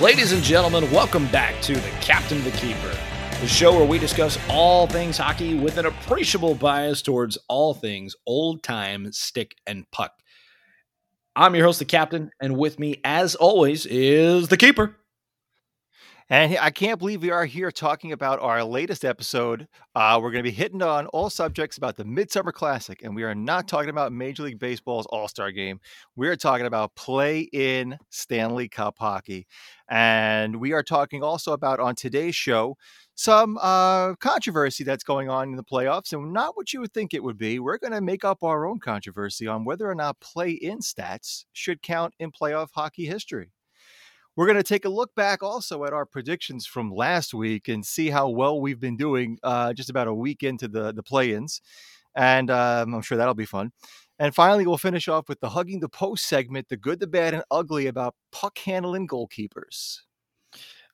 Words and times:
Ladies 0.00 0.30
and 0.30 0.44
gentlemen, 0.44 0.88
welcome 0.92 1.26
back 1.32 1.60
to 1.62 1.74
the 1.74 1.90
Captain 2.00 2.44
the 2.44 2.52
Keeper, 2.52 2.96
the 3.40 3.48
show 3.48 3.76
where 3.76 3.84
we 3.84 3.98
discuss 3.98 4.38
all 4.48 4.86
things 4.86 5.18
hockey 5.18 5.56
with 5.56 5.76
an 5.76 5.86
appreciable 5.86 6.54
bias 6.54 7.02
towards 7.02 7.36
all 7.48 7.74
things 7.74 8.14
old 8.24 8.62
time 8.62 9.10
stick 9.10 9.56
and 9.66 9.90
puck. 9.90 10.12
I'm 11.34 11.56
your 11.56 11.64
host, 11.64 11.80
the 11.80 11.84
Captain, 11.84 12.30
and 12.40 12.56
with 12.56 12.78
me, 12.78 13.00
as 13.02 13.34
always, 13.34 13.86
is 13.86 14.46
the 14.46 14.56
Keeper. 14.56 14.94
And 16.30 16.58
I 16.58 16.70
can't 16.70 16.98
believe 16.98 17.22
we 17.22 17.30
are 17.30 17.46
here 17.46 17.70
talking 17.70 18.12
about 18.12 18.38
our 18.40 18.62
latest 18.62 19.02
episode. 19.02 19.66
Uh, 19.94 20.18
we're 20.20 20.30
going 20.30 20.44
to 20.44 20.50
be 20.50 20.54
hitting 20.54 20.82
on 20.82 21.06
all 21.06 21.30
subjects 21.30 21.78
about 21.78 21.96
the 21.96 22.04
Midsummer 22.04 22.52
Classic, 22.52 23.02
and 23.02 23.16
we 23.16 23.22
are 23.22 23.34
not 23.34 23.66
talking 23.66 23.88
about 23.88 24.12
Major 24.12 24.42
League 24.42 24.58
Baseball's 24.58 25.06
All 25.06 25.26
Star 25.26 25.50
game. 25.50 25.80
We 26.16 26.28
are 26.28 26.36
talking 26.36 26.66
about 26.66 26.94
play 26.96 27.48
in 27.54 27.96
Stanley 28.10 28.68
Cup 28.68 28.96
hockey. 28.98 29.46
And 29.88 30.56
we 30.56 30.72
are 30.72 30.82
talking 30.82 31.22
also 31.22 31.52
about 31.52 31.80
on 31.80 31.94
today's 31.94 32.34
show 32.36 32.76
some 33.14 33.56
uh, 33.62 34.14
controversy 34.16 34.84
that's 34.84 35.04
going 35.04 35.30
on 35.30 35.48
in 35.48 35.56
the 35.56 35.64
playoffs, 35.64 36.12
and 36.12 36.34
not 36.34 36.58
what 36.58 36.74
you 36.74 36.80
would 36.80 36.92
think 36.92 37.14
it 37.14 37.24
would 37.24 37.38
be. 37.38 37.58
We're 37.58 37.78
going 37.78 37.94
to 37.94 38.02
make 38.02 38.26
up 38.26 38.44
our 38.44 38.66
own 38.66 38.80
controversy 38.80 39.46
on 39.46 39.64
whether 39.64 39.90
or 39.90 39.94
not 39.94 40.20
play 40.20 40.50
in 40.50 40.80
stats 40.80 41.46
should 41.54 41.80
count 41.80 42.12
in 42.18 42.32
playoff 42.32 42.68
hockey 42.74 43.06
history. 43.06 43.50
We're 44.38 44.46
going 44.46 44.56
to 44.56 44.62
take 44.62 44.84
a 44.84 44.88
look 44.88 45.16
back 45.16 45.42
also 45.42 45.82
at 45.82 45.92
our 45.92 46.06
predictions 46.06 46.64
from 46.64 46.94
last 46.94 47.34
week 47.34 47.66
and 47.66 47.84
see 47.84 48.08
how 48.08 48.28
well 48.28 48.60
we've 48.60 48.78
been 48.78 48.96
doing 48.96 49.36
uh, 49.42 49.72
just 49.72 49.90
about 49.90 50.06
a 50.06 50.14
week 50.14 50.44
into 50.44 50.68
the, 50.68 50.92
the 50.92 51.02
play 51.02 51.32
ins. 51.32 51.60
And 52.14 52.48
um, 52.48 52.94
I'm 52.94 53.02
sure 53.02 53.18
that'll 53.18 53.34
be 53.34 53.44
fun. 53.44 53.72
And 54.16 54.32
finally, 54.32 54.64
we'll 54.64 54.78
finish 54.78 55.08
off 55.08 55.28
with 55.28 55.40
the 55.40 55.48
Hugging 55.48 55.80
the 55.80 55.88
Post 55.88 56.28
segment 56.28 56.68
the 56.68 56.76
good, 56.76 57.00
the 57.00 57.08
bad, 57.08 57.34
and 57.34 57.42
ugly 57.50 57.88
about 57.88 58.14
puck 58.30 58.56
handling 58.58 59.08
goalkeepers. 59.08 60.02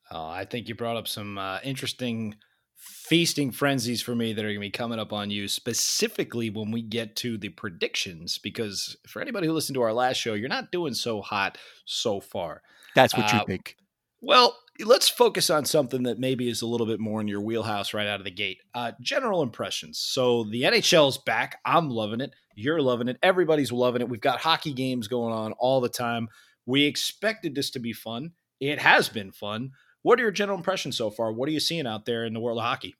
Oh, 0.09 0.27
I 0.27 0.45
think 0.45 0.67
you 0.67 0.73
brought 0.73 0.97
up 0.97 1.07
some 1.07 1.37
uh, 1.37 1.59
interesting 1.63 2.37
feasting 2.77 3.51
frenzies 3.51 4.01
for 4.01 4.15
me 4.15 4.33
that 4.33 4.43
are 4.43 4.47
going 4.47 4.55
to 4.55 4.59
be 4.59 4.71
coming 4.71 4.97
up 4.97 5.13
on 5.13 5.29
you 5.29 5.47
specifically 5.47 6.49
when 6.49 6.71
we 6.71 6.81
get 6.81 7.15
to 7.17 7.37
the 7.37 7.49
predictions 7.49 8.39
because 8.39 8.97
for 9.05 9.21
anybody 9.21 9.45
who 9.45 9.53
listened 9.53 9.75
to 9.75 9.81
our 9.83 9.93
last 9.93 10.17
show 10.17 10.33
you're 10.33 10.49
not 10.49 10.71
doing 10.71 10.93
so 10.93 11.21
hot 11.21 11.57
so 11.85 12.19
far 12.19 12.61
that's 12.95 13.15
what 13.15 13.31
you 13.31 13.39
uh, 13.39 13.45
think. 13.45 13.77
Well, 14.21 14.57
let's 14.83 15.07
focus 15.07 15.49
on 15.49 15.65
something 15.65 16.03
that 16.03 16.19
maybe 16.19 16.49
is 16.49 16.61
a 16.61 16.67
little 16.67 16.87
bit 16.87 16.99
more 16.99 17.21
in 17.21 17.27
your 17.27 17.41
wheelhouse 17.41 17.93
right 17.93 18.07
out 18.07 18.19
of 18.19 18.25
the 18.25 18.31
gate. 18.31 18.61
Uh, 18.73 18.93
general 18.99 19.43
impressions. 19.43 19.99
So 19.99 20.45
the 20.45 20.63
NHL's 20.63 21.19
back. 21.19 21.59
I'm 21.65 21.89
loving 21.89 22.21
it. 22.21 22.33
You're 22.55 22.81
loving 22.81 23.07
it. 23.07 23.17
Everybody's 23.21 23.71
loving 23.71 24.01
it. 24.01 24.09
We've 24.09 24.19
got 24.19 24.39
hockey 24.39 24.73
games 24.73 25.07
going 25.07 25.33
on 25.33 25.51
all 25.53 25.81
the 25.81 25.89
time. 25.89 26.29
We 26.65 26.85
expected 26.85 27.53
this 27.53 27.69
to 27.71 27.79
be 27.79 27.93
fun. 27.93 28.31
It 28.59 28.79
has 28.79 29.09
been 29.09 29.31
fun. 29.31 29.71
What 30.01 30.19
are 30.19 30.23
your 30.23 30.31
general 30.31 30.57
impressions 30.57 30.97
so 30.97 31.09
far? 31.09 31.31
What 31.31 31.49
are 31.49 31.51
you 31.51 31.59
seeing 31.59 31.87
out 31.87 32.05
there 32.05 32.25
in 32.25 32.33
the 32.33 32.39
world 32.39 32.57
of 32.57 32.63
hockey? 32.63 32.95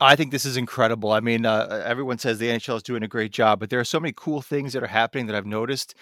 I 0.00 0.16
think 0.16 0.32
this 0.32 0.44
is 0.44 0.56
incredible. 0.56 1.12
I 1.12 1.20
mean, 1.20 1.46
uh, 1.46 1.82
everyone 1.84 2.18
says 2.18 2.38
the 2.38 2.48
NHL 2.48 2.76
is 2.76 2.82
doing 2.82 3.02
a 3.02 3.08
great 3.08 3.32
job, 3.32 3.60
but 3.60 3.70
there 3.70 3.80
are 3.80 3.84
so 3.84 4.00
many 4.00 4.12
cool 4.16 4.42
things 4.42 4.72
that 4.72 4.82
are 4.82 4.88
happening 4.88 5.26
that 5.26 5.36
I've 5.36 5.46
noticed. 5.46 5.94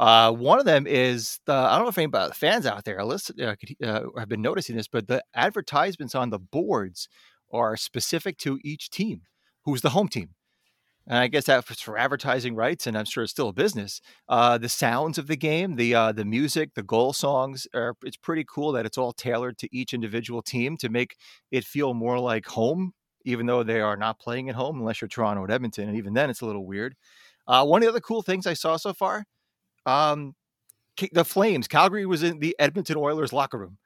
Uh, 0.00 0.32
one 0.32 0.58
of 0.58 0.64
them 0.64 0.86
is 0.86 1.40
the 1.44 1.52
I 1.52 1.76
don't 1.76 1.84
know 1.84 1.90
if 1.90 1.98
any 1.98 2.32
fans 2.32 2.64
out 2.64 2.86
there 2.86 3.04
listen, 3.04 3.36
uh, 3.38 3.54
uh, 3.84 4.04
have 4.18 4.30
been 4.30 4.40
noticing 4.40 4.74
this, 4.74 4.88
but 4.88 5.08
the 5.08 5.22
advertisements 5.34 6.14
on 6.14 6.30
the 6.30 6.38
boards 6.38 7.06
are 7.52 7.76
specific 7.76 8.38
to 8.38 8.58
each 8.64 8.88
team. 8.88 9.22
Who's 9.66 9.82
the 9.82 9.90
home 9.90 10.08
team? 10.08 10.30
And 11.06 11.18
I 11.18 11.28
guess 11.28 11.44
that's 11.44 11.82
for 11.82 11.98
advertising 11.98 12.54
rights, 12.54 12.86
and 12.86 12.96
I'm 12.96 13.04
sure 13.04 13.24
it's 13.24 13.32
still 13.32 13.50
a 13.50 13.52
business. 13.52 14.00
Uh, 14.26 14.56
the 14.56 14.70
sounds 14.70 15.18
of 15.18 15.26
the 15.26 15.36
game, 15.36 15.76
the 15.76 15.94
uh, 15.94 16.12
the 16.12 16.24
music, 16.24 16.70
the 16.74 16.82
goal 16.82 17.12
songs 17.12 17.66
are. 17.74 17.94
It's 18.02 18.16
pretty 18.16 18.46
cool 18.48 18.72
that 18.72 18.86
it's 18.86 18.96
all 18.96 19.12
tailored 19.12 19.58
to 19.58 19.68
each 19.70 19.92
individual 19.92 20.40
team 20.40 20.78
to 20.78 20.88
make 20.88 21.16
it 21.50 21.64
feel 21.64 21.92
more 21.92 22.18
like 22.18 22.46
home, 22.46 22.94
even 23.26 23.44
though 23.44 23.62
they 23.62 23.82
are 23.82 23.98
not 23.98 24.18
playing 24.18 24.48
at 24.48 24.54
home, 24.54 24.78
unless 24.78 25.02
you're 25.02 25.08
Toronto 25.08 25.42
or 25.42 25.50
Edmonton, 25.50 25.90
and 25.90 25.98
even 25.98 26.14
then 26.14 26.30
it's 26.30 26.40
a 26.40 26.46
little 26.46 26.64
weird. 26.64 26.94
Uh, 27.46 27.66
one 27.66 27.82
of 27.82 27.84
the 27.84 27.90
other 27.90 28.00
cool 28.00 28.22
things 28.22 28.46
I 28.46 28.54
saw 28.54 28.78
so 28.78 28.94
far 28.94 29.26
um, 29.86 30.34
the 31.12 31.24
Flames. 31.24 31.68
Calgary 31.68 32.06
was 32.06 32.22
in 32.22 32.40
the 32.40 32.54
Edmonton 32.58 32.96
Oilers 32.96 33.32
locker 33.32 33.58
room. 33.58 33.78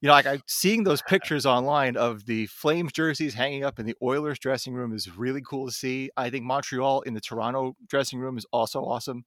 You 0.00 0.08
know, 0.08 0.12
like 0.12 0.26
I 0.26 0.40
seeing 0.46 0.84
those 0.84 1.02
pictures 1.08 1.46
online 1.46 1.96
of 1.96 2.26
the 2.26 2.46
Flames 2.46 2.92
jerseys 2.92 3.34
hanging 3.34 3.64
up 3.64 3.78
in 3.78 3.86
the 3.86 3.96
Oilers 4.02 4.38
dressing 4.38 4.74
room 4.74 4.92
is 4.92 5.16
really 5.16 5.42
cool 5.42 5.66
to 5.66 5.72
see. 5.72 6.10
I 6.16 6.30
think 6.30 6.44
Montreal 6.44 7.02
in 7.02 7.14
the 7.14 7.20
Toronto 7.20 7.76
dressing 7.88 8.18
room 8.18 8.36
is 8.36 8.46
also 8.52 8.80
awesome. 8.82 9.24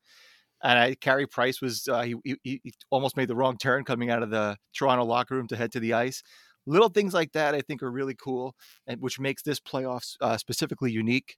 And 0.62 0.78
I, 0.78 0.96
Carey 0.96 1.26
Price 1.26 1.62
was 1.62 1.88
uh, 1.88 2.02
he, 2.02 2.16
he, 2.24 2.40
he 2.44 2.74
almost 2.90 3.16
made 3.16 3.30
the 3.30 3.36
wrong 3.36 3.58
turn 3.58 3.86
coming 3.86 4.10
out 4.10 4.24
of 4.24 4.30
the 4.30 4.58
Toronto 4.74 5.06
locker 5.06 5.36
room 5.36 5.48
to 5.48 5.56
head 5.56 5.72
to 5.72 5.80
the 5.80 5.94
ice. 5.94 6.22
Little 6.66 6.90
things 6.90 7.14
like 7.14 7.32
that 7.32 7.56
I 7.56 7.62
think 7.62 7.82
are 7.82 7.92
really 7.92 8.14
cool, 8.16 8.56
and 8.86 9.02
which 9.02 9.20
makes 9.20 9.42
this 9.42 9.60
playoffs 9.60 10.16
uh, 10.22 10.38
specifically 10.38 10.92
unique. 10.92 11.38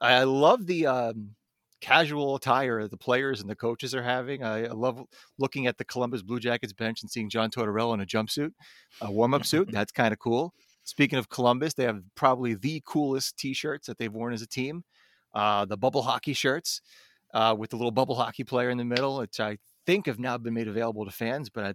I 0.00 0.24
love 0.24 0.66
the 0.66 0.86
um, 0.86 1.36
casual 1.82 2.36
attire 2.36 2.82
that 2.82 2.90
the 2.90 2.96
players 2.96 3.40
and 3.40 3.50
the 3.50 3.56
coaches 3.56 3.94
are 3.94 4.02
having. 4.02 4.42
I, 4.42 4.66
I, 4.66 4.68
love 4.68 5.02
looking 5.36 5.66
at 5.66 5.76
the 5.76 5.84
Columbus 5.84 6.22
Blue 6.22 6.38
Jackets 6.38 6.72
bench 6.72 7.02
and 7.02 7.10
seeing 7.10 7.28
John 7.28 7.50
Tortorella 7.50 7.94
in 7.94 8.00
a 8.00 8.06
jumpsuit, 8.06 8.52
a 9.00 9.10
warm 9.10 9.34
up 9.34 9.44
suit. 9.44 9.68
That's 9.72 9.92
kind 9.92 10.12
of 10.12 10.18
cool. 10.20 10.54
Speaking 10.84 11.18
of 11.18 11.28
Columbus, 11.28 11.74
they 11.74 11.84
have 11.84 12.00
probably 12.14 12.54
the 12.54 12.82
coolest 12.86 13.36
T-shirts 13.36 13.88
that 13.88 13.98
they've 13.98 14.12
worn 14.12 14.32
as 14.32 14.42
a 14.42 14.46
team. 14.46 14.84
Uh, 15.34 15.64
the 15.64 15.76
bubble 15.76 16.02
hockey 16.02 16.32
shirts 16.32 16.80
uh, 17.34 17.54
with 17.58 17.70
the 17.70 17.76
little 17.76 17.90
bubble 17.90 18.14
hockey 18.14 18.44
player 18.44 18.70
in 18.70 18.78
the 18.78 18.84
middle, 18.84 19.18
which 19.18 19.40
I 19.40 19.58
think 19.84 20.06
have 20.06 20.18
now 20.18 20.38
been 20.38 20.54
made 20.54 20.68
available 20.68 21.04
to 21.04 21.10
fans, 21.10 21.50
but 21.50 21.64
I, 21.64 21.74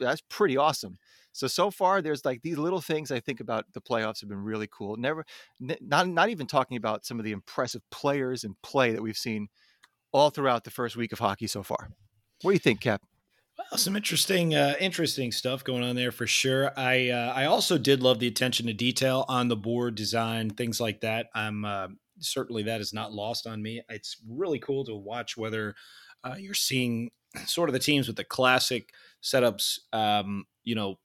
that's 0.00 0.22
pretty 0.28 0.56
awesome. 0.56 0.96
So 1.36 1.46
so 1.46 1.70
far, 1.70 2.00
there's 2.00 2.24
like 2.24 2.42
these 2.42 2.56
little 2.56 2.80
things 2.80 3.10
I 3.10 3.20
think 3.20 3.40
about 3.40 3.66
the 3.74 3.80
playoffs 3.80 4.20
have 4.20 4.28
been 4.28 4.42
really 4.42 4.68
cool. 4.70 4.96
Never, 4.96 5.24
not 5.60 6.08
not 6.08 6.30
even 6.30 6.46
talking 6.46 6.76
about 6.76 7.04
some 7.04 7.18
of 7.18 7.24
the 7.24 7.32
impressive 7.32 7.82
players 7.90 8.42
and 8.42 8.54
play 8.62 8.92
that 8.92 9.02
we've 9.02 9.16
seen 9.18 9.48
all 10.12 10.30
throughout 10.30 10.64
the 10.64 10.70
first 10.70 10.96
week 10.96 11.12
of 11.12 11.18
hockey 11.18 11.46
so 11.46 11.62
far. 11.62 11.90
What 12.40 12.50
do 12.50 12.54
you 12.54 12.58
think, 12.58 12.80
Cap? 12.80 13.02
Well, 13.58 13.78
some 13.78 13.96
interesting, 13.96 14.54
uh, 14.54 14.74
interesting 14.78 15.32
stuff 15.32 15.64
going 15.64 15.82
on 15.82 15.96
there 15.96 16.12
for 16.12 16.26
sure. 16.26 16.72
I 16.76 17.10
uh, 17.10 17.32
I 17.34 17.44
also 17.44 17.76
did 17.76 18.02
love 18.02 18.18
the 18.18 18.26
attention 18.26 18.66
to 18.66 18.72
detail 18.72 19.24
on 19.28 19.48
the 19.48 19.56
board 19.56 19.94
design, 19.94 20.50
things 20.50 20.80
like 20.80 21.00
that. 21.00 21.26
I'm 21.34 21.64
uh, 21.64 21.88
certainly 22.18 22.62
that 22.64 22.80
is 22.80 22.92
not 22.94 23.12
lost 23.12 23.46
on 23.46 23.62
me. 23.62 23.82
It's 23.88 24.16
really 24.26 24.58
cool 24.58 24.84
to 24.84 24.94
watch 24.94 25.36
whether 25.36 25.74
uh, 26.24 26.36
you're 26.38 26.54
seeing 26.54 27.10
sort 27.46 27.68
of 27.68 27.72
the 27.74 27.78
teams 27.78 28.06
with 28.06 28.16
the 28.16 28.24
classic 28.24 28.90
setups, 29.22 29.78
um, 29.92 30.44
you 30.64 30.74
know, 30.74 30.98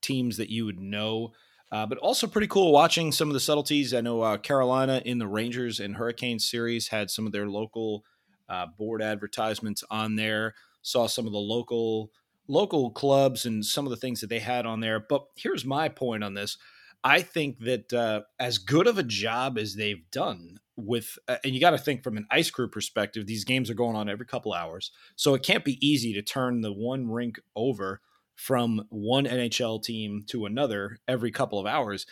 teams 0.00 0.36
that 0.36 0.50
you 0.50 0.64
would 0.64 0.80
know. 0.80 1.32
Uh, 1.72 1.86
but 1.86 1.98
also 1.98 2.26
pretty 2.26 2.48
cool 2.48 2.72
watching 2.72 3.12
some 3.12 3.28
of 3.28 3.34
the 3.34 3.40
subtleties. 3.40 3.94
I 3.94 4.00
know 4.00 4.22
uh, 4.22 4.38
Carolina 4.38 5.00
in 5.04 5.18
the 5.18 5.28
Rangers 5.28 5.78
and 5.78 5.96
Hurricanes 5.96 6.48
series 6.48 6.88
had 6.88 7.10
some 7.10 7.26
of 7.26 7.32
their 7.32 7.46
local 7.46 8.04
uh, 8.48 8.66
board 8.76 9.00
advertisements 9.00 9.84
on 9.88 10.16
there. 10.16 10.54
Saw 10.82 11.06
some 11.06 11.26
of 11.26 11.32
the 11.32 11.38
local 11.38 12.10
local 12.48 12.90
clubs 12.90 13.46
and 13.46 13.64
some 13.64 13.86
of 13.86 13.90
the 13.90 13.96
things 13.96 14.20
that 14.20 14.26
they 14.26 14.40
had 14.40 14.66
on 14.66 14.80
there. 14.80 14.98
But 14.98 15.26
here's 15.36 15.64
my 15.64 15.88
point 15.88 16.24
on 16.24 16.34
this: 16.34 16.58
I 17.04 17.22
think 17.22 17.60
that 17.60 17.92
uh, 17.92 18.22
as 18.40 18.58
good 18.58 18.88
of 18.88 18.98
a 18.98 19.04
job 19.04 19.56
as 19.56 19.76
they've 19.76 20.02
done 20.10 20.58
with, 20.76 21.18
uh, 21.28 21.36
and 21.44 21.54
you 21.54 21.60
got 21.60 21.70
to 21.70 21.78
think 21.78 22.02
from 22.02 22.16
an 22.16 22.26
ice 22.32 22.50
crew 22.50 22.68
perspective, 22.68 23.26
these 23.26 23.44
games 23.44 23.70
are 23.70 23.74
going 23.74 23.94
on 23.94 24.08
every 24.08 24.26
couple 24.26 24.52
hours, 24.52 24.90
so 25.14 25.34
it 25.34 25.44
can't 25.44 25.64
be 25.64 25.86
easy 25.86 26.12
to 26.14 26.22
turn 26.22 26.62
the 26.62 26.72
one 26.72 27.08
rink 27.08 27.38
over 27.54 28.00
from 28.40 28.86
one 28.88 29.26
NHL 29.26 29.82
team 29.82 30.24
to 30.26 30.46
another 30.46 30.96
every 31.06 31.30
couple 31.30 31.58
of 31.58 31.66
hours. 31.66 32.06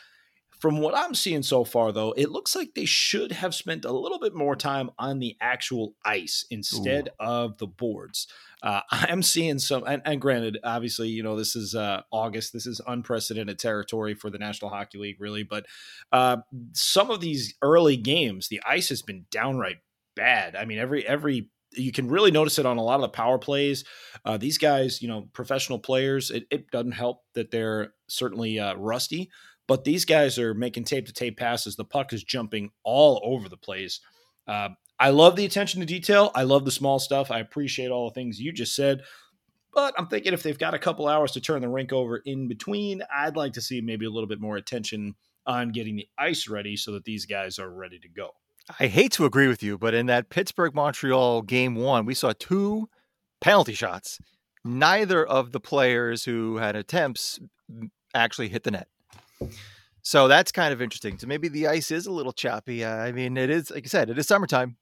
From 0.50 0.80
what 0.80 0.94
I'm 0.94 1.14
seeing 1.14 1.42
so 1.42 1.64
far, 1.64 1.90
though, 1.90 2.12
it 2.18 2.30
looks 2.30 2.54
like 2.54 2.74
they 2.74 2.84
should 2.84 3.32
have 3.32 3.54
spent 3.54 3.86
a 3.86 3.92
little 3.92 4.18
bit 4.18 4.34
more 4.34 4.54
time 4.54 4.90
on 4.98 5.20
the 5.20 5.36
actual 5.40 5.94
ice 6.04 6.44
instead 6.50 7.08
Ooh. 7.08 7.24
of 7.24 7.58
the 7.58 7.66
boards. 7.66 8.26
Uh, 8.62 8.82
I'm 8.90 9.22
seeing 9.22 9.58
some, 9.58 9.84
and, 9.86 10.02
and, 10.04 10.20
granted, 10.20 10.58
obviously, 10.62 11.08
you 11.08 11.22
know, 11.22 11.34
this 11.34 11.56
is 11.56 11.74
uh, 11.74 12.02
August. 12.10 12.52
This 12.52 12.66
is 12.66 12.80
unprecedented 12.86 13.58
territory 13.58 14.12
for 14.14 14.28
the 14.28 14.38
National 14.38 14.70
Hockey 14.70 14.98
League, 14.98 15.20
really. 15.20 15.44
But 15.44 15.64
uh, 16.12 16.38
some 16.74 17.10
of 17.10 17.20
these 17.20 17.54
early 17.62 17.96
games, 17.96 18.48
the 18.48 18.60
ice 18.66 18.90
has 18.90 19.00
been 19.00 19.24
downright 19.30 19.78
bad. 20.14 20.56
I 20.56 20.66
mean, 20.66 20.78
every 20.78 21.06
every 21.06 21.48
you 21.72 21.92
can 21.92 22.08
really 22.08 22.30
notice 22.30 22.58
it 22.58 22.66
on 22.66 22.78
a 22.78 22.82
lot 22.82 22.96
of 22.96 23.02
the 23.02 23.08
power 23.08 23.38
plays. 23.38 23.84
Uh, 24.24 24.36
these 24.36 24.58
guys, 24.58 25.02
you 25.02 25.08
know, 25.08 25.28
professional 25.32 25.78
players, 25.78 26.30
it, 26.30 26.46
it 26.50 26.70
doesn't 26.70 26.92
help 26.92 27.22
that 27.34 27.50
they're 27.50 27.92
certainly 28.08 28.58
uh, 28.58 28.74
rusty, 28.76 29.30
but 29.66 29.84
these 29.84 30.04
guys 30.04 30.38
are 30.38 30.54
making 30.54 30.84
tape 30.84 31.06
to 31.06 31.12
tape 31.12 31.36
passes. 31.36 31.76
The 31.76 31.84
puck 31.84 32.12
is 32.12 32.24
jumping 32.24 32.70
all 32.84 33.20
over 33.24 33.48
the 33.48 33.56
place. 33.56 34.00
Uh, 34.46 34.70
I 34.98 35.10
love 35.10 35.36
the 35.36 35.44
attention 35.44 35.80
to 35.80 35.86
detail. 35.86 36.32
I 36.34 36.42
love 36.42 36.64
the 36.64 36.70
small 36.70 36.98
stuff. 36.98 37.30
I 37.30 37.38
appreciate 37.38 37.90
all 37.90 38.08
the 38.08 38.14
things 38.14 38.40
you 38.40 38.50
just 38.50 38.74
said. 38.74 39.02
But 39.72 39.94
I'm 39.96 40.08
thinking 40.08 40.32
if 40.32 40.42
they've 40.42 40.58
got 40.58 40.74
a 40.74 40.78
couple 40.78 41.06
hours 41.06 41.32
to 41.32 41.40
turn 41.40 41.60
the 41.60 41.68
rink 41.68 41.92
over 41.92 42.16
in 42.16 42.48
between, 42.48 43.02
I'd 43.14 43.36
like 43.36 43.52
to 43.52 43.60
see 43.60 43.80
maybe 43.80 44.06
a 44.06 44.10
little 44.10 44.26
bit 44.26 44.40
more 44.40 44.56
attention 44.56 45.14
on 45.46 45.70
getting 45.70 45.96
the 45.96 46.08
ice 46.18 46.48
ready 46.48 46.76
so 46.76 46.92
that 46.92 47.04
these 47.04 47.26
guys 47.26 47.58
are 47.58 47.70
ready 47.70 47.98
to 48.00 48.08
go. 48.08 48.30
I 48.78 48.86
hate 48.86 49.12
to 49.12 49.24
agree 49.24 49.48
with 49.48 49.62
you, 49.62 49.78
but 49.78 49.94
in 49.94 50.06
that 50.06 50.28
Pittsburgh 50.28 50.74
Montreal 50.74 51.42
game 51.42 51.74
one, 51.74 52.04
we 52.04 52.14
saw 52.14 52.32
two 52.38 52.88
penalty 53.40 53.74
shots 53.74 54.18
neither 54.64 55.24
of 55.24 55.52
the 55.52 55.60
players 55.60 56.24
who 56.24 56.56
had 56.56 56.76
attempts 56.76 57.40
actually 58.14 58.48
hit 58.48 58.64
the 58.64 58.70
net. 58.70 58.88
So 60.02 60.28
that's 60.28 60.52
kind 60.52 60.72
of 60.72 60.80
interesting. 60.82 61.18
So 61.18 61.26
maybe 61.26 61.48
the 61.48 61.66
ice 61.66 61.90
is 61.90 62.06
a 62.06 62.12
little 62.12 62.32
choppy. 62.32 62.84
Uh, 62.84 62.96
I 62.96 63.12
mean, 63.12 63.36
it 63.36 63.50
is 63.50 63.70
like 63.70 63.84
I 63.84 63.88
said, 63.88 64.10
it 64.10 64.18
is 64.18 64.26
summertime, 64.26 64.76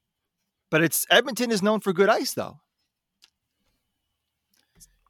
but 0.69 0.83
it's 0.83 1.05
Edmonton 1.09 1.51
is 1.51 1.61
known 1.61 1.79
for 1.79 1.93
good 1.93 2.09
ice, 2.09 2.33
though. 2.33 2.59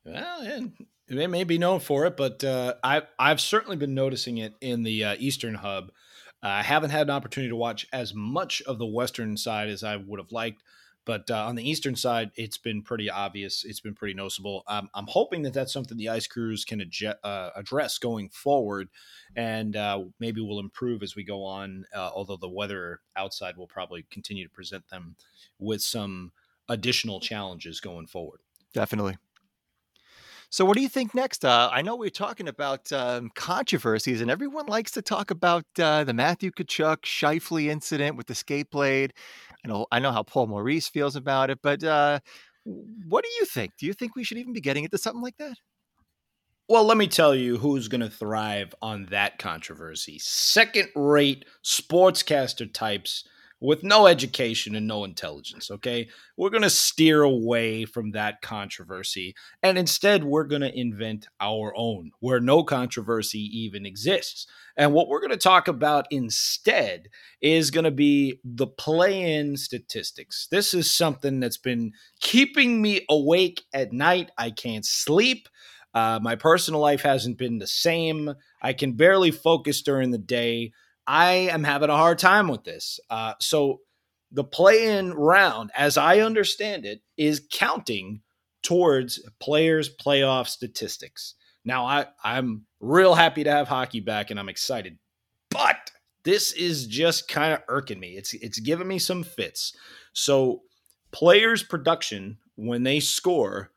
Well, 0.06 0.42
and 0.42 0.74
they 1.08 1.28
may 1.28 1.44
be 1.44 1.58
known 1.58 1.80
for 1.80 2.06
it, 2.06 2.18
but 2.18 2.44
uh, 2.44 2.76
I 2.84 3.04
I've 3.20 3.42
certainly 3.42 3.78
been 3.78 3.94
noticing 3.94 4.38
it 4.38 4.56
in 4.62 4.84
the 4.84 5.04
uh, 5.04 5.16
Eastern 5.20 5.56
Hub. 5.56 5.92
Uh, 6.44 6.48
I 6.48 6.64
haven't 6.64 6.92
had 6.92 7.08
an 7.08 7.12
opportunity 7.12 7.50
to 7.50 7.56
watch 7.56 7.88
as 7.92 8.14
much 8.14 8.62
of 8.64 8.78
the 8.78 8.86
Western 8.86 9.38
side 9.38 9.70
as 9.70 9.84
I 9.84 9.96
would 9.98 10.20
have 10.20 10.32
liked, 10.32 10.64
but 11.04 11.32
uh, 11.32 11.46
on 11.46 11.56
the 11.56 11.68
Eastern 11.68 11.96
side, 11.96 12.32
it's 12.36 12.58
been 12.58 12.84
pretty 12.84 13.10
obvious. 13.10 13.64
It's 13.64 13.80
been 13.80 13.96
pretty 13.96 14.14
noticeable. 14.14 14.64
I'm 14.68 14.90
hoping 15.08 15.44
that 15.44 15.54
that's 15.54 15.72
something 15.72 15.98
the 15.98 16.10
ice 16.10 16.28
crews 16.28 16.66
can 16.66 16.82
adje- 16.82 17.16
uh, 17.24 17.50
address 17.56 17.98
going 17.98 18.30
forward, 18.30 18.90
and 19.36 19.76
uh, 19.76 20.04
maybe 20.20 20.42
will 20.42 20.60
improve 20.60 21.02
as 21.02 21.16
we 21.16 21.24
go 21.24 21.44
on. 21.46 21.86
although 21.96 22.36
the 22.36 22.50
weather 22.50 23.00
outside 23.16 23.56
will 23.56 23.68
probably 23.68 24.06
continue 24.12 24.44
to 24.44 24.54
present 24.54 24.90
them 24.90 25.16
with 25.58 25.82
some 25.82 26.34
additional 26.70 27.22
challenges 27.22 27.80
going 27.80 28.06
forward. 28.06 28.42
Definitely. 28.74 29.18
So, 30.50 30.64
what 30.64 30.78
do 30.78 30.82
you 30.82 30.88
think 30.90 31.14
next? 31.14 31.44
Uh, 31.44 31.70
I 31.72 31.82
know 31.82 31.96
we're 31.96 32.10
talking 32.10 32.48
about 32.48 32.92
um, 32.94 33.30
controversies, 33.36 34.22
and 34.22 34.32
everyone 34.32 34.66
likes 34.68 34.92
to 34.92 35.02
talk 35.02 35.30
about 35.30 35.66
uh, 35.78 36.06
the 36.06 36.14
Matthew 36.14 36.52
Tkachuk 36.52 37.00
Scheifele 37.04 37.68
incident 37.68 38.16
with 38.16 38.28
the 38.28 38.36
skate 38.36 38.70
blade. 38.70 39.14
I 39.66 39.68
know, 39.68 39.88
I 39.92 40.00
know 40.00 40.12
how 40.12 40.24
Paul 40.24 40.48
Maurice 40.48 40.88
feels 40.88 41.18
about 41.18 41.50
it, 41.50 41.60
but 41.62 41.84
uh, 41.84 42.20
what 42.64 43.24
do 43.26 43.30
you 43.40 43.46
think? 43.46 43.74
Do 43.78 43.86
you 43.86 43.94
think 43.94 44.16
we 44.16 44.24
should 44.24 44.38
even 44.38 44.54
be 44.54 44.62
getting 44.62 44.86
into 44.86 44.98
something 44.98 45.22
like 45.22 45.38
that? 45.38 45.56
Well, 46.70 46.84
let 46.84 46.98
me 46.98 47.08
tell 47.08 47.34
you 47.34 47.58
who's 47.58 47.88
going 47.88 48.02
to 48.02 48.10
thrive 48.10 48.76
on 48.82 49.06
that 49.06 49.40
controversy. 49.40 50.20
Second 50.20 50.90
rate 50.96 51.46
sportscaster 51.64 52.72
types 52.72 53.24
with 53.60 53.84
no 53.84 54.06
education 54.08 54.76
and 54.76 54.88
no 54.88 55.04
intelligence. 55.04 55.72
Okay. 55.72 56.08
We're 56.36 56.52
going 56.52 56.64
to 56.64 56.70
steer 56.70 57.24
away 57.24 57.86
from 57.86 58.12
that 58.12 58.42
controversy. 58.42 59.36
And 59.64 59.78
instead, 59.78 60.24
we're 60.24 60.44
going 60.44 60.62
to 60.62 60.80
invent 60.80 61.28
our 61.40 61.74
own 61.76 62.12
where 62.20 62.40
no 62.40 62.64
controversy 62.64 63.40
even 63.40 63.86
exists. 63.86 64.48
And 64.76 64.94
what 64.94 65.08
we're 65.08 65.22
going 65.22 65.32
to 65.32 65.38
talk 65.38 65.68
about 65.68 66.06
instead 66.12 67.10
is 67.42 67.72
going 67.72 67.86
to 67.86 67.92
be 67.92 68.40
the 68.44 68.68
play 68.68 69.36
in 69.36 69.58
statistics. 69.58 70.48
This 70.52 70.76
is 70.76 70.94
something 70.94 71.40
that's 71.40 71.58
been 71.58 71.94
keeping 72.20 72.82
me 72.82 73.06
awake 73.10 73.64
at 73.74 73.92
night. 73.92 74.30
I 74.38 74.52
can't 74.52 74.86
sleep. 74.86 75.50
Uh, 75.96 76.20
my 76.22 76.36
personal 76.36 76.80
life 76.80 77.02
hasn't 77.02 77.40
been 77.40 77.58
the 77.58 77.66
same. 77.66 78.36
I 78.62 78.74
can 78.74 78.92
barely 78.94 79.32
focus 79.32 79.82
during 79.82 80.12
the 80.12 80.20
day. 80.20 80.74
I 81.08 81.34
am 81.52 81.64
having 81.64 81.90
a 81.90 81.96
hard 81.96 82.20
time 82.20 82.50
with 82.50 82.64
this. 82.66 83.00
Uh, 83.10 83.34
so 83.40 83.80
the 84.32 84.44
play 84.44 84.98
in 84.98 85.14
round, 85.14 85.72
as 85.76 85.98
I 85.98 86.20
understand 86.20 86.86
it, 86.86 87.02
is 87.16 87.48
counting 87.52 88.22
towards 88.62 89.22
players' 89.40 89.90
playoff 89.96 90.48
statistics. 90.48 91.36
Now, 91.64 91.86
I, 91.86 92.08
I'm 92.24 92.66
real 92.80 93.16
happy 93.16 93.44
to 93.46 93.52
have 93.52 93.68
hockey 93.68 94.02
back 94.02 94.30
and 94.30 94.40
I'm 94.40 94.50
excited, 94.50 94.98
but 95.50 95.92
this 96.24 96.52
is 96.52 96.88
just 96.88 97.30
kind 97.30 97.54
of 97.54 97.62
irking 97.70 98.00
me. 98.00 98.18
It's 98.18 98.34
it's 98.34 98.60
giving 98.60 98.88
me 98.88 99.00
some 99.00 99.24
fits. 99.24 99.74
So 100.12 100.64
players' 101.12 101.64
production 101.64 102.38
when 102.56 102.84
they 102.84 103.00
score, 103.00 103.72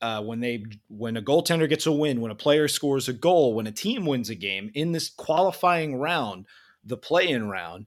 uh, 0.00 0.22
when 0.22 0.40
they 0.40 0.64
when 0.88 1.16
a 1.16 1.22
goaltender 1.22 1.68
gets 1.68 1.86
a 1.86 1.92
win, 1.92 2.20
when 2.20 2.32
a 2.32 2.36
player 2.36 2.66
scores 2.66 3.08
a 3.08 3.12
goal, 3.12 3.54
when 3.54 3.68
a 3.68 3.72
team 3.72 4.04
wins 4.04 4.30
a 4.30 4.34
game 4.34 4.72
in 4.74 4.90
this 4.90 5.10
qualifying 5.10 5.96
round, 5.96 6.46
the 6.84 6.96
play 6.96 7.28
in 7.28 7.48
round, 7.48 7.86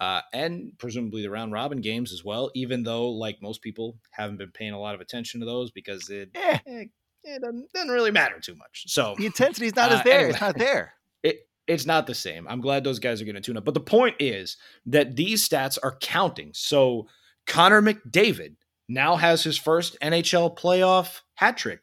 uh, 0.00 0.20
and 0.32 0.72
presumably 0.78 1.22
the 1.22 1.30
round 1.30 1.52
robin 1.52 1.80
games 1.80 2.12
as 2.12 2.24
well, 2.24 2.50
even 2.54 2.82
though, 2.82 3.08
like 3.08 3.40
most 3.42 3.62
people, 3.62 3.96
haven't 4.10 4.36
been 4.36 4.50
paying 4.50 4.72
a 4.72 4.80
lot 4.80 4.94
of 4.94 5.00
attention 5.00 5.40
to 5.40 5.46
those 5.46 5.70
because 5.70 6.08
it, 6.10 6.30
eh. 6.34 6.58
Eh, 6.66 6.84
it 7.24 7.42
doesn't, 7.42 7.72
doesn't, 7.72 7.90
really 7.90 8.10
matter 8.10 8.38
too 8.40 8.54
much. 8.54 8.84
So 8.86 9.14
the 9.18 9.26
intensity 9.26 9.66
is 9.66 9.76
not 9.76 9.90
uh, 9.90 9.96
as 9.96 10.04
there. 10.04 10.14
Anyway, 10.14 10.30
it's 10.30 10.40
not 10.40 10.58
there. 10.58 10.92
It, 11.22 11.48
it's 11.66 11.86
not 11.86 12.06
the 12.06 12.14
same. 12.14 12.46
I'm 12.46 12.60
glad 12.60 12.84
those 12.84 13.00
guys 13.00 13.20
are 13.20 13.24
going 13.24 13.34
to 13.34 13.40
tune 13.40 13.56
up. 13.56 13.64
But 13.64 13.74
the 13.74 13.80
point 13.80 14.14
is 14.20 14.58
that 14.84 15.16
these 15.16 15.48
stats 15.48 15.76
are 15.82 15.96
counting. 16.00 16.52
So 16.54 17.08
Connor 17.48 17.82
McDavid 17.82 18.54
now 18.88 19.16
has 19.16 19.42
his 19.42 19.58
first 19.58 19.96
NHL 20.00 20.56
playoff 20.56 21.22
hat 21.34 21.56
trick. 21.56 21.80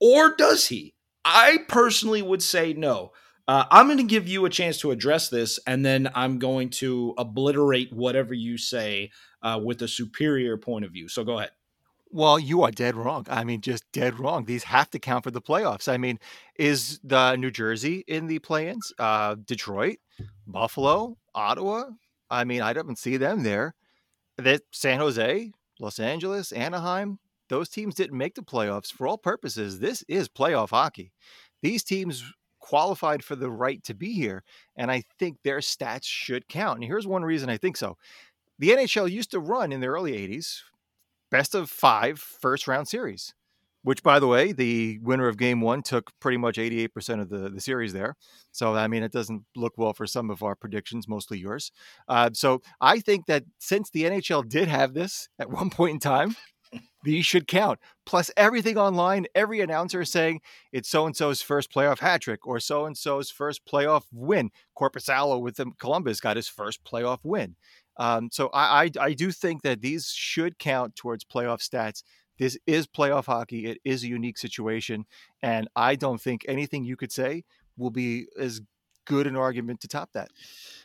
Or 0.00 0.34
does 0.34 0.68
he? 0.68 0.94
I 1.24 1.58
personally 1.68 2.22
would 2.22 2.42
say 2.42 2.72
no. 2.72 3.12
Uh, 3.50 3.64
I'm 3.72 3.86
going 3.88 3.98
to 3.98 4.04
give 4.04 4.28
you 4.28 4.44
a 4.44 4.48
chance 4.48 4.78
to 4.78 4.92
address 4.92 5.28
this, 5.28 5.58
and 5.66 5.84
then 5.84 6.08
I'm 6.14 6.38
going 6.38 6.70
to 6.70 7.14
obliterate 7.18 7.92
whatever 7.92 8.32
you 8.32 8.56
say 8.56 9.10
uh, 9.42 9.58
with 9.60 9.82
a 9.82 9.88
superior 9.88 10.56
point 10.56 10.84
of 10.84 10.92
view. 10.92 11.08
So 11.08 11.24
go 11.24 11.38
ahead. 11.38 11.50
Well, 12.12 12.38
you 12.38 12.62
are 12.62 12.70
dead 12.70 12.94
wrong. 12.94 13.26
I 13.28 13.42
mean, 13.42 13.60
just 13.60 13.82
dead 13.90 14.20
wrong. 14.20 14.44
These 14.44 14.62
have 14.62 14.88
to 14.90 15.00
count 15.00 15.24
for 15.24 15.32
the 15.32 15.40
playoffs. 15.40 15.92
I 15.92 15.96
mean, 15.96 16.20
is 16.60 17.00
the 17.02 17.34
New 17.34 17.50
Jersey 17.50 18.04
in 18.06 18.28
the 18.28 18.38
play-ins? 18.38 18.92
Uh, 19.00 19.34
Detroit, 19.44 19.96
Buffalo, 20.46 21.16
Ottawa. 21.34 21.86
I 22.30 22.44
mean, 22.44 22.62
I 22.62 22.72
don't 22.72 22.96
see 22.96 23.16
them 23.16 23.42
there. 23.42 23.74
That 24.38 24.60
San 24.70 25.00
Jose, 25.00 25.50
Los 25.80 25.98
Angeles, 25.98 26.52
Anaheim. 26.52 27.18
Those 27.48 27.68
teams 27.68 27.96
didn't 27.96 28.16
make 28.16 28.36
the 28.36 28.42
playoffs 28.42 28.92
for 28.92 29.08
all 29.08 29.18
purposes. 29.18 29.80
This 29.80 30.04
is 30.06 30.28
playoff 30.28 30.70
hockey. 30.70 31.10
These 31.62 31.82
teams 31.82 32.24
qualified 32.60 33.24
for 33.24 33.36
the 33.36 33.50
right 33.50 33.82
to 33.84 33.94
be 33.94 34.12
here. 34.12 34.44
And 34.76 34.90
I 34.90 35.02
think 35.18 35.38
their 35.42 35.58
stats 35.58 36.04
should 36.04 36.48
count. 36.48 36.78
And 36.78 36.84
here's 36.84 37.06
one 37.06 37.24
reason 37.24 37.50
I 37.50 37.56
think 37.56 37.76
so. 37.76 37.96
The 38.58 38.70
NHL 38.70 39.10
used 39.10 39.30
to 39.32 39.40
run 39.40 39.72
in 39.72 39.80
the 39.80 39.88
early 39.88 40.12
80s 40.12 40.60
best 41.30 41.54
of 41.54 41.70
five 41.70 42.18
first 42.18 42.68
round 42.68 42.88
series, 42.88 43.34
which, 43.82 44.02
by 44.02 44.18
the 44.18 44.26
way, 44.26 44.52
the 44.52 44.98
winner 45.02 45.28
of 45.28 45.38
game 45.38 45.60
one 45.60 45.82
took 45.82 46.10
pretty 46.20 46.36
much 46.36 46.56
88% 46.56 47.20
of 47.20 47.30
the, 47.30 47.48
the 47.48 47.60
series 47.60 47.92
there. 47.92 48.16
So, 48.52 48.74
I 48.74 48.88
mean, 48.88 49.02
it 49.02 49.12
doesn't 49.12 49.44
look 49.56 49.74
well 49.78 49.92
for 49.92 50.06
some 50.06 50.30
of 50.30 50.42
our 50.42 50.54
predictions, 50.54 51.08
mostly 51.08 51.38
yours. 51.38 51.72
Uh, 52.08 52.30
so, 52.32 52.60
I 52.80 53.00
think 53.00 53.26
that 53.26 53.44
since 53.58 53.90
the 53.90 54.04
NHL 54.04 54.48
did 54.48 54.68
have 54.68 54.92
this 54.92 55.28
at 55.38 55.50
one 55.50 55.70
point 55.70 55.94
in 55.94 56.00
time, 56.00 56.36
these 57.04 57.26
should 57.26 57.46
count. 57.46 57.78
Plus, 58.04 58.30
everything 58.36 58.76
online, 58.76 59.26
every 59.34 59.60
announcer 59.60 60.02
is 60.02 60.10
saying 60.10 60.40
it's 60.72 60.88
so 60.88 61.06
and 61.06 61.16
so's 61.16 61.42
first 61.42 61.72
playoff 61.72 62.00
hat 62.00 62.22
trick 62.22 62.46
or 62.46 62.60
so 62.60 62.84
and 62.84 62.96
so's 62.96 63.30
first 63.30 63.64
playoff 63.64 64.04
win. 64.12 64.50
Korpisalo 64.78 65.40
with 65.40 65.56
the 65.56 65.70
Columbus 65.78 66.20
got 66.20 66.36
his 66.36 66.48
first 66.48 66.84
playoff 66.84 67.20
win. 67.22 67.56
Um, 67.96 68.28
so 68.32 68.48
I, 68.52 68.84
I, 68.84 68.90
I 69.00 69.12
do 69.12 69.30
think 69.30 69.62
that 69.62 69.80
these 69.82 70.08
should 70.08 70.58
count 70.58 70.96
towards 70.96 71.24
playoff 71.24 71.60
stats. 71.60 72.02
This 72.38 72.56
is 72.66 72.86
playoff 72.86 73.26
hockey. 73.26 73.66
It 73.66 73.78
is 73.84 74.02
a 74.02 74.08
unique 74.08 74.38
situation, 74.38 75.04
and 75.42 75.68
I 75.76 75.96
don't 75.96 76.20
think 76.20 76.44
anything 76.48 76.84
you 76.84 76.96
could 76.96 77.12
say 77.12 77.44
will 77.76 77.90
be 77.90 78.26
as 78.38 78.62
good 79.04 79.26
an 79.26 79.36
argument 79.36 79.80
to 79.80 79.88
top 79.88 80.10
that. 80.14 80.30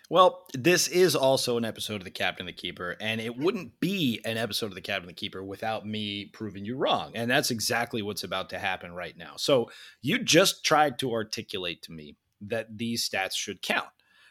Well, 0.08 0.46
this 0.54 0.88
is 0.88 1.16
also 1.16 1.58
an 1.58 1.66
episode 1.66 1.96
of 1.96 2.04
The 2.04 2.12
Captain 2.12 2.46
the 2.46 2.54
Keeper, 2.54 2.96
and 3.02 3.20
it 3.20 3.36
wouldn't 3.38 3.80
be 3.80 4.22
an 4.24 4.38
episode 4.38 4.68
of 4.68 4.76
The 4.76 4.82
Captain 4.82 5.08
the 5.08 5.14
Keeper 5.14 5.44
without 5.44 5.88
me 5.88 6.26
proving 6.26 6.64
you 6.64 6.78
wrong. 6.78 7.12
And 7.16 7.30
that's 7.30 7.50
exactly 7.50 8.04
what's 8.04 8.24
about 8.24 8.50
to 8.52 8.60
happen 8.60 8.94
right 8.94 9.18
now. 9.18 9.34
So 9.38 9.72
you 10.04 10.20
just 10.20 10.64
tried 10.64 11.00
to 11.00 11.12
articulate 11.12 11.82
to 11.84 11.92
me 11.92 12.18
that 12.42 12.78
these 12.78 13.08
stats 13.10 13.34
should 13.34 13.64
count. 13.64 13.90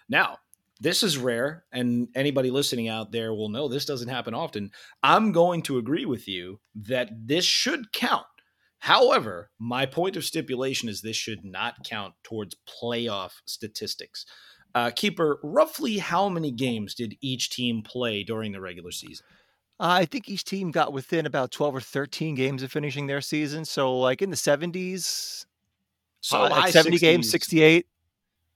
Now, 0.08 0.38
this 0.80 1.02
is 1.02 1.18
rare, 1.18 1.64
and 1.72 2.06
anybody 2.14 2.52
listening 2.52 2.88
out 2.88 3.10
there 3.10 3.34
will 3.34 3.48
know 3.48 3.66
this 3.66 3.84
doesn't 3.84 4.08
happen 4.08 4.34
often. 4.34 4.70
I'm 5.02 5.32
going 5.32 5.62
to 5.62 5.78
agree 5.78 6.04
with 6.04 6.28
you 6.28 6.60
that 6.76 7.10
this 7.26 7.44
should 7.44 7.92
count. 7.92 8.26
However, 8.78 9.50
my 9.58 9.86
point 9.86 10.14
of 10.14 10.24
stipulation 10.24 10.88
is 10.88 11.00
this 11.00 11.16
should 11.16 11.44
not 11.44 11.84
count 11.84 12.14
towards 12.22 12.56
playoff 12.68 13.32
statistics. 13.46 14.26
Uh, 14.74 14.90
Keeper, 14.90 15.38
roughly 15.42 15.98
how 15.98 16.28
many 16.28 16.50
games 16.50 16.94
did 16.94 17.16
each 17.20 17.50
team 17.50 17.82
play 17.82 18.24
during 18.24 18.52
the 18.52 18.60
regular 18.60 18.90
season? 18.90 19.24
I 19.78 20.04
think 20.04 20.28
each 20.28 20.44
team 20.44 20.70
got 20.70 20.92
within 20.92 21.26
about 21.26 21.50
12 21.50 21.76
or 21.76 21.80
13 21.80 22.34
games 22.34 22.62
of 22.62 22.72
finishing 22.72 23.06
their 23.06 23.20
season. 23.20 23.64
So, 23.64 23.96
like 23.96 24.22
in 24.22 24.30
the 24.30 24.36
70s, 24.36 25.46
so 26.20 26.44
uh, 26.44 26.48
like 26.48 26.72
70 26.72 26.96
60s, 26.96 27.00
games, 27.00 27.30
68. 27.30 27.86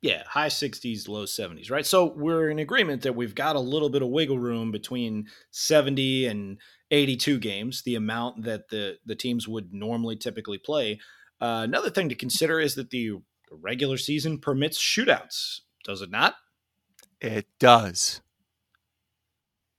Yeah, 0.01 0.23
high 0.27 0.49
60s, 0.49 1.09
low 1.09 1.25
70s, 1.25 1.71
right? 1.71 1.87
So, 1.87 2.13
we're 2.17 2.51
in 2.51 2.61
agreement 2.61 3.03
that 3.03 3.15
we've 3.15 3.35
got 3.35 3.57
a 3.57 3.61
little 3.61 3.91
bit 3.91 4.03
of 4.03 4.09
wiggle 4.09 4.39
room 4.39 4.73
between 4.73 5.27
70 5.51 6.27
and 6.27 6.59
82 6.91 7.39
games, 7.39 7.83
the 7.83 7.97
amount 7.97 8.45
that 8.45 8.69
the, 8.71 8.97
the 9.07 9.17
teams 9.17 9.47
would 9.47 9.73
normally 9.73 10.17
typically 10.17 10.59
play. 10.59 11.01
Uh, 11.41 11.63
another 11.65 11.91
thing 11.91 12.09
to 12.09 12.15
consider 12.15 12.59
is 12.59 12.75
that 12.77 12.91
the 12.91 13.13
regular 13.51 13.97
season 13.97 14.39
permits 14.39 14.79
shootouts 14.81 15.61
does 15.89 16.03
it 16.03 16.11
not? 16.13 16.37
It 17.21 17.49
does. 17.59 18.21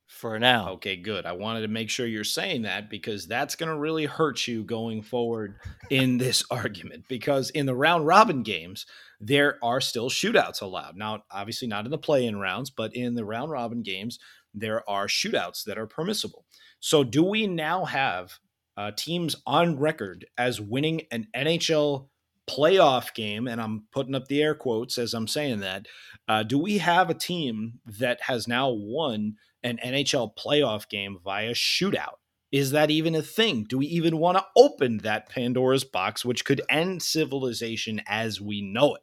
for 0.08 0.38
now. 0.40 0.72
Okay, 0.72 0.98
good. 0.98 1.26
I 1.26 1.32
wanted 1.32 1.62
to 1.62 1.70
make 1.70 1.90
sure 1.90 2.06
you're 2.06 2.26
saying 2.26 2.64
that 2.64 2.90
because 2.90 3.28
that's 3.28 3.56
going 3.56 3.70
to 3.70 3.78
really 3.78 4.06
hurt 4.06 4.48
you 4.48 4.64
going 4.64 5.02
forward 5.02 5.56
in 5.90 6.18
this 6.20 6.44
argument. 6.52 7.06
Because 7.08 7.52
in 7.52 7.66
the 7.66 7.76
round 7.76 8.06
robin 8.06 8.44
games, 8.44 8.86
there 9.22 9.58
are 9.64 9.80
still 9.80 10.10
shootouts 10.10 10.62
allowed. 10.62 10.98
Now, 10.98 11.24
obviously, 11.32 11.70
not 11.70 11.86
in 11.86 11.92
the 11.92 11.98
play 11.98 12.26
in 12.26 12.40
rounds, 12.40 12.70
but 12.70 12.96
in 12.96 13.16
the 13.16 13.24
round 13.26 13.52
robin 13.52 13.82
games, 13.82 14.20
there 14.54 14.88
are 14.90 15.08
shootouts 15.08 15.64
that 15.66 15.78
are 15.78 15.88
permissible. 15.88 16.46
So, 16.82 17.04
do 17.04 17.24
we 17.24 17.48
now 17.48 17.86
have 17.86 18.40
uh, 18.78 18.92
teams 18.98 19.36
on 19.46 19.78
record 19.80 20.26
as 20.38 20.60
winning 20.60 21.02
an 21.12 21.28
NHL 21.36 22.08
playoff 22.50 23.14
game? 23.14 23.48
And 23.48 23.62
I'm 23.62 23.84
putting 23.92 24.16
up 24.16 24.28
the 24.28 24.42
air 24.42 24.56
quotes 24.56 24.98
as 24.98 25.14
I'm 25.14 25.28
saying 25.28 25.60
that. 25.60 25.88
Uh, 26.28 26.44
do 26.44 26.58
we 26.58 26.78
have 26.80 27.10
a 27.10 27.14
team 27.14 27.80
that 27.86 28.22
has 28.24 28.48
now 28.48 28.70
won 28.70 29.36
an 29.64 29.80
NHL 29.84 30.32
playoff 30.38 30.90
game 30.90 31.18
via 31.24 31.52
shootout? 31.52 32.16
Is 32.52 32.72
that 32.72 32.90
even 32.90 33.14
a 33.14 33.22
thing? 33.22 33.66
Do 33.70 33.78
we 33.78 33.86
even 33.88 34.18
want 34.18 34.38
to 34.38 34.46
open 34.56 35.00
that 35.00 35.30
Pandora's 35.30 35.84
box, 35.84 36.26
which 36.26 36.46
could 36.46 36.62
end 36.70 37.04
civilization 37.04 38.02
as 38.08 38.42
we 38.42 38.62
know 38.62 38.96
it? 38.96 39.02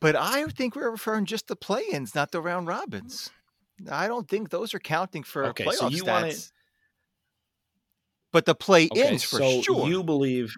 But 0.00 0.16
I 0.16 0.44
think 0.48 0.76
we're 0.76 0.90
referring 0.90 1.24
just 1.24 1.48
to 1.48 1.56
play-ins, 1.56 2.14
not 2.14 2.32
the 2.32 2.42
round 2.42 2.66
robins. 2.66 3.30
I 3.90 4.08
don't 4.08 4.28
think 4.28 4.50
those 4.50 4.74
are 4.74 4.80
counting 4.80 5.22
for 5.22 5.46
okay, 5.46 5.64
playoff 5.64 5.74
so 5.74 5.88
you 5.88 6.02
stats. 6.02 6.06
Wanna... 6.06 6.32
But 8.32 8.44
the 8.44 8.54
play-ins 8.54 8.96
okay, 8.96 9.16
for 9.18 9.38
so 9.38 9.62
sure. 9.62 9.88
You 9.88 10.02
believe 10.02 10.54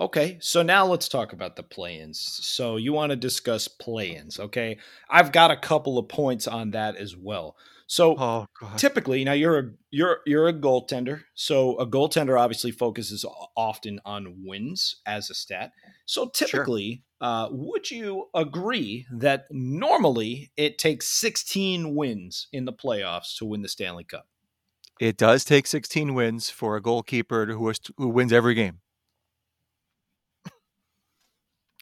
Okay, 0.00 0.38
so 0.40 0.62
now 0.62 0.86
let's 0.86 1.08
talk 1.08 1.32
about 1.32 1.54
the 1.54 1.62
play-ins. 1.62 2.18
So 2.18 2.76
you 2.76 2.92
want 2.92 3.10
to 3.10 3.16
discuss 3.16 3.68
play-ins, 3.68 4.40
okay? 4.40 4.78
I've 5.08 5.30
got 5.30 5.52
a 5.52 5.56
couple 5.56 5.98
of 5.98 6.08
points 6.08 6.48
on 6.48 6.72
that 6.72 6.96
as 6.96 7.16
well. 7.16 7.56
So 7.86 8.16
oh, 8.18 8.46
typically, 8.76 9.24
now 9.24 9.34
you're 9.34 9.58
a 9.58 9.70
you're 9.90 10.20
you're 10.26 10.48
a 10.48 10.54
goaltender. 10.54 11.22
So 11.34 11.76
a 11.76 11.86
goaltender 11.86 12.40
obviously 12.40 12.70
focuses 12.70 13.26
often 13.56 14.00
on 14.04 14.42
wins 14.44 14.96
as 15.06 15.28
a 15.30 15.34
stat. 15.34 15.72
So 16.06 16.28
typically, 16.28 17.04
sure. 17.22 17.28
uh, 17.28 17.48
would 17.50 17.90
you 17.90 18.30
agree 18.34 19.06
that 19.12 19.46
normally 19.50 20.50
it 20.56 20.78
takes 20.78 21.08
16 21.08 21.94
wins 21.94 22.48
in 22.52 22.64
the 22.64 22.72
playoffs 22.72 23.36
to 23.36 23.44
win 23.44 23.62
the 23.62 23.68
Stanley 23.68 24.04
Cup? 24.04 24.26
It 24.98 25.16
does 25.16 25.44
take 25.44 25.66
16 25.66 26.14
wins 26.14 26.50
for 26.50 26.76
a 26.76 26.80
goalkeeper 26.80 27.46
who 27.46 27.68
is, 27.68 27.80
who 27.98 28.08
wins 28.08 28.32
every 28.32 28.54
game. 28.54 28.80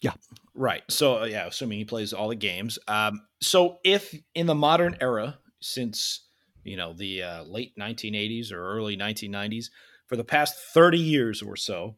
Yeah. 0.03 0.13
Right. 0.55 0.83
So 0.91 1.23
uh, 1.23 1.25
yeah, 1.25 1.47
assuming 1.47 1.79
he 1.79 1.85
plays 1.85 2.13
all 2.13 2.29
the 2.29 2.35
games. 2.37 2.79
Um, 2.87 3.23
so 3.41 3.79
if 3.85 4.15
in 4.35 4.47
the 4.47 4.55
modern 4.55 4.97
era, 5.01 5.39
since 5.61 6.27
you 6.65 6.77
know 6.77 6.93
the 6.93 7.23
uh, 7.23 7.45
late 7.45 7.75
1980s 7.79 8.53
or 8.53 8.63
early 8.63 8.97
1990s, 8.97 9.67
for 10.07 10.17
the 10.17 10.25
past 10.25 10.57
30 10.75 10.99
years 10.99 11.41
or 11.41 11.57
so, 11.57 11.97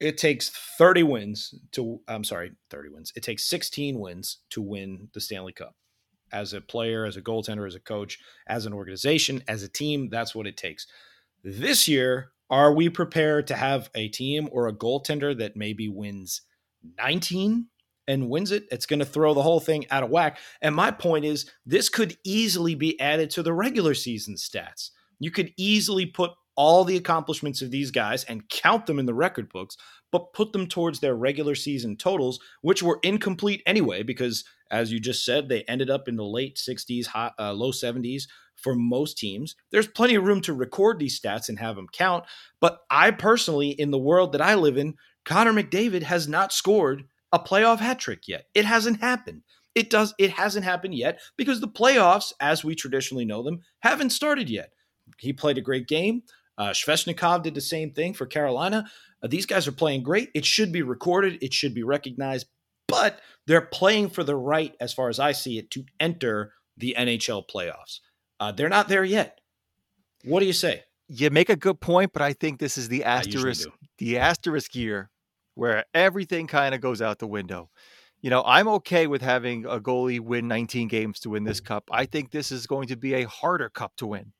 it 0.00 0.18
takes 0.18 0.48
30 0.78 1.04
wins 1.04 1.54
to. 1.72 2.00
I'm 2.08 2.24
sorry, 2.24 2.52
30 2.70 2.88
wins. 2.88 3.12
It 3.14 3.22
takes 3.22 3.44
16 3.44 4.00
wins 4.00 4.38
to 4.50 4.62
win 4.62 5.08
the 5.14 5.20
Stanley 5.20 5.52
Cup. 5.52 5.76
As 6.32 6.54
a 6.54 6.60
player, 6.60 7.04
as 7.04 7.16
a 7.16 7.22
goaltender, 7.22 7.66
as 7.66 7.74
a 7.74 7.80
coach, 7.80 8.18
as 8.46 8.64
an 8.64 8.72
organization, 8.72 9.42
as 9.46 9.62
a 9.62 9.68
team, 9.68 10.08
that's 10.08 10.34
what 10.34 10.46
it 10.46 10.56
takes. 10.56 10.86
This 11.42 11.86
year, 11.88 12.30
are 12.48 12.72
we 12.72 12.88
prepared 12.88 13.46
to 13.48 13.56
have 13.56 13.90
a 13.94 14.08
team 14.08 14.48
or 14.52 14.66
a 14.68 14.72
goaltender 14.72 15.36
that 15.38 15.56
maybe 15.56 15.88
wins 15.88 16.42
19 16.98 17.66
and 18.08 18.28
wins 18.28 18.50
it, 18.50 18.64
it's 18.70 18.86
going 18.86 18.98
to 18.98 19.04
throw 19.04 19.34
the 19.34 19.42
whole 19.42 19.60
thing 19.60 19.86
out 19.90 20.02
of 20.02 20.10
whack. 20.10 20.38
And 20.60 20.74
my 20.74 20.90
point 20.90 21.24
is, 21.24 21.50
this 21.64 21.88
could 21.88 22.16
easily 22.24 22.74
be 22.74 22.98
added 23.00 23.30
to 23.30 23.42
the 23.42 23.52
regular 23.52 23.94
season 23.94 24.34
stats. 24.34 24.90
You 25.18 25.30
could 25.30 25.52
easily 25.56 26.06
put 26.06 26.32
all 26.56 26.84
the 26.84 26.96
accomplishments 26.96 27.62
of 27.62 27.70
these 27.70 27.90
guys 27.90 28.24
and 28.24 28.48
count 28.48 28.86
them 28.86 28.98
in 28.98 29.06
the 29.06 29.14
record 29.14 29.50
books, 29.50 29.76
but 30.10 30.32
put 30.32 30.52
them 30.52 30.66
towards 30.66 31.00
their 31.00 31.14
regular 31.14 31.54
season 31.54 31.96
totals, 31.96 32.40
which 32.62 32.82
were 32.82 32.98
incomplete 33.02 33.62
anyway, 33.64 34.02
because 34.02 34.44
as 34.70 34.92
you 34.92 35.00
just 35.00 35.24
said, 35.24 35.48
they 35.48 35.62
ended 35.62 35.90
up 35.90 36.08
in 36.08 36.16
the 36.16 36.24
late 36.24 36.56
60s, 36.56 37.06
high, 37.06 37.32
uh, 37.38 37.52
low 37.52 37.72
70s 37.72 38.24
for 38.56 38.74
most 38.74 39.18
teams. 39.18 39.56
There's 39.72 39.86
plenty 39.86 40.14
of 40.14 40.24
room 40.24 40.40
to 40.42 40.52
record 40.52 40.98
these 40.98 41.18
stats 41.18 41.48
and 41.48 41.58
have 41.58 41.76
them 41.76 41.88
count. 41.92 42.24
But 42.60 42.80
I 42.90 43.10
personally, 43.10 43.70
in 43.70 43.90
the 43.90 43.98
world 43.98 44.32
that 44.32 44.42
I 44.42 44.54
live 44.54 44.76
in, 44.76 44.94
Connor 45.30 45.52
McDavid 45.52 46.02
has 46.02 46.26
not 46.26 46.52
scored 46.52 47.04
a 47.32 47.38
playoff 47.38 47.78
hat 47.78 48.00
trick 48.00 48.26
yet. 48.26 48.46
It 48.52 48.64
hasn't 48.64 49.00
happened. 49.00 49.42
It 49.76 49.88
does. 49.88 50.12
It 50.18 50.32
hasn't 50.32 50.64
happened 50.64 50.94
yet 50.96 51.20
because 51.36 51.60
the 51.60 51.68
playoffs, 51.68 52.32
as 52.40 52.64
we 52.64 52.74
traditionally 52.74 53.24
know 53.24 53.44
them, 53.44 53.60
haven't 53.78 54.10
started 54.10 54.50
yet. 54.50 54.72
He 55.18 55.32
played 55.32 55.56
a 55.56 55.62
great 55.62 55.86
game. 55.86 56.24
Uh, 56.58 56.70
Svechnikov 56.70 57.44
did 57.44 57.54
the 57.54 57.60
same 57.60 57.92
thing 57.92 58.12
for 58.12 58.26
Carolina. 58.26 58.90
Uh, 59.22 59.28
these 59.28 59.46
guys 59.46 59.68
are 59.68 59.72
playing 59.72 60.02
great. 60.02 60.30
It 60.34 60.44
should 60.44 60.72
be 60.72 60.82
recorded. 60.82 61.38
It 61.40 61.54
should 61.54 61.74
be 61.74 61.84
recognized. 61.84 62.48
But 62.88 63.20
they're 63.46 63.60
playing 63.60 64.10
for 64.10 64.24
the 64.24 64.34
right, 64.34 64.74
as 64.80 64.92
far 64.92 65.08
as 65.08 65.20
I 65.20 65.30
see 65.30 65.58
it, 65.58 65.70
to 65.70 65.84
enter 66.00 66.54
the 66.76 66.96
NHL 66.98 67.48
playoffs. 67.48 68.00
Uh, 68.40 68.50
they're 68.50 68.68
not 68.68 68.88
there 68.88 69.04
yet. 69.04 69.40
What 70.24 70.40
do 70.40 70.46
you 70.46 70.52
say? 70.52 70.82
you 71.10 71.28
make 71.30 71.48
a 71.48 71.56
good 71.56 71.80
point, 71.80 72.12
but 72.12 72.22
I 72.22 72.32
think 72.32 72.60
this 72.60 72.78
is 72.78 72.88
the 72.88 73.04
asterisk 73.04 73.68
the 73.98 74.18
asterisk 74.18 74.74
year 74.74 75.10
where 75.60 75.84
everything 75.92 76.46
kind 76.46 76.74
of 76.74 76.80
goes 76.80 77.02
out 77.02 77.18
the 77.18 77.26
window. 77.26 77.68
You 78.22 78.30
know, 78.30 78.42
I'm 78.46 78.66
okay 78.68 79.06
with 79.06 79.20
having 79.20 79.66
a 79.66 79.78
goalie 79.78 80.18
win 80.18 80.48
19 80.48 80.88
games 80.88 81.20
to 81.20 81.28
win 81.28 81.44
this 81.44 81.60
cup. 81.60 81.84
I 81.92 82.06
think 82.06 82.30
this 82.30 82.50
is 82.50 82.66
going 82.66 82.88
to 82.88 82.96
be 82.96 83.12
a 83.12 83.28
harder 83.28 83.68
cup 83.68 83.92
to 83.96 84.06
win 84.06 84.32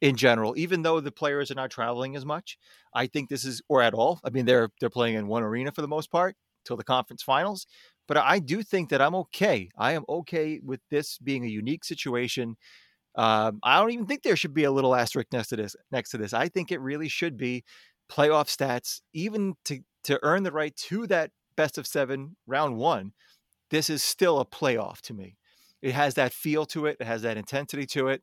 in 0.00 0.16
general, 0.16 0.54
even 0.56 0.80
though 0.80 0.98
the 1.00 1.12
players 1.12 1.50
are 1.50 1.56
not 1.56 1.70
traveling 1.70 2.16
as 2.16 2.24
much. 2.24 2.56
I 2.94 3.06
think 3.06 3.28
this 3.28 3.44
is 3.44 3.60
or 3.68 3.82
at 3.82 3.92
all. 3.92 4.18
I 4.24 4.30
mean, 4.30 4.46
they're 4.46 4.70
they're 4.80 4.88
playing 4.88 5.16
in 5.16 5.26
one 5.26 5.42
arena 5.42 5.72
for 5.72 5.82
the 5.82 5.88
most 5.88 6.10
part 6.10 6.36
till 6.64 6.78
the 6.78 6.84
conference 6.84 7.22
finals. 7.22 7.66
But 8.08 8.16
I 8.16 8.38
do 8.38 8.62
think 8.62 8.88
that 8.88 9.02
I'm 9.02 9.14
okay. 9.14 9.68
I 9.76 9.92
am 9.92 10.04
okay 10.08 10.58
with 10.64 10.80
this 10.90 11.18
being 11.18 11.44
a 11.44 11.48
unique 11.48 11.84
situation 11.84 12.56
um, 13.14 13.60
I 13.62 13.80
don't 13.80 13.92
even 13.92 14.04
think 14.04 14.22
there 14.22 14.36
should 14.36 14.52
be 14.52 14.64
a 14.64 14.70
little 14.70 14.94
asterisk 14.94 15.28
next 15.32 15.48
to 15.48 15.56
this. 15.56 15.74
Next 15.90 16.10
to 16.10 16.18
this, 16.18 16.34
I 16.34 16.48
think 16.48 16.70
it 16.70 16.82
really 16.82 17.08
should 17.08 17.38
be 17.38 17.64
playoff 18.10 18.54
stats, 18.54 19.00
even 19.12 19.54
to 19.64 19.80
to 20.06 20.18
earn 20.22 20.42
the 20.42 20.52
right 20.52 20.74
to 20.76 21.06
that 21.08 21.30
best 21.56 21.78
of 21.78 21.86
seven 21.86 22.36
round 22.46 22.76
one. 22.76 23.12
This 23.70 23.90
is 23.90 24.02
still 24.02 24.40
a 24.40 24.44
playoff 24.44 25.00
to 25.02 25.14
me. 25.14 25.36
It 25.82 25.92
has 25.92 26.14
that 26.14 26.32
feel 26.32 26.64
to 26.66 26.86
it. 26.86 26.96
It 27.00 27.06
has 27.06 27.22
that 27.22 27.36
intensity 27.36 27.86
to 27.86 28.08
it. 28.08 28.22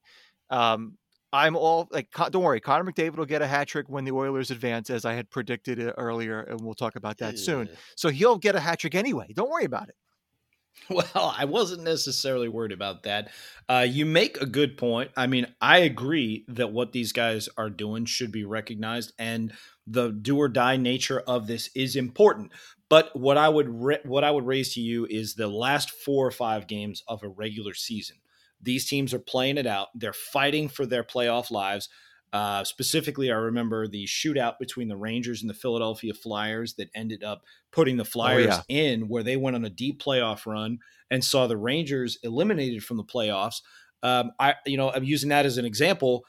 Um, 0.50 0.98
I'm 1.34 1.56
all 1.56 1.88
like, 1.92 2.12
don't 2.12 2.44
worry, 2.44 2.60
Connor 2.60 2.92
McDavid 2.92 3.16
will 3.16 3.25
get 3.25 3.42
a 3.42 3.48
hat 3.48 3.68
trick 3.68 3.90
when 3.90 4.06
the 4.06 4.12
Oilers 4.12 4.52
advance, 4.52 4.92
as 4.92 5.04
I 5.04 5.13
had 5.13 5.32
predicted 5.32 5.80
uh, 5.80 5.92
earlier, 5.98 6.42
and 6.42 6.62
we'll 6.62 6.75
talk 6.75 6.96
about 6.96 7.18
that 7.18 7.34
yeah. 7.34 7.40
soon. 7.40 7.70
So 7.96 8.10
he'll 8.10 8.38
get 8.38 8.56
a 8.56 8.60
hat 8.60 8.80
trick 8.80 8.94
anyway. 8.94 9.34
Don't 9.34 9.50
worry 9.50 9.66
about 9.66 9.90
it. 9.90 9.96
Well, 10.90 11.34
I 11.38 11.46
wasn't 11.46 11.84
necessarily 11.84 12.50
worried 12.50 12.72
about 12.72 13.04
that. 13.04 13.30
Uh, 13.70 13.86
you 13.88 14.06
make 14.08 14.42
a 14.42 14.46
good 14.46 14.75
point. 14.75 15.12
I 15.16 15.28
mean, 15.28 15.46
I 15.62 15.78
agree 15.80 16.46
that 16.48 16.74
what 16.74 16.92
these 16.92 17.13
guys 17.13 17.48
are 17.58 17.70
doing 17.70 18.06
should 18.06 18.32
be 18.32 18.44
recognized, 18.44 19.13
and 19.20 19.54
the 19.86 20.10
do 20.10 20.38
or 20.38 20.48
die 20.48 20.78
nature 20.78 21.20
of 21.22 21.48
this 21.48 21.70
is 21.75 21.96
important. 21.96 22.52
But 22.90 23.16
what 23.20 23.38
I 23.38 23.50
would 23.50 23.70
re- 23.70 24.00
what 24.06 24.24
I 24.24 24.32
would 24.32 24.46
raise 24.46 24.74
to 24.75 24.82
you 24.82 25.08
is 25.10 25.36
the 25.36 25.48
last 25.48 25.92
four 25.92 26.25
or 26.28 26.32
five 26.32 26.68
games 26.68 27.04
of 27.08 27.24
a 27.24 27.28
regular 27.28 27.74
season. 27.74 28.18
These 28.62 28.88
teams 28.88 29.13
are 29.13 29.20
playing 29.20 29.58
it 29.58 29.68
out. 29.68 29.90
They're 29.94 30.13
fighting 30.13 30.70
for 30.70 30.86
their 30.86 31.04
playoff 31.04 31.52
lives. 31.52 31.90
Uh, 32.32 32.63
specifically, 32.63 33.32
I 33.32 33.36
remember 33.36 33.88
the 33.88 34.06
shootout 34.06 34.58
between 34.60 34.88
the 34.88 34.98
Rangers 34.98 35.42
and 35.42 35.50
the 35.50 35.54
Philadelphia 35.54 36.13
Flyers 36.16 36.74
that 36.75 36.90
ended 36.96 37.24
up 37.24 37.44
putting 37.72 37.98
the 37.98 38.04
oh, 38.04 38.06
Flyers 38.06 38.48
oh, 38.52 38.62
yeah. 38.68 38.82
in, 38.82 39.08
where 39.08 39.22
they 39.22 39.38
went 39.38 39.56
on 39.56 39.66
a 39.66 39.70
deep 39.70 40.02
playoff 40.02 40.48
run 40.48 40.80
and 41.12 41.24
saw 41.24 41.46
the 41.46 41.58
Rangers 41.58 42.18
eliminated 42.24 42.84
from 42.84 42.98
the 42.98 43.04
playoffs. 43.04 43.62
Um, 44.02 44.32
I, 44.40 44.56
you 44.66 44.78
know, 44.78 44.92
I'm 44.92 45.04
using 45.04 45.30
that 45.30 45.46
as 45.46 45.58
an 45.58 45.66
example. 45.66 46.25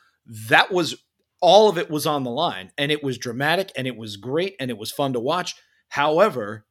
That 0.48 0.70
was 0.70 1.03
all 1.44 1.68
of 1.68 1.78
it 1.78 1.90
was 1.90 2.06
on 2.06 2.24
the 2.24 2.30
line, 2.30 2.72
and 2.78 2.90
it 2.90 3.04
was 3.04 3.18
dramatic, 3.18 3.70
and 3.76 3.86
it 3.86 3.96
was 3.96 4.16
great, 4.16 4.56
and 4.58 4.70
it 4.70 4.78
was 4.78 4.90
fun 4.90 5.12
to 5.12 5.20
watch. 5.20 5.54
However, 5.88 6.64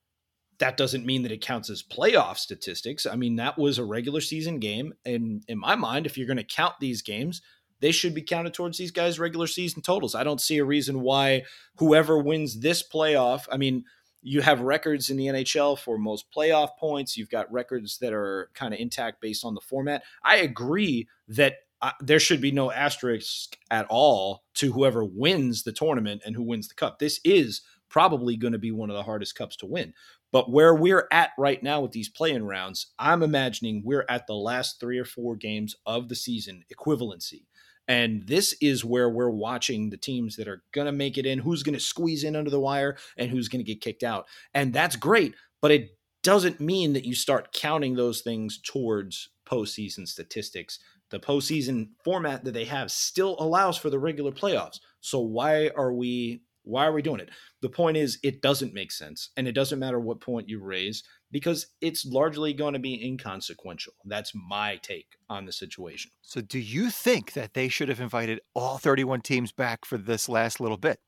that 0.59 0.77
doesn't 0.77 1.05
mean 1.05 1.23
that 1.23 1.31
it 1.31 1.41
counts 1.41 1.69
as 1.69 1.83
playoff 1.83 2.37
statistics. 2.37 3.05
I 3.05 3.15
mean, 3.15 3.35
that 3.35 3.57
was 3.57 3.77
a 3.77 3.85
regular 3.85 4.21
season 4.21 4.59
game, 4.59 4.93
and 5.05 5.43
in 5.47 5.59
my 5.59 5.75
mind, 5.75 6.05
if 6.05 6.17
you're 6.17 6.27
going 6.27 6.37
to 6.37 6.43
count 6.43 6.75
these 6.79 7.01
games 7.01 7.41
they 7.83 7.91
should 7.91 8.13
be 8.13 8.21
counted 8.21 8.53
towards 8.53 8.77
these 8.77 8.91
guys' 8.91 9.19
regular 9.19 9.45
season 9.45 9.81
totals. 9.81 10.15
I 10.15 10.23
don't 10.23 10.39
see 10.39 10.57
a 10.57 10.63
reason 10.63 11.01
why 11.01 11.43
whoever 11.75 12.17
wins 12.17 12.61
this 12.61 12.81
playoff, 12.81 13.45
I 13.51 13.57
mean, 13.57 13.83
you 14.21 14.39
have 14.39 14.61
records 14.61 15.09
in 15.09 15.17
the 15.17 15.25
NHL 15.25 15.77
for 15.77 15.97
most 15.97 16.27
playoff 16.33 16.77
points. 16.79 17.17
You've 17.17 17.29
got 17.29 17.51
records 17.51 17.97
that 17.97 18.13
are 18.13 18.49
kind 18.53 18.73
of 18.73 18.79
intact 18.79 19.19
based 19.19 19.43
on 19.43 19.53
the 19.53 19.59
format. 19.59 20.03
I 20.23 20.37
agree 20.37 21.09
that 21.27 21.55
uh, 21.83 21.91
there 21.99 22.19
should 22.19 22.39
be 22.39 22.51
no 22.51 22.71
asterisk 22.71 23.57
at 23.69 23.85
all 23.89 24.45
to 24.55 24.71
whoever 24.71 25.03
wins 25.03 25.63
the 25.63 25.73
tournament 25.73 26.21
and 26.25 26.33
who 26.33 26.41
wins 26.41 26.69
the 26.69 26.75
cup. 26.75 26.97
This 26.97 27.19
is 27.25 27.61
probably 27.89 28.37
going 28.37 28.53
to 28.53 28.59
be 28.59 28.71
one 28.71 28.89
of 28.89 28.95
the 28.95 29.03
hardest 29.03 29.35
cups 29.35 29.57
to 29.57 29.65
win. 29.65 29.93
But 30.31 30.49
where 30.49 30.73
we're 30.73 31.07
at 31.11 31.31
right 31.37 31.61
now 31.61 31.81
with 31.81 31.91
these 31.91 32.07
play 32.07 32.31
in 32.31 32.45
rounds, 32.45 32.87
I'm 32.97 33.21
imagining 33.21 33.83
we're 33.83 34.05
at 34.07 34.25
the 34.27 34.33
last 34.33 34.79
three 34.79 34.97
or 34.97 35.03
four 35.03 35.35
games 35.35 35.75
of 35.85 36.07
the 36.07 36.15
season 36.15 36.63
equivalency. 36.73 37.43
And 37.89 38.25
this 38.25 38.55
is 38.61 38.85
where 38.85 39.09
we're 39.09 39.29
watching 39.29 39.89
the 39.89 39.97
teams 39.97 40.37
that 40.37 40.47
are 40.47 40.63
going 40.71 40.85
to 40.85 40.93
make 40.93 41.17
it 41.17 41.25
in, 41.25 41.37
who's 41.37 41.63
going 41.63 41.73
to 41.73 41.81
squeeze 41.81 42.23
in 42.23 42.37
under 42.37 42.49
the 42.49 42.61
wire, 42.61 42.95
and 43.17 43.29
who's 43.29 43.49
going 43.49 43.63
to 43.63 43.69
get 43.69 43.81
kicked 43.81 44.03
out. 44.03 44.25
And 44.53 44.73
that's 44.73 44.95
great, 44.95 45.35
but 45.61 45.71
it 45.71 45.97
doesn't 46.23 46.61
mean 46.61 46.93
that 46.93 47.03
you 47.03 47.13
start 47.13 47.51
counting 47.51 47.95
those 47.95 48.21
things 48.21 48.57
towards 48.63 49.29
postseason 49.45 50.07
statistics. 50.07 50.79
The 51.13 51.19
postseason 51.19 51.89
format 52.03 52.43
that 52.43 52.55
they 52.55 52.65
have 52.65 52.91
still 52.91 53.35
allows 53.37 53.77
for 53.77 53.91
the 53.91 53.99
regular 53.99 54.31
playoffs. 54.31 54.79
So 54.99 55.19
why 55.19 55.69
are 55.77 55.93
we 55.93 56.41
why 56.63 56.87
are 56.87 56.91
we 56.91 57.03
doing 57.03 57.19
it? 57.19 57.29
The 57.61 57.69
point 57.69 57.97
is, 57.97 58.17
it 58.23 58.41
doesn't 58.41 58.73
make 58.73 58.91
sense. 58.91 59.29
And 59.37 59.47
it 59.47 59.51
doesn't 59.51 59.77
matter 59.77 59.99
what 59.99 60.21
point 60.21 60.49
you 60.49 60.59
raise 60.59 61.03
because 61.29 61.67
it's 61.81 62.03
largely 62.03 62.51
going 62.53 62.73
to 62.73 62.79
be 62.79 63.05
inconsequential. 63.05 63.93
That's 64.05 64.31
my 64.33 64.77
take 64.77 65.17
on 65.29 65.45
the 65.45 65.51
situation. 65.51 66.09
So, 66.23 66.41
do 66.41 66.57
you 66.57 66.89
think 66.89 67.33
that 67.33 67.53
they 67.53 67.67
should 67.67 67.89
have 67.89 67.99
invited 67.99 68.39
all 68.55 68.79
31 68.79 69.21
teams 69.21 69.51
back 69.51 69.85
for 69.85 69.99
this 69.99 70.27
last 70.27 70.59
little 70.59 70.77
bit 70.77 70.99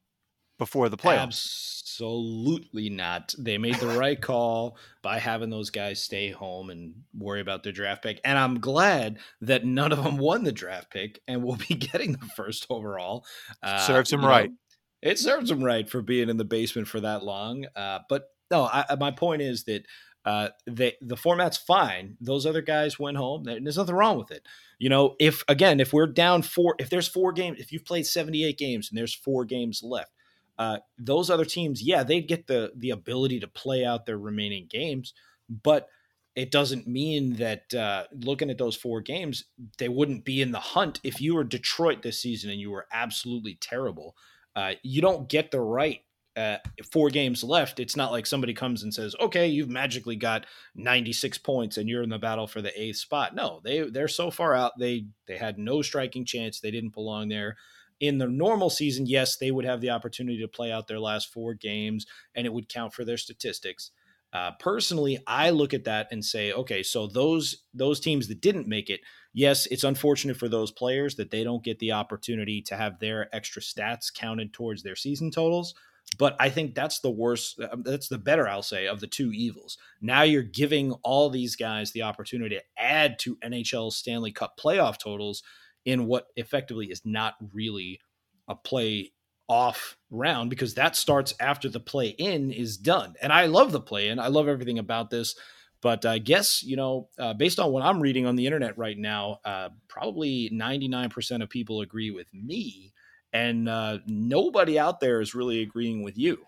before 0.59 0.87
the 0.87 0.97
playoffs? 0.97 1.81
Absolutely 1.95 2.89
not. 2.89 3.33
They 3.37 3.57
made 3.57 3.75
the 3.75 3.87
right 3.97 4.19
call 4.19 4.77
by 5.01 5.17
having 5.17 5.49
those 5.49 5.69
guys 5.69 6.01
stay 6.01 6.29
home 6.29 6.69
and 6.69 6.93
worry 7.17 7.39
about 7.39 7.63
their 7.63 7.71
draft 7.71 8.03
pick. 8.03 8.19
And 8.25 8.37
I'm 8.37 8.59
glad 8.59 9.19
that 9.41 9.63
none 9.63 9.93
of 9.93 10.03
them 10.03 10.17
won 10.17 10.43
the 10.43 10.51
draft 10.51 10.91
pick 10.91 11.21
and 11.25 11.41
will 11.41 11.55
be 11.55 11.75
getting 11.75 12.11
the 12.13 12.29
first 12.35 12.67
overall. 12.69 13.25
Uh, 13.63 13.79
Serves 13.79 14.09
them 14.09 14.25
right. 14.25 14.49
Know, 14.49 14.57
it 15.01 15.19
serves 15.19 15.49
him 15.49 15.63
right 15.63 15.89
for 15.89 16.01
being 16.01 16.29
in 16.29 16.35
the 16.35 16.43
basement 16.43 16.89
for 16.89 16.99
that 16.99 17.23
long. 17.23 17.65
Uh, 17.75 17.99
but 18.09 18.27
no, 18.51 18.65
I, 18.65 18.95
my 18.99 19.11
point 19.11 19.41
is 19.41 19.63
that 19.63 19.85
uh, 20.25 20.49
they, 20.67 20.95
the 21.01 21.15
format's 21.15 21.57
fine. 21.57 22.17
Those 22.19 22.45
other 22.45 22.61
guys 22.61 22.99
went 22.99 23.15
home. 23.15 23.43
There's 23.45 23.77
nothing 23.77 23.95
wrong 23.95 24.17
with 24.17 24.31
it. 24.31 24.45
You 24.79 24.89
know, 24.89 25.15
if 25.19 25.43
again, 25.47 25.79
if 25.79 25.93
we're 25.93 26.07
down 26.07 26.41
four, 26.41 26.75
if 26.77 26.89
there's 26.89 27.07
four 27.07 27.31
games, 27.31 27.59
if 27.59 27.71
you've 27.71 27.85
played 27.85 28.05
78 28.05 28.57
games 28.57 28.89
and 28.89 28.97
there's 28.97 29.13
four 29.13 29.45
games 29.45 29.81
left, 29.81 30.11
uh, 30.57 30.77
those 30.97 31.29
other 31.29 31.45
teams, 31.45 31.81
yeah, 31.81 32.03
they'd 32.03 32.27
get 32.27 32.47
the 32.47 32.71
the 32.75 32.91
ability 32.91 33.39
to 33.39 33.47
play 33.47 33.85
out 33.85 34.05
their 34.05 34.17
remaining 34.17 34.67
games, 34.69 35.13
but 35.49 35.89
it 36.35 36.51
doesn't 36.51 36.85
mean 36.85 37.35
that 37.35 37.73
uh, 37.73 38.03
looking 38.11 38.49
at 38.49 38.57
those 38.57 38.75
four 38.75 38.99
games, 39.01 39.45
they 39.77 39.87
wouldn't 39.87 40.25
be 40.25 40.41
in 40.41 40.51
the 40.51 40.59
hunt. 40.59 40.99
If 41.03 41.21
you 41.21 41.35
were 41.35 41.45
Detroit 41.45 42.01
this 42.01 42.21
season 42.21 42.49
and 42.49 42.59
you 42.59 42.71
were 42.71 42.87
absolutely 42.91 43.57
terrible, 43.61 44.15
uh, 44.55 44.73
you 44.83 45.01
don't 45.01 45.29
get 45.29 45.51
the 45.51 45.61
right 45.61 46.01
uh, 46.35 46.57
four 46.91 47.09
games 47.09 47.43
left. 47.43 47.79
It's 47.79 47.95
not 47.95 48.11
like 48.11 48.25
somebody 48.25 48.53
comes 48.53 48.83
and 48.83 48.93
says, 48.93 49.15
"Okay, 49.21 49.47
you've 49.47 49.69
magically 49.69 50.17
got 50.17 50.45
96 50.75 51.37
points 51.37 51.77
and 51.77 51.87
you're 51.87 52.03
in 52.03 52.09
the 52.09 52.19
battle 52.19 52.47
for 52.47 52.61
the 52.61 52.81
eighth 52.81 52.97
spot." 52.97 53.33
No, 53.33 53.61
they 53.63 53.89
they're 53.89 54.09
so 54.09 54.29
far 54.29 54.53
out. 54.53 54.73
They 54.77 55.05
they 55.27 55.37
had 55.37 55.57
no 55.57 55.81
striking 55.81 56.25
chance. 56.25 56.59
They 56.59 56.71
didn't 56.71 56.93
belong 56.93 57.29
there. 57.29 57.55
In 57.99 58.17
the 58.17 58.27
normal 58.27 58.69
season, 58.69 59.05
yes, 59.05 59.37
they 59.37 59.51
would 59.51 59.65
have 59.65 59.81
the 59.81 59.89
opportunity 59.89 60.39
to 60.41 60.47
play 60.47 60.71
out 60.71 60.87
their 60.87 60.99
last 60.99 61.31
four 61.31 61.53
games, 61.53 62.05
and 62.35 62.45
it 62.45 62.53
would 62.53 62.69
count 62.69 62.93
for 62.93 63.05
their 63.05 63.17
statistics. 63.17 63.91
Uh, 64.33 64.51
personally, 64.59 65.17
I 65.27 65.51
look 65.51 65.73
at 65.73 65.85
that 65.85 66.07
and 66.11 66.23
say, 66.23 66.51
okay, 66.51 66.83
so 66.83 67.07
those 67.07 67.63
those 67.73 68.01
teams 68.01 68.27
that 68.27 68.41
didn't 68.41 68.67
make 68.67 68.89
it, 68.89 68.99
yes, 69.33 69.65
it's 69.67 69.85
unfortunate 69.85 70.35
for 70.35 70.49
those 70.49 70.71
players 70.71 71.15
that 71.15 71.31
they 71.31 71.43
don't 71.43 71.63
get 71.63 71.79
the 71.79 71.93
opportunity 71.93 72.61
to 72.63 72.75
have 72.75 72.99
their 72.99 73.33
extra 73.33 73.61
stats 73.61 74.13
counted 74.13 74.51
towards 74.51 74.83
their 74.83 74.97
season 74.97 75.31
totals. 75.31 75.73
But 76.17 76.35
I 76.39 76.49
think 76.49 76.75
that's 76.75 76.99
the 76.99 77.09
worst. 77.09 77.59
Uh, 77.61 77.77
that's 77.79 78.09
the 78.09 78.17
better, 78.17 78.47
I'll 78.47 78.61
say, 78.61 78.87
of 78.87 78.99
the 78.99 79.07
two 79.07 79.31
evils. 79.31 79.77
Now 80.01 80.23
you're 80.23 80.43
giving 80.43 80.91
all 81.03 81.29
these 81.29 81.55
guys 81.55 81.91
the 81.91 82.01
opportunity 82.03 82.57
to 82.57 82.63
add 82.77 83.17
to 83.19 83.37
NHL 83.37 83.91
Stanley 83.93 84.33
Cup 84.33 84.59
playoff 84.59 84.97
totals 84.97 85.43
in 85.85 86.07
what 86.07 86.27
effectively 86.35 86.87
is 86.87 87.01
not 87.05 87.35
really 87.53 87.99
a 88.47 88.55
play 88.55 89.11
off 89.47 89.97
round 90.09 90.49
because 90.49 90.73
that 90.73 90.95
starts 90.95 91.33
after 91.39 91.69
the 91.69 91.79
play 91.79 92.09
in 92.09 92.51
is 92.51 92.77
done. 92.77 93.13
And 93.21 93.31
I 93.31 93.45
love 93.45 93.71
the 93.71 93.79
play 93.79 94.09
in. 94.09 94.19
I 94.19 94.27
love 94.27 94.47
everything 94.47 94.79
about 94.79 95.09
this. 95.09 95.35
But 95.81 96.05
I 96.05 96.17
guess, 96.17 96.63
you 96.63 96.75
know, 96.75 97.09
uh, 97.19 97.33
based 97.35 97.59
on 97.59 97.71
what 97.71 97.83
I'm 97.83 97.99
reading 97.99 98.25
on 98.25 98.35
the 98.35 98.45
internet 98.45 98.75
right 98.77 98.97
now, 98.97 99.39
uh, 99.45 99.69
probably 99.87 100.49
99% 100.51 101.43
of 101.43 101.49
people 101.49 101.81
agree 101.81 102.09
with 102.09 102.25
me. 102.33 102.91
And 103.33 103.69
uh, 103.69 103.99
nobody 104.07 104.79
out 104.79 104.99
there 104.99 105.21
is 105.21 105.35
really 105.35 105.61
agreeing 105.61 106.03
with 106.03 106.17
you. 106.17 106.39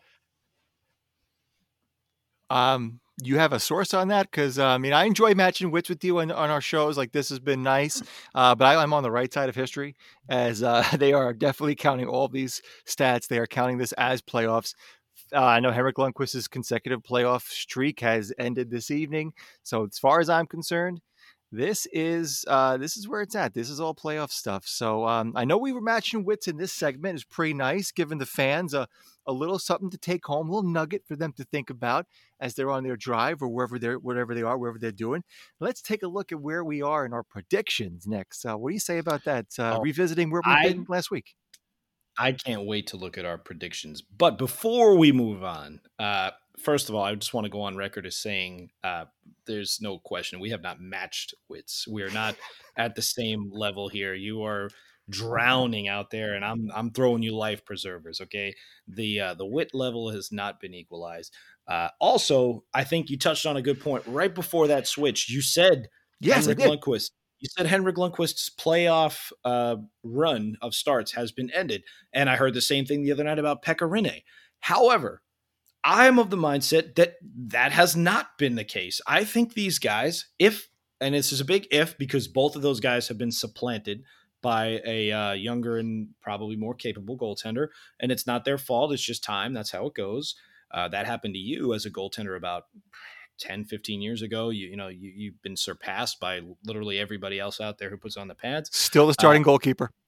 Um, 2.49 2.99
you 3.23 3.37
have 3.37 3.53
a 3.53 3.59
source 3.59 3.93
on 3.93 4.09
that? 4.09 4.29
Because 4.29 4.59
uh, 4.59 4.67
I 4.67 4.77
mean, 4.77 4.93
I 4.93 5.05
enjoy 5.05 5.33
matching 5.33 5.71
wits 5.71 5.89
with 5.89 6.03
you 6.03 6.19
on, 6.19 6.31
on 6.31 6.49
our 6.49 6.61
shows. 6.61 6.97
Like 6.97 7.11
this 7.11 7.29
has 7.29 7.39
been 7.39 7.63
nice, 7.63 8.01
uh, 8.35 8.55
but 8.55 8.65
I, 8.65 8.81
am 8.81 8.93
on 8.93 9.03
the 9.03 9.11
right 9.11 9.31
side 9.31 9.49
of 9.49 9.55
history, 9.55 9.95
as 10.29 10.61
uh, 10.63 10.83
they 10.97 11.13
are 11.13 11.33
definitely 11.33 11.75
counting 11.75 12.07
all 12.07 12.27
these 12.27 12.61
stats. 12.85 13.27
They 13.27 13.39
are 13.39 13.47
counting 13.47 13.77
this 13.77 13.91
as 13.93 14.21
playoffs. 14.21 14.73
Uh, 15.33 15.43
I 15.43 15.59
know 15.59 15.71
Henrik 15.71 15.97
Lundqvist's 15.97 16.47
consecutive 16.47 17.01
playoff 17.01 17.41
streak 17.41 17.99
has 17.99 18.31
ended 18.39 18.69
this 18.69 18.91
evening. 18.91 19.33
So 19.63 19.85
as 19.85 19.99
far 19.99 20.19
as 20.19 20.29
I'm 20.29 20.45
concerned, 20.45 21.01
this 21.51 21.87
is 21.93 22.43
uh, 22.47 22.77
this 22.77 22.97
is 22.97 23.07
where 23.07 23.21
it's 23.21 23.35
at. 23.35 23.53
This 23.53 23.69
is 23.69 23.79
all 23.79 23.95
playoff 23.95 24.31
stuff. 24.31 24.65
So 24.67 25.07
um, 25.07 25.33
I 25.35 25.45
know 25.45 25.57
we 25.57 25.71
were 25.71 25.81
matching 25.81 26.25
wits 26.25 26.47
in 26.47 26.57
this 26.57 26.73
segment. 26.73 27.15
It's 27.15 27.23
pretty 27.23 27.53
nice, 27.53 27.91
giving 27.91 28.17
the 28.17 28.25
fans 28.25 28.73
a, 28.73 28.87
a 29.25 29.31
little 29.31 29.57
something 29.57 29.89
to 29.89 29.97
take 29.97 30.25
home, 30.25 30.49
a 30.49 30.55
little 30.55 30.69
nugget 30.69 31.03
for 31.07 31.15
them 31.15 31.33
to 31.37 31.45
think 31.45 31.69
about 31.69 32.05
as 32.39 32.55
they're 32.55 32.69
on 32.69 32.83
their 32.83 32.97
drive 32.97 33.41
or 33.41 33.47
wherever 33.47 33.79
they're 33.79 33.97
whatever 33.97 34.35
they 34.35 34.43
are, 34.43 34.57
wherever 34.57 34.77
they're 34.77 34.91
doing. 34.91 35.23
Let's 35.59 35.81
take 35.81 36.03
a 36.03 36.07
look 36.07 36.31
at 36.31 36.41
where 36.41 36.63
we 36.63 36.81
are 36.81 37.05
in 37.05 37.13
our 37.13 37.23
predictions 37.23 38.05
next. 38.07 38.45
Uh, 38.45 38.57
what 38.57 38.69
do 38.69 38.73
you 38.73 38.79
say 38.79 38.97
about 38.97 39.23
that? 39.23 39.45
Uh, 39.57 39.77
oh, 39.77 39.81
revisiting 39.81 40.29
where 40.29 40.41
we've 40.45 40.73
been 40.73 40.85
last 40.89 41.11
week. 41.11 41.35
I 42.17 42.31
can't 42.31 42.65
wait 42.65 42.87
to 42.87 42.97
look 42.97 43.17
at 43.17 43.25
our 43.25 43.37
predictions. 43.37 44.01
But 44.01 44.37
before 44.37 44.97
we 44.97 45.11
move 45.11 45.43
on, 45.43 45.81
uh, 45.99 46.31
first 46.59 46.89
of 46.89 46.95
all, 46.95 47.03
I 47.03 47.15
just 47.15 47.33
want 47.33 47.45
to 47.45 47.51
go 47.51 47.61
on 47.61 47.77
record 47.77 48.05
as 48.05 48.17
saying 48.17 48.69
uh, 48.83 49.05
there's 49.45 49.79
no 49.81 49.99
question 49.99 50.39
we 50.39 50.49
have 50.49 50.61
not 50.61 50.81
matched 50.81 51.33
wits. 51.49 51.87
We 51.87 52.03
are 52.03 52.09
not 52.09 52.35
at 52.77 52.95
the 52.95 53.01
same 53.01 53.49
level 53.51 53.89
here. 53.89 54.13
You 54.13 54.43
are 54.43 54.69
drowning 55.09 55.87
out 55.87 56.11
there, 56.11 56.33
and 56.33 56.43
I'm 56.43 56.69
I'm 56.75 56.91
throwing 56.91 57.23
you 57.23 57.35
life 57.35 57.65
preservers. 57.65 58.21
Okay, 58.21 58.55
the 58.87 59.19
uh, 59.19 59.33
the 59.35 59.45
wit 59.45 59.71
level 59.73 60.11
has 60.11 60.31
not 60.31 60.59
been 60.59 60.73
equalized. 60.73 61.33
Uh, 61.67 61.89
also, 61.99 62.63
I 62.73 62.83
think 62.83 63.09
you 63.09 63.17
touched 63.17 63.45
on 63.45 63.57
a 63.57 63.61
good 63.61 63.79
point 63.79 64.03
right 64.07 64.33
before 64.33 64.67
that 64.67 64.87
switch. 64.87 65.29
You 65.29 65.41
said 65.41 65.89
yes, 66.19 66.45
Henrik 66.45 66.59
Lundqvist. 66.59 67.11
You 67.39 67.49
said 67.55 67.67
Henrik 67.67 67.97
Lundqvist's 67.97 68.49
playoff 68.49 69.31
uh, 69.45 69.75
run 70.03 70.55
of 70.61 70.73
starts 70.73 71.11
has 71.13 71.31
been 71.31 71.51
ended, 71.51 71.83
and 72.13 72.29
I 72.29 72.35
heard 72.35 72.53
the 72.53 72.61
same 72.61 72.85
thing 72.85 73.03
the 73.03 73.11
other 73.11 73.23
night 73.23 73.39
about 73.39 73.63
Pekka 73.63 73.87
Rinne. 73.87 74.23
However, 74.59 75.21
I'm 75.89 76.19
of 76.19 76.29
the 76.29 76.37
mindset 76.37 76.95
that 76.95 77.15
that 77.47 77.71
has 77.71 77.95
not 77.95 78.37
been 78.37 78.55
the 78.55 78.65
case. 78.65 78.99
I 79.07 79.23
think 79.23 79.53
these 79.53 79.79
guys, 79.79 80.27
if 80.37 80.67
and 80.99 81.15
this 81.15 81.31
is 81.31 81.39
a 81.39 81.45
big 81.45 81.65
if 81.71 81.97
because 81.97 82.27
both 82.27 82.57
of 82.57 82.61
those 82.61 82.81
guys 82.81 83.07
have 83.07 83.17
been 83.17 83.31
supplanted 83.31 84.03
by 84.41 84.81
a 84.85 85.11
uh, 85.13 85.31
younger 85.31 85.77
and 85.77 86.09
probably 86.21 86.57
more 86.57 86.73
capable 86.73 87.17
goaltender, 87.17 87.69
and 88.01 88.11
it's 88.11 88.27
not 88.27 88.43
their 88.43 88.57
fault. 88.57 88.91
It's 88.91 89.01
just 89.01 89.23
time. 89.23 89.53
That's 89.53 89.71
how 89.71 89.85
it 89.85 89.93
goes. 89.93 90.35
Uh, 90.71 90.89
that 90.89 91.05
happened 91.05 91.35
to 91.35 91.39
you 91.39 91.73
as 91.73 91.85
a 91.85 91.89
goaltender 91.89 92.35
about 92.35 92.65
10, 93.39 93.63
15 93.63 94.01
years 94.01 94.21
ago. 94.21 94.49
You, 94.49 94.67
you 94.67 94.75
know, 94.75 94.89
you, 94.89 95.13
you've 95.15 95.41
been 95.41 95.55
surpassed 95.55 96.19
by 96.19 96.41
literally 96.65 96.99
everybody 96.99 97.39
else 97.39 97.61
out 97.61 97.77
there 97.77 97.89
who 97.89 97.95
puts 97.95 98.17
on 98.17 98.27
the 98.27 98.35
pads. 98.35 98.69
Still 98.77 99.07
the 99.07 99.13
starting 99.13 99.43
uh, 99.43 99.45
goalkeeper. 99.45 99.91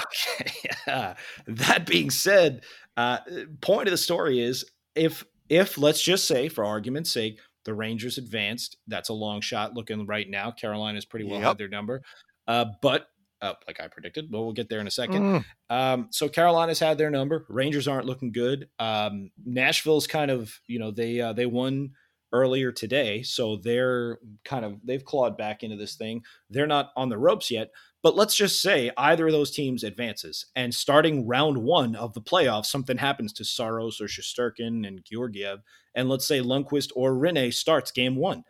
Okay. 0.00 0.52
Yeah. 0.86 1.14
That 1.46 1.84
being 1.86 2.10
said, 2.10 2.62
uh, 2.96 3.18
point 3.60 3.88
of 3.88 3.90
the 3.90 3.96
story 3.96 4.40
is 4.40 4.64
if 4.96 5.24
if 5.48 5.78
let's 5.78 6.02
just 6.02 6.26
say 6.26 6.48
for 6.48 6.64
argument's 6.64 7.10
sake 7.10 7.38
the 7.64 7.74
Rangers 7.74 8.16
advanced, 8.16 8.76
that's 8.86 9.08
a 9.08 9.12
long 9.12 9.40
shot 9.40 9.74
looking 9.74 10.06
right 10.06 10.28
now. 10.28 10.50
Carolina's 10.50 11.04
pretty 11.04 11.24
well 11.24 11.40
yep. 11.40 11.48
had 11.48 11.58
their 11.58 11.68
number, 11.68 12.02
uh, 12.46 12.66
but 12.80 13.08
uh, 13.42 13.54
like 13.66 13.80
I 13.80 13.88
predicted, 13.88 14.30
but 14.30 14.40
we'll 14.40 14.52
get 14.52 14.68
there 14.68 14.80
in 14.80 14.86
a 14.86 14.90
second. 14.90 15.22
Mm. 15.22 15.44
Um, 15.68 16.08
so 16.10 16.28
Carolina's 16.28 16.78
had 16.78 16.96
their 16.96 17.10
number. 17.10 17.44
Rangers 17.48 17.86
aren't 17.86 18.06
looking 18.06 18.32
good. 18.32 18.68
Um, 18.78 19.30
Nashville's 19.44 20.06
kind 20.06 20.30
of 20.30 20.58
you 20.66 20.78
know 20.78 20.90
they 20.90 21.20
uh, 21.20 21.32
they 21.32 21.46
won 21.46 21.90
earlier 22.32 22.72
today, 22.72 23.22
so 23.22 23.56
they're 23.56 24.18
kind 24.44 24.64
of 24.64 24.78
they've 24.84 25.04
clawed 25.04 25.36
back 25.36 25.62
into 25.62 25.76
this 25.76 25.96
thing. 25.96 26.22
They're 26.50 26.66
not 26.66 26.92
on 26.96 27.08
the 27.08 27.18
ropes 27.18 27.50
yet, 27.50 27.70
but 28.06 28.14
let's 28.14 28.36
just 28.36 28.62
say 28.62 28.92
either 28.96 29.26
of 29.26 29.32
those 29.32 29.50
teams 29.50 29.82
advances, 29.82 30.46
and 30.54 30.72
starting 30.72 31.26
round 31.26 31.58
one 31.58 31.96
of 31.96 32.14
the 32.14 32.20
playoffs, 32.20 32.66
something 32.66 32.98
happens 32.98 33.32
to 33.32 33.44
Saros 33.44 34.00
or 34.00 34.04
Shesterkin 34.04 34.86
and 34.86 35.04
Georgiev, 35.04 35.58
and 35.92 36.08
let's 36.08 36.24
say 36.24 36.38
Lundqvist 36.38 36.92
or 36.94 37.14
Rinne 37.14 37.52
starts 37.52 37.90
game 37.90 38.14
one. 38.14 38.44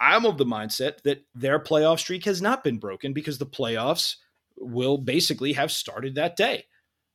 I'm 0.00 0.24
of 0.24 0.38
the 0.38 0.46
mindset 0.46 1.02
that 1.02 1.26
their 1.34 1.60
playoff 1.60 1.98
streak 1.98 2.24
has 2.24 2.40
not 2.40 2.64
been 2.64 2.78
broken 2.78 3.12
because 3.12 3.36
the 3.36 3.44
playoffs 3.44 4.16
will 4.56 4.96
basically 4.96 5.52
have 5.52 5.70
started 5.70 6.14
that 6.14 6.36
day. 6.36 6.64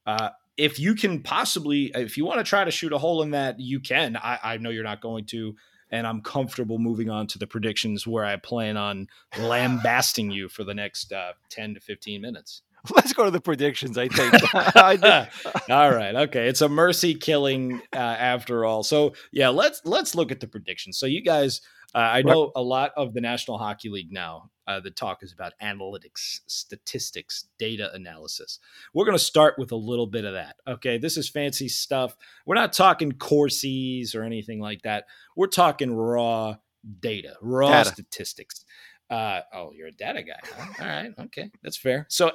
Uh, 0.05 0.29
if 0.57 0.79
you 0.79 0.93
can 0.93 1.23
possibly, 1.23 1.85
if 1.95 2.15
you 2.15 2.25
want 2.25 2.37
to 2.37 2.43
try 2.43 2.63
to 2.63 2.69
shoot 2.69 2.93
a 2.93 2.99
hole 2.99 3.23
in 3.23 3.31
that, 3.31 3.59
you 3.59 3.79
can. 3.79 4.17
I, 4.17 4.37
I 4.43 4.57
know 4.57 4.69
you're 4.69 4.83
not 4.83 5.01
going 5.01 5.25
to 5.29 5.55
and 5.91 6.07
I'm 6.07 6.21
comfortable 6.21 6.79
moving 6.79 7.09
on 7.09 7.27
to 7.27 7.37
the 7.37 7.47
predictions 7.47 8.07
where 8.07 8.25
I 8.25 8.35
plan 8.37 8.77
on 8.77 9.07
lambasting 9.39 10.31
you 10.31 10.49
for 10.49 10.63
the 10.63 10.73
next 10.73 11.11
uh, 11.11 11.33
10 11.49 11.75
to 11.75 11.79
15 11.79 12.21
minutes. 12.21 12.61
Let's 12.95 13.13
go 13.13 13.25
to 13.25 13.31
the 13.31 13.41
predictions. 13.41 13.97
I 13.97 14.07
think. 14.07 14.33
all 15.69 15.91
right. 15.91 16.15
Okay. 16.15 16.47
It's 16.47 16.61
a 16.61 16.69
mercy 16.69 17.15
killing 17.15 17.81
uh, 17.93 17.97
after 17.97 18.65
all. 18.65 18.83
So 18.83 19.13
yeah, 19.31 19.49
let's 19.49 19.81
let's 19.85 20.13
look 20.13 20.31
at 20.31 20.39
the 20.39 20.47
predictions. 20.47 20.97
So 20.97 21.05
you 21.05 21.21
guys, 21.21 21.61
uh, 21.93 21.99
I 21.99 22.21
know 22.21 22.51
a 22.55 22.61
lot 22.61 22.91
of 22.97 23.13
the 23.13 23.21
National 23.21 23.57
Hockey 23.57 23.89
League 23.89 24.11
now. 24.11 24.49
Uh, 24.67 24.79
the 24.79 24.89
talk 24.89 25.21
is 25.21 25.31
about 25.31 25.53
analytics, 25.61 26.39
statistics, 26.47 27.45
data 27.59 27.93
analysis. 27.93 28.59
We're 28.95 29.05
going 29.05 29.17
to 29.17 29.23
start 29.23 29.59
with 29.59 29.71
a 29.71 29.75
little 29.75 30.07
bit 30.07 30.25
of 30.25 30.33
that. 30.33 30.55
Okay, 30.67 30.97
this 30.97 31.17
is 31.17 31.29
fancy 31.29 31.67
stuff. 31.67 32.17
We're 32.47 32.55
not 32.55 32.73
talking 32.73 33.11
Corsis 33.11 34.15
or 34.15 34.23
anything 34.23 34.59
like 34.59 34.81
that. 34.81 35.05
We're 35.35 35.47
talking 35.47 35.93
raw 35.93 36.55
data, 36.99 37.35
raw 37.41 37.69
data. 37.83 37.89
statistics. 37.89 38.65
Uh, 39.09 39.41
oh, 39.53 39.71
you're 39.71 39.89
a 39.89 39.91
data 39.91 40.23
guy. 40.23 40.39
Huh? 40.43 40.73
All 40.79 40.87
right, 40.87 41.11
okay, 41.25 41.51
that's 41.61 41.77
fair. 41.77 42.07
So, 42.09 42.31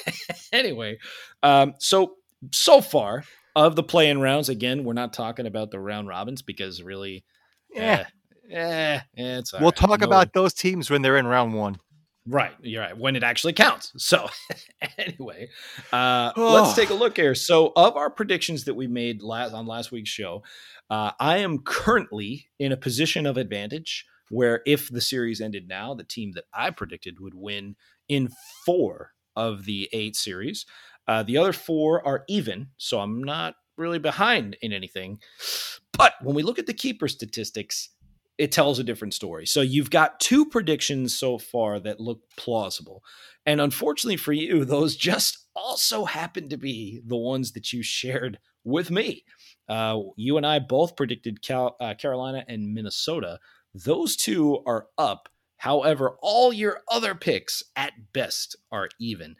anyway, 0.52 0.98
um, 1.42 1.74
so 1.78 2.14
so 2.50 2.80
far 2.80 3.24
of 3.56 3.76
the 3.76 3.82
play 3.82 4.08
in 4.08 4.20
rounds, 4.20 4.48
again, 4.48 4.84
we're 4.84 4.94
not 4.94 5.12
talking 5.12 5.46
about 5.46 5.70
the 5.70 5.78
round 5.78 6.08
robins 6.08 6.42
because 6.42 6.82
really, 6.82 7.24
yeah, 7.70 7.82
eh, 7.82 8.04
eh, 8.54 9.00
it's 9.14 9.52
we'll 9.52 9.62
right. 9.62 9.76
talk 9.76 10.00
no. 10.00 10.06
about 10.06 10.32
those 10.32 10.54
teams 10.54 10.90
when 10.90 11.02
they're 11.02 11.16
in 11.16 11.26
round 11.26 11.54
one. 11.54 11.78
Right, 12.26 12.52
you're 12.62 12.80
right. 12.80 12.96
When 12.96 13.16
it 13.16 13.22
actually 13.22 13.52
counts. 13.52 13.92
So, 13.98 14.28
anyway, 14.98 15.48
uh, 15.92 16.32
oh. 16.36 16.54
let's 16.62 16.74
take 16.74 16.90
a 16.90 16.94
look 16.94 17.16
here. 17.16 17.34
So, 17.34 17.72
of 17.76 17.96
our 17.96 18.08
predictions 18.08 18.64
that 18.64 18.74
we 18.74 18.86
made 18.86 19.22
last 19.22 19.52
on 19.52 19.66
last 19.66 19.92
week's 19.92 20.08
show, 20.08 20.42
uh, 20.88 21.10
I 21.20 21.38
am 21.38 21.58
currently 21.58 22.46
in 22.58 22.72
a 22.72 22.78
position 22.78 23.26
of 23.26 23.36
advantage 23.36 24.06
where 24.30 24.62
if 24.64 24.88
the 24.88 25.02
series 25.02 25.40
ended 25.40 25.68
now, 25.68 25.94
the 25.94 26.04
team 26.04 26.32
that 26.32 26.44
I 26.54 26.70
predicted 26.70 27.20
would 27.20 27.34
win 27.34 27.76
in 28.08 28.30
four 28.64 29.10
of 29.36 29.66
the 29.66 29.88
eight 29.92 30.16
series. 30.16 30.64
Uh, 31.06 31.22
the 31.22 31.36
other 31.36 31.52
four 31.52 32.06
are 32.06 32.24
even, 32.28 32.68
so 32.78 33.00
I'm 33.00 33.22
not 33.22 33.54
really 33.76 33.98
behind 33.98 34.56
in 34.62 34.72
anything. 34.72 35.18
But 35.96 36.14
when 36.22 36.34
we 36.34 36.42
look 36.42 36.58
at 36.58 36.66
the 36.66 36.72
keeper 36.72 37.08
statistics, 37.08 37.90
it 38.38 38.52
tells 38.52 38.78
a 38.78 38.84
different 38.84 39.14
story. 39.14 39.46
So 39.46 39.60
you've 39.60 39.90
got 39.90 40.20
two 40.20 40.46
predictions 40.46 41.16
so 41.16 41.38
far 41.38 41.78
that 41.80 42.00
look 42.00 42.20
plausible. 42.36 43.02
And 43.46 43.60
unfortunately 43.60 44.16
for 44.16 44.32
you, 44.32 44.64
those 44.64 44.96
just 44.96 45.46
also 45.54 46.04
happen 46.04 46.48
to 46.48 46.56
be 46.56 47.00
the 47.06 47.16
ones 47.16 47.52
that 47.52 47.72
you 47.72 47.82
shared 47.82 48.38
with 48.64 48.90
me. 48.90 49.24
Uh, 49.68 50.00
you 50.16 50.36
and 50.36 50.46
I 50.46 50.58
both 50.58 50.96
predicted 50.96 51.42
Cal- 51.42 51.76
uh, 51.80 51.94
Carolina 51.94 52.44
and 52.48 52.74
Minnesota 52.74 53.38
those 53.74 54.16
two 54.16 54.62
are 54.66 54.86
up. 54.96 55.28
However, 55.56 56.16
all 56.22 56.52
your 56.52 56.80
other 56.88 57.14
picks 57.14 57.62
at 57.74 57.92
best 58.12 58.56
are 58.70 58.88
even. 59.00 59.36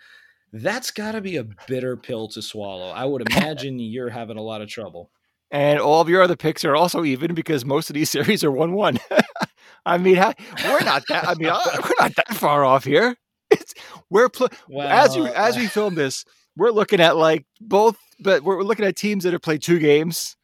That's 0.53 0.91
got 0.91 1.13
to 1.13 1.21
be 1.21 1.37
a 1.37 1.47
bitter 1.67 1.97
pill 1.97 2.29
to 2.29 2.43
swallow. 2.43 2.89
I 2.89 3.05
would 3.05 3.29
imagine 3.31 3.79
you're 3.79 4.11
having 4.11 4.37
a 4.37 4.43
lot 4.43 4.63
of 4.63 4.69
trouble. 4.69 5.11
And 5.55 5.79
all 5.79 6.01
of 6.01 6.09
your 6.09 6.21
other 6.21 6.35
picks 6.35 6.65
are 6.65 6.75
also 6.75 7.05
even 7.05 7.33
because 7.33 7.65
most 7.65 7.89
of 7.89 7.95
these 7.95 8.11
series 8.17 8.43
are 8.43 8.51
1 8.51 8.73
1. 8.73 8.99
I 9.87 9.99
mean, 9.99 10.17
we're 10.17 10.81
not 10.81 11.05
that. 11.09 11.29
I 11.29 11.35
mean, 11.35 11.49
uh, 11.49 11.61
we're 11.83 12.01
not 12.01 12.17
that 12.17 12.35
far 12.35 12.65
off 12.65 12.85
here. 12.85 13.17
It's 13.51 13.73
we're 14.11 14.29
pl- 14.29 14.49
as 14.81 15.15
you 15.15 15.27
as 15.27 15.57
we 15.57 15.67
film 15.67 15.95
this, 15.95 16.25
we're 16.57 16.71
looking 16.71 17.01
at 17.01 17.17
like 17.17 17.47
both, 17.61 17.97
but 18.19 18.43
we're 18.43 18.63
looking 18.63 18.85
at 18.85 18.97
teams 18.97 19.25
that 19.25 19.33
have 19.33 19.43
played 19.43 19.63
two 19.63 19.79
games, 19.79 20.37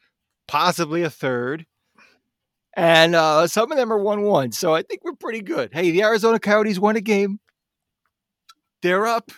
possibly 0.46 1.02
a 1.02 1.10
third 1.10 1.66
and 2.76 3.14
uh, 3.14 3.46
some 3.46 3.72
of 3.72 3.78
them 3.78 3.92
are 3.92 3.98
one-one. 3.98 4.52
So 4.52 4.74
I 4.74 4.82
think 4.82 5.02
we're 5.04 5.14
pretty 5.14 5.42
good. 5.42 5.70
Hey, 5.72 5.90
the 5.90 6.02
Arizona 6.02 6.38
Coyotes 6.38 6.78
won 6.78 6.96
a 6.96 7.00
game. 7.00 7.40
They're 8.82 9.06
up. 9.06 9.32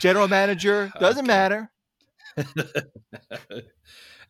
General 0.00 0.28
manager 0.28 0.90
doesn't 0.98 1.24
okay. 1.24 1.26
matter. 1.26 1.70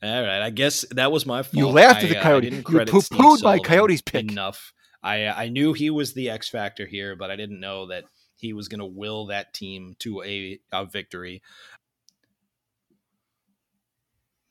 All 0.02 0.22
right, 0.22 0.40
I 0.40 0.50
guess 0.50 0.84
that 0.92 1.12
was 1.12 1.26
my 1.26 1.42
fault. 1.42 1.54
You 1.54 1.68
laughed 1.68 2.02
at 2.02 2.08
the 2.08 2.14
Coyotes. 2.14 2.54
you 2.54 2.62
poo-pooed 2.62 3.42
my 3.42 3.58
Coyotes 3.58 4.00
pick 4.00 4.30
enough. 4.30 4.72
I 5.02 5.26
I 5.26 5.48
knew 5.48 5.72
he 5.72 5.90
was 5.90 6.14
the 6.14 6.30
X 6.30 6.48
factor 6.48 6.86
here, 6.86 7.16
but 7.16 7.30
I 7.30 7.36
didn't 7.36 7.60
know 7.60 7.86
that 7.88 8.04
he 8.40 8.52
was 8.52 8.68
going 8.68 8.80
to 8.80 8.86
will 8.86 9.26
that 9.26 9.52
team 9.52 9.94
to 10.00 10.22
a, 10.22 10.58
a 10.72 10.86
victory. 10.86 11.42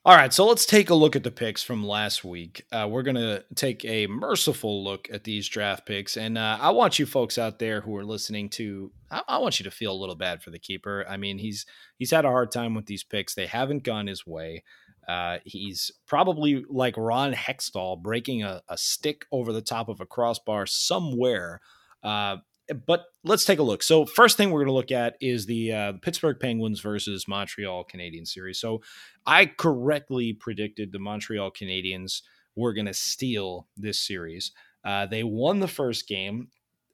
All 0.06 0.16
right, 0.16 0.34
so 0.34 0.46
let's 0.46 0.66
take 0.66 0.90
a 0.90 0.96
look 0.96 1.16
at 1.16 1.24
the 1.24 1.32
picks 1.32 1.62
from 1.62 1.86
last 1.86 2.24
week. 2.24 2.66
Uh, 2.72 2.88
we're 2.90 3.04
going 3.04 3.16
to 3.16 3.44
take 3.56 3.84
a 3.84 4.08
merciful 4.08 4.84
look 4.84 5.10
at 5.12 5.26
these 5.26 5.48
draft 5.48 5.86
picks. 5.86 6.16
And 6.16 6.38
uh, 6.38 6.58
I 6.60 6.72
want 6.72 7.00
you 7.00 7.06
folks 7.06 7.38
out 7.38 7.60
there 7.60 7.82
who 7.82 7.96
are 7.98 8.06
listening 8.06 8.50
to, 8.52 8.92
I, 9.12 9.22
I, 9.28 9.38
want 9.40 9.60
you 9.60 9.66
to 9.66 9.72
feel 9.72 9.92
a 9.92 10.00
little 10.00 10.16
bad 10.16 10.42
for 10.42 10.52
the 10.52 10.58
keeper. 10.58 11.06
I 11.08 11.18
mean, 11.18 11.38
he's 11.38 11.66
he's 11.98 12.12
had 12.12 12.24
a 12.24 12.30
hard 12.30 12.52
time 12.52 12.76
with 12.76 12.86
these 12.86 13.04
picks. 13.04 13.36
They 13.36 13.46
haven't 13.46 13.84
gone 13.84 14.08
his 14.08 14.26
way. 14.26 14.64
Uh, 15.10 15.40
he's 15.44 15.92
probably 16.06 16.64
like 16.70 16.96
Ron 16.96 17.34
Hextall 17.34 18.00
breaking 18.00 18.44
a, 18.44 18.62
a, 18.70 18.78
stick 18.78 19.26
over 19.32 19.52
the 19.52 19.62
top 19.62 19.90
of 19.90 20.00
a 20.00 20.06
crossbar 20.06 20.68
somewhere 20.68 21.62
uh, 22.04 22.38
but 22.86 23.06
let's 23.24 23.46
take 23.46 23.60
a 23.60 23.64
look. 23.64 23.82
So 23.82 24.06
first 24.06 24.38
thing 24.38 24.52
we're 24.52 24.60
going 24.60 24.68
to 24.68 24.74
look 24.74 24.92
at 24.92 25.16
is 25.20 25.46
the 25.46 25.74
uh, 25.74 25.94
Pittsburgh 26.02 26.40
Penguins 26.40 26.82
versus 26.82 27.28
Montreal 27.28 27.86
Canadiens 27.86 28.28
series. 28.28 28.60
So 28.60 28.82
I 29.26 29.48
correctly 29.48 30.34
predicted 30.34 30.92
the 30.92 31.00
Montreal 31.00 31.52
Canadiens 31.52 32.22
were 32.56 32.74
going 32.74 32.86
to 32.86 32.94
steal 32.94 33.68
this 33.76 34.00
series. 34.00 34.52
Uh, 34.84 35.06
they 35.06 35.24
won 35.24 35.60
the 35.60 35.68
first 35.68 36.08
game 36.08 36.50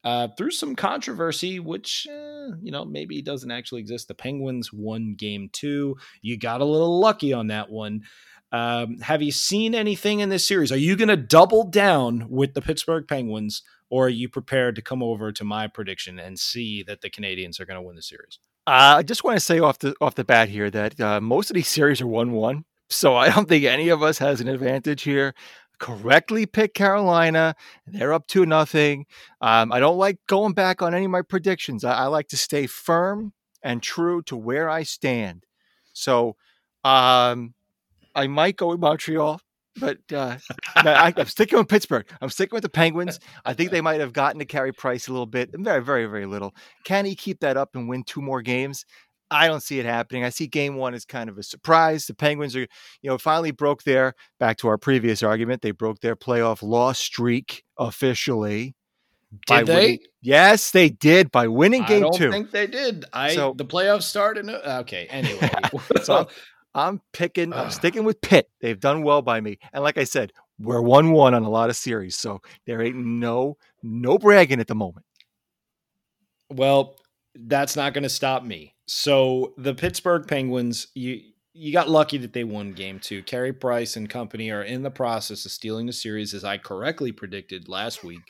uh, 0.06 0.30
through 0.38 0.52
some 0.52 0.76
controversy, 0.76 1.60
which 1.60 2.08
eh, 2.10 2.52
you 2.62 2.72
know 2.72 2.86
maybe 2.86 3.22
doesn't 3.22 3.52
actually 3.52 3.82
exist. 3.82 4.08
The 4.08 4.16
Penguins 4.16 4.72
won 4.72 5.16
game 5.18 5.50
two. 5.52 5.98
You 6.22 6.38
got 6.38 6.62
a 6.62 6.66
little 6.66 7.00
lucky 7.00 7.34
on 7.34 7.48
that 7.48 7.70
one. 7.70 8.04
Um, 8.52 9.00
have 9.00 9.22
you 9.22 9.34
seen 9.34 9.76
anything 9.76 10.22
in 10.22 10.30
this 10.30 10.48
series? 10.48 10.72
Are 10.72 10.78
you 10.78 10.96
going 10.96 11.10
to 11.10 11.18
double 11.18 11.66
down 11.66 12.28
with 12.30 12.54
the 12.54 12.62
Pittsburgh 12.62 13.06
Penguins? 13.08 13.64
or 13.90 14.08
are 14.08 14.10
you 14.10 14.30
prepared 14.30 14.76
to 14.76 14.82
come 14.82 15.04
over 15.04 15.32
to 15.32 15.44
my 15.44 15.68
prediction 15.68 16.20
and 16.20 16.40
see 16.40 16.84
that 16.84 17.02
the 17.02 17.10
Canadiens 17.10 17.60
are 17.60 17.66
going 17.66 17.80
to 17.80 17.86
win 17.86 17.96
the 17.96 18.02
series? 18.02 18.40
Uh, 18.68 18.98
I 18.98 19.04
just 19.04 19.24
want 19.24 19.38
to 19.38 19.46
say 19.46 19.60
off 19.60 19.80
the 19.80 19.96
off 20.02 20.16
the 20.16 20.24
bat 20.24 20.50
here 20.50 20.72
that 20.72 21.00
uh, 21.00 21.22
most 21.22 21.50
of 21.50 21.54
these 21.54 21.68
series 21.68 22.02
are 22.02 22.08
one 22.08 22.32
one, 22.32 22.66
so 22.90 23.16
I 23.16 23.30
don't 23.30 23.48
think 23.48 23.64
any 23.64 23.90
of 23.90 24.02
us 24.02 24.18
has 24.18 24.42
an 24.42 24.48
advantage 24.48 25.04
here. 25.04 25.36
Correctly 25.80 26.46
pick 26.46 26.74
Carolina; 26.74 27.56
they're 27.88 28.14
up 28.14 28.28
to 28.28 28.46
nothing. 28.46 29.06
Um, 29.42 29.72
I 29.72 29.80
don't 29.80 29.98
like 29.98 30.20
going 30.28 30.54
back 30.54 30.82
on 30.82 30.94
any 30.94 31.06
of 31.06 31.12
my 31.12 31.22
predictions. 31.22 31.84
I, 31.84 31.94
I 31.94 32.06
like 32.06 32.28
to 32.30 32.38
stay 32.38 32.68
firm 32.68 33.34
and 33.64 33.82
true 33.82 34.22
to 34.24 34.36
where 34.36 34.70
I 34.70 34.84
stand. 34.84 35.46
So, 35.94 36.36
um, 36.84 37.54
I 38.14 38.28
might 38.28 38.58
go 38.58 38.70
with 38.70 38.80
Montreal 38.80 39.42
but 39.78 39.98
uh, 40.14 40.38
I, 40.76 41.14
am 41.16 41.26
sticking 41.26 41.58
with 41.58 41.68
Pittsburgh. 41.68 42.06
I'm 42.22 42.30
sticking 42.30 42.56
with 42.56 42.64
the 42.64 42.70
Penguins. 42.70 43.20
I 43.44 43.54
think 43.54 43.72
they 43.72 43.82
might 43.82 44.00
have 44.00 44.14
gotten 44.14 44.40
to 44.40 44.46
Carey 44.46 44.72
Price 44.72 45.08
a 45.08 45.12
little 45.12 45.26
bit, 45.26 45.50
very, 45.54 45.84
very, 45.84 46.06
very 46.06 46.26
little. 46.26 46.56
Can 46.84 47.06
he 47.06 47.16
keep 47.16 47.42
that 47.42 47.58
up 47.58 47.76
and 47.76 47.90
win 47.90 48.04
two 48.04 48.22
more 48.22 48.42
games? 48.42 48.86
I 49.32 49.48
don't 49.48 49.64
see 49.64 49.80
it 49.80 49.86
happening. 49.86 50.24
I 50.24 50.30
see 50.30 50.48
game 50.48 50.76
one 50.76 50.94
as 50.94 51.06
kind 51.06 51.30
of 51.30 51.38
a 51.38 51.44
surprise. 51.44 52.06
The 52.06 52.14
Penguins 52.14 52.56
are, 52.56 52.68
you 53.02 53.10
know, 53.10 53.18
finally 53.18 53.52
broke 53.52 53.84
their, 53.84 54.14
back 54.40 54.58
to 54.58 54.68
our 54.68 54.78
previous 54.78 55.24
argument, 55.24 55.62
they 55.62 55.72
broke 55.72 56.00
their 56.00 56.16
playoff 56.16 56.62
loss 56.62 57.00
streak 57.00 57.64
officially. 57.78 58.76
Did 59.48 59.66
they? 59.66 59.76
Winning. 59.76 60.00
Yes, 60.22 60.72
they 60.72 60.90
did 60.90 61.32
by 61.32 61.48
winning 61.48 61.84
game 61.84 62.02
two. 62.02 62.08
I 62.08 62.10
don't 62.10 62.18
two. 62.18 62.32
think 62.32 62.52
they 62.52 62.68
did. 62.68 63.06
I 63.12 63.36
so, 63.36 63.54
the 63.56 63.66
playoffs 63.66 64.04
started. 64.04 64.50
Okay, 64.50 65.08
anyway. 65.10 65.50
so 66.04 66.28
I'm 66.76 67.02
picking, 67.14 67.54
I'm 67.54 67.68
ah. 67.68 67.70
sticking 67.70 68.04
with 68.04 68.22
Pitt. 68.22 68.50
They've 68.62 68.80
done 68.80 69.04
well 69.04 69.22
by 69.22 69.42
me. 69.42 69.58
And 69.74 69.84
like 69.84 69.98
I 69.98 70.04
said, 70.04 70.32
we're 70.60 70.82
1 70.82 71.12
1 71.12 71.34
on 71.34 71.44
a 71.44 71.50
lot 71.50 71.70
of 71.70 71.76
series. 71.76 72.18
So 72.18 72.42
there 72.66 72.82
ain't 72.82 72.96
no, 72.96 73.58
no 73.82 74.18
bragging 74.18 74.60
at 74.60 74.68
the 74.68 74.76
moment. 74.76 75.06
Well, 76.50 76.98
that's 77.34 77.76
not 77.76 77.94
going 77.94 78.04
to 78.04 78.10
stop 78.10 78.44
me. 78.44 78.75
So 78.88 79.54
the 79.58 79.74
Pittsburgh 79.74 80.28
Penguins, 80.28 80.88
you, 80.94 81.22
you 81.54 81.74
got 81.74 81.90
lucky 81.90 82.18
that 82.20 82.34
they 82.34 82.44
won 82.44 82.74
game 82.74 83.00
two. 83.00 83.24
Carey 83.24 83.54
Price 83.54 83.96
and 83.96 84.10
company 84.10 84.52
are 84.52 84.64
in 84.64 84.84
the 84.84 84.92
process 84.92 85.46
of 85.46 85.52
stealing 85.52 85.86
the 85.86 85.94
series, 85.94 86.34
as 86.34 86.44
I 86.44 86.58
correctly 86.58 87.12
predicted 87.12 87.68
last 87.68 88.04
week. 88.04 88.22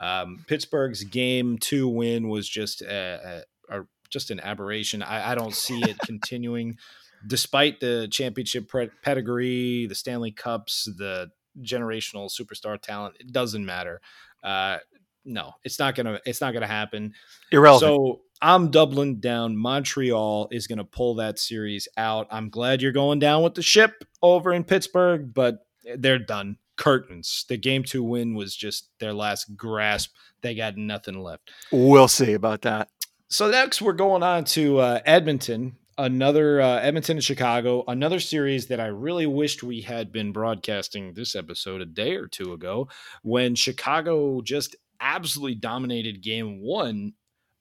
Um, 0.00 0.44
Pittsburgh's 0.46 1.04
game 1.04 1.58
two 1.58 1.88
win 1.88 2.28
was 2.28 2.48
just 2.48 2.80
a, 2.80 3.44
a, 3.68 3.80
a 3.80 3.86
just 4.08 4.30
an 4.30 4.40
aberration. 4.40 5.02
I, 5.02 5.32
I 5.32 5.34
don't 5.34 5.54
see 5.54 5.80
it 5.82 5.98
continuing 6.04 6.78
despite 7.26 7.80
the 7.80 8.08
championship 8.10 8.70
pedigree, 9.02 9.86
the 9.86 9.94
Stanley 9.94 10.32
Cups, 10.32 10.88
the 10.96 11.30
generational 11.60 12.30
superstar 12.30 12.80
talent, 12.80 13.16
it 13.20 13.32
doesn't 13.32 13.64
matter. 13.64 14.00
Uh, 14.42 14.78
no, 15.24 15.52
it's 15.64 15.78
not 15.78 15.94
gonna. 15.94 16.20
It's 16.24 16.40
not 16.40 16.52
gonna 16.54 16.66
happen. 16.66 17.14
Irrelevant. 17.52 17.90
So 17.90 18.20
I'm 18.42 18.70
doubling 18.70 19.20
down. 19.20 19.56
Montreal 19.56 20.48
is 20.50 20.66
gonna 20.66 20.84
pull 20.84 21.16
that 21.16 21.38
series 21.38 21.88
out. 21.96 22.26
I'm 22.30 22.48
glad 22.48 22.82
you're 22.82 22.92
going 22.92 23.18
down 23.18 23.42
with 23.42 23.54
the 23.54 23.62
ship 23.62 24.04
over 24.22 24.52
in 24.52 24.64
Pittsburgh, 24.64 25.32
but 25.34 25.66
they're 25.96 26.18
done. 26.18 26.56
curtains. 26.76 27.44
The 27.48 27.58
game 27.58 27.84
two 27.84 28.02
win 28.02 28.34
was 28.34 28.56
just 28.56 28.88
their 29.00 29.12
last 29.12 29.54
grasp. 29.56 30.12
They 30.40 30.54
got 30.54 30.76
nothing 30.78 31.22
left. 31.22 31.50
We'll 31.70 32.08
see 32.08 32.32
about 32.32 32.62
that. 32.62 32.88
So 33.28 33.50
next, 33.50 33.82
we're 33.82 33.92
going 33.92 34.22
on 34.22 34.44
to 34.46 34.78
uh, 34.78 35.00
Edmonton, 35.04 35.76
another 35.98 36.60
uh, 36.60 36.80
Edmonton 36.80 37.18
and 37.18 37.24
Chicago, 37.24 37.84
another 37.86 38.18
series 38.18 38.68
that 38.68 38.80
I 38.80 38.86
really 38.86 39.26
wished 39.26 39.62
we 39.62 39.82
had 39.82 40.10
been 40.10 40.32
broadcasting 40.32 41.12
this 41.12 41.36
episode 41.36 41.82
a 41.82 41.86
day 41.86 42.16
or 42.16 42.26
two 42.26 42.54
ago 42.54 42.88
when 43.22 43.54
Chicago 43.54 44.40
just 44.40 44.74
absolutely 45.00 45.56
dominated 45.56 46.22
game 46.22 46.60
one, 46.62 47.14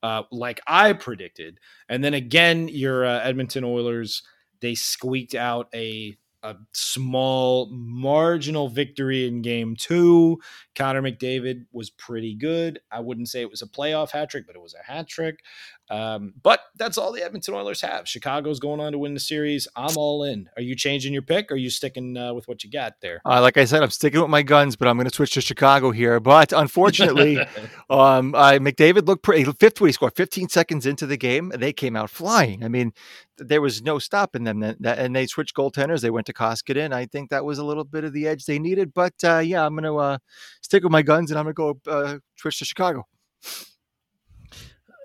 uh, 0.04 0.24
like 0.32 0.60
I 0.68 0.94
predicted. 0.94 1.60
And 1.88 2.04
then 2.04 2.14
again, 2.14 2.68
your 2.68 3.06
uh, 3.06 3.20
Edmonton 3.20 3.64
Oilers, 3.64 4.24
they 4.62 4.76
squeaked 4.76 5.36
out 5.36 5.68
a 5.74 6.18
a 6.44 6.56
small 6.74 7.68
marginal 7.72 8.70
victory 8.70 9.28
in 9.28 9.42
game 9.42 9.76
two. 9.76 10.40
Connor 10.76 11.02
McDavid 11.02 11.66
was 11.72 11.90
pretty 11.90 12.36
good. 12.36 12.80
I 12.92 13.02
wouldn't 13.02 13.30
say 13.30 13.42
it 13.42 13.52
was 13.52 13.62
a 13.62 13.68
playoff 13.68 14.12
hat 14.12 14.30
trick, 14.30 14.48
but 14.48 14.56
it 14.56 14.62
was 14.62 14.74
a 14.74 14.92
hat 14.92 15.08
trick. 15.08 15.42
Um, 15.90 16.34
but 16.42 16.62
that's 16.76 16.98
all 16.98 17.12
the 17.12 17.24
Edmonton 17.24 17.56
Oilers 17.56 17.82
have. 17.82 18.08
Chicago's 18.08 18.60
going 18.60 18.80
on 18.80 18.92
to 18.92 19.00
win 19.00 19.16
the 19.16 19.20
series. 19.20 19.68
I'm 19.76 19.98
all 19.98 20.24
in. 20.24 20.48
Are 20.56 20.62
you 20.62 20.76
changing 20.76 21.14
your 21.14 21.24
pick? 21.24 21.52
Or 21.52 21.56
are 21.56 21.58
you 21.58 21.70
sticking 21.70 22.16
uh, 22.16 22.34
with 22.34 22.48
what 22.48 22.64
you 22.64 22.70
got 22.70 23.02
there? 23.02 23.22
Uh, 23.26 23.42
like 23.42 23.58
I 23.58 23.66
said, 23.66 23.82
I'm 23.82 23.90
sticking 23.90 24.22
with 24.22 24.30
my 24.30 24.44
guns, 24.44 24.76
but 24.76 24.88
I'm 24.88 24.98
going 24.98 25.10
to 25.10 25.14
switch 25.14 25.34
to 25.34 25.42
Chicago 25.42 25.92
here. 25.92 26.20
But 26.20 26.54
unfortunately, 26.54 27.40
um, 27.90 28.36
I, 28.36 28.60
McDavid 28.60 29.08
looked 29.08 29.24
pretty. 29.24 29.44
Fifth, 29.60 29.80
he 29.80 29.92
scored 29.92 30.16
15 30.16 30.50
seconds 30.50 30.86
into 30.86 31.08
the 31.08 31.18
game, 31.18 31.52
they 31.56 31.74
came 31.74 31.96
out 31.96 32.12
flying. 32.12 32.64
I 32.64 32.68
mean, 32.68 32.94
there 33.38 33.62
was 33.62 33.82
no 33.82 33.98
stopping 34.00 34.44
them. 34.44 34.62
And 34.62 35.16
they 35.16 35.26
switched 35.26 35.56
goaltenders. 35.56 36.02
They 36.02 36.12
went 36.12 36.28
to 36.30 36.34
Koskinen. 36.34 36.94
I 36.94 37.06
think 37.06 37.30
that 37.30 37.46
was 37.46 37.60
a 37.60 37.66
little 37.66 37.84
bit 37.84 38.04
of 38.04 38.14
the 38.14 38.28
edge 38.28 38.46
they 38.46 38.60
needed. 38.60 38.94
But 38.94 39.14
uh, 39.24 39.40
yeah, 39.40 39.66
I'm 39.66 39.74
going 39.74 39.84
to 39.84 39.98
uh, 39.98 40.18
stick 40.62 40.84
with 40.84 40.92
my 40.92 41.02
guns, 41.02 41.32
and 41.32 41.40
I'm 41.40 41.52
going 41.52 41.56
to 41.56 41.82
go 41.86 41.92
uh, 41.92 42.18
switch 42.38 42.60
to 42.60 42.66
Chicago. 42.66 43.08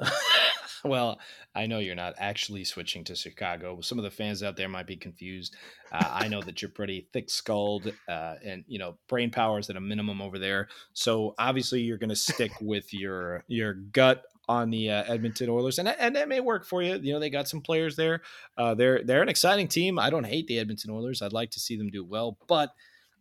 well, 0.84 1.18
I 1.54 1.66
know 1.66 1.78
you're 1.78 1.94
not 1.94 2.14
actually 2.18 2.64
switching 2.64 3.04
to 3.04 3.14
Chicago. 3.14 3.80
Some 3.80 3.98
of 3.98 4.04
the 4.04 4.10
fans 4.10 4.42
out 4.42 4.56
there 4.56 4.68
might 4.68 4.86
be 4.86 4.96
confused. 4.96 5.54
Uh, 5.92 6.08
I 6.10 6.28
know 6.28 6.42
that 6.42 6.60
you're 6.60 6.70
pretty 6.70 7.08
thick 7.12 7.30
skulled 7.30 7.92
uh, 8.08 8.34
and, 8.44 8.64
you 8.66 8.78
know, 8.78 8.96
brain 9.08 9.30
power 9.30 9.58
is 9.60 9.70
at 9.70 9.76
a 9.76 9.80
minimum 9.80 10.20
over 10.20 10.38
there. 10.38 10.68
So 10.92 11.34
obviously 11.38 11.82
you're 11.82 11.98
going 11.98 12.10
to 12.10 12.16
stick 12.16 12.50
with 12.60 12.92
your 12.92 13.44
your 13.46 13.74
gut 13.74 14.24
on 14.48 14.70
the 14.70 14.90
uh, 14.90 15.04
Edmonton 15.06 15.48
Oilers, 15.48 15.78
and 15.78 15.88
and 15.88 16.16
that 16.16 16.28
may 16.28 16.40
work 16.40 16.64
for 16.64 16.82
you. 16.82 16.96
You 16.96 17.12
know, 17.12 17.20
they 17.20 17.30
got 17.30 17.48
some 17.48 17.60
players 17.60 17.96
there. 17.96 18.22
Uh, 18.56 18.74
they're 18.74 19.02
they're 19.02 19.22
an 19.22 19.28
exciting 19.28 19.68
team. 19.68 19.98
I 19.98 20.10
don't 20.10 20.24
hate 20.24 20.46
the 20.46 20.58
Edmonton 20.58 20.90
Oilers. 20.90 21.22
I'd 21.22 21.32
like 21.32 21.50
to 21.52 21.60
see 21.60 21.76
them 21.76 21.90
do 21.90 22.04
well, 22.04 22.38
but 22.46 22.70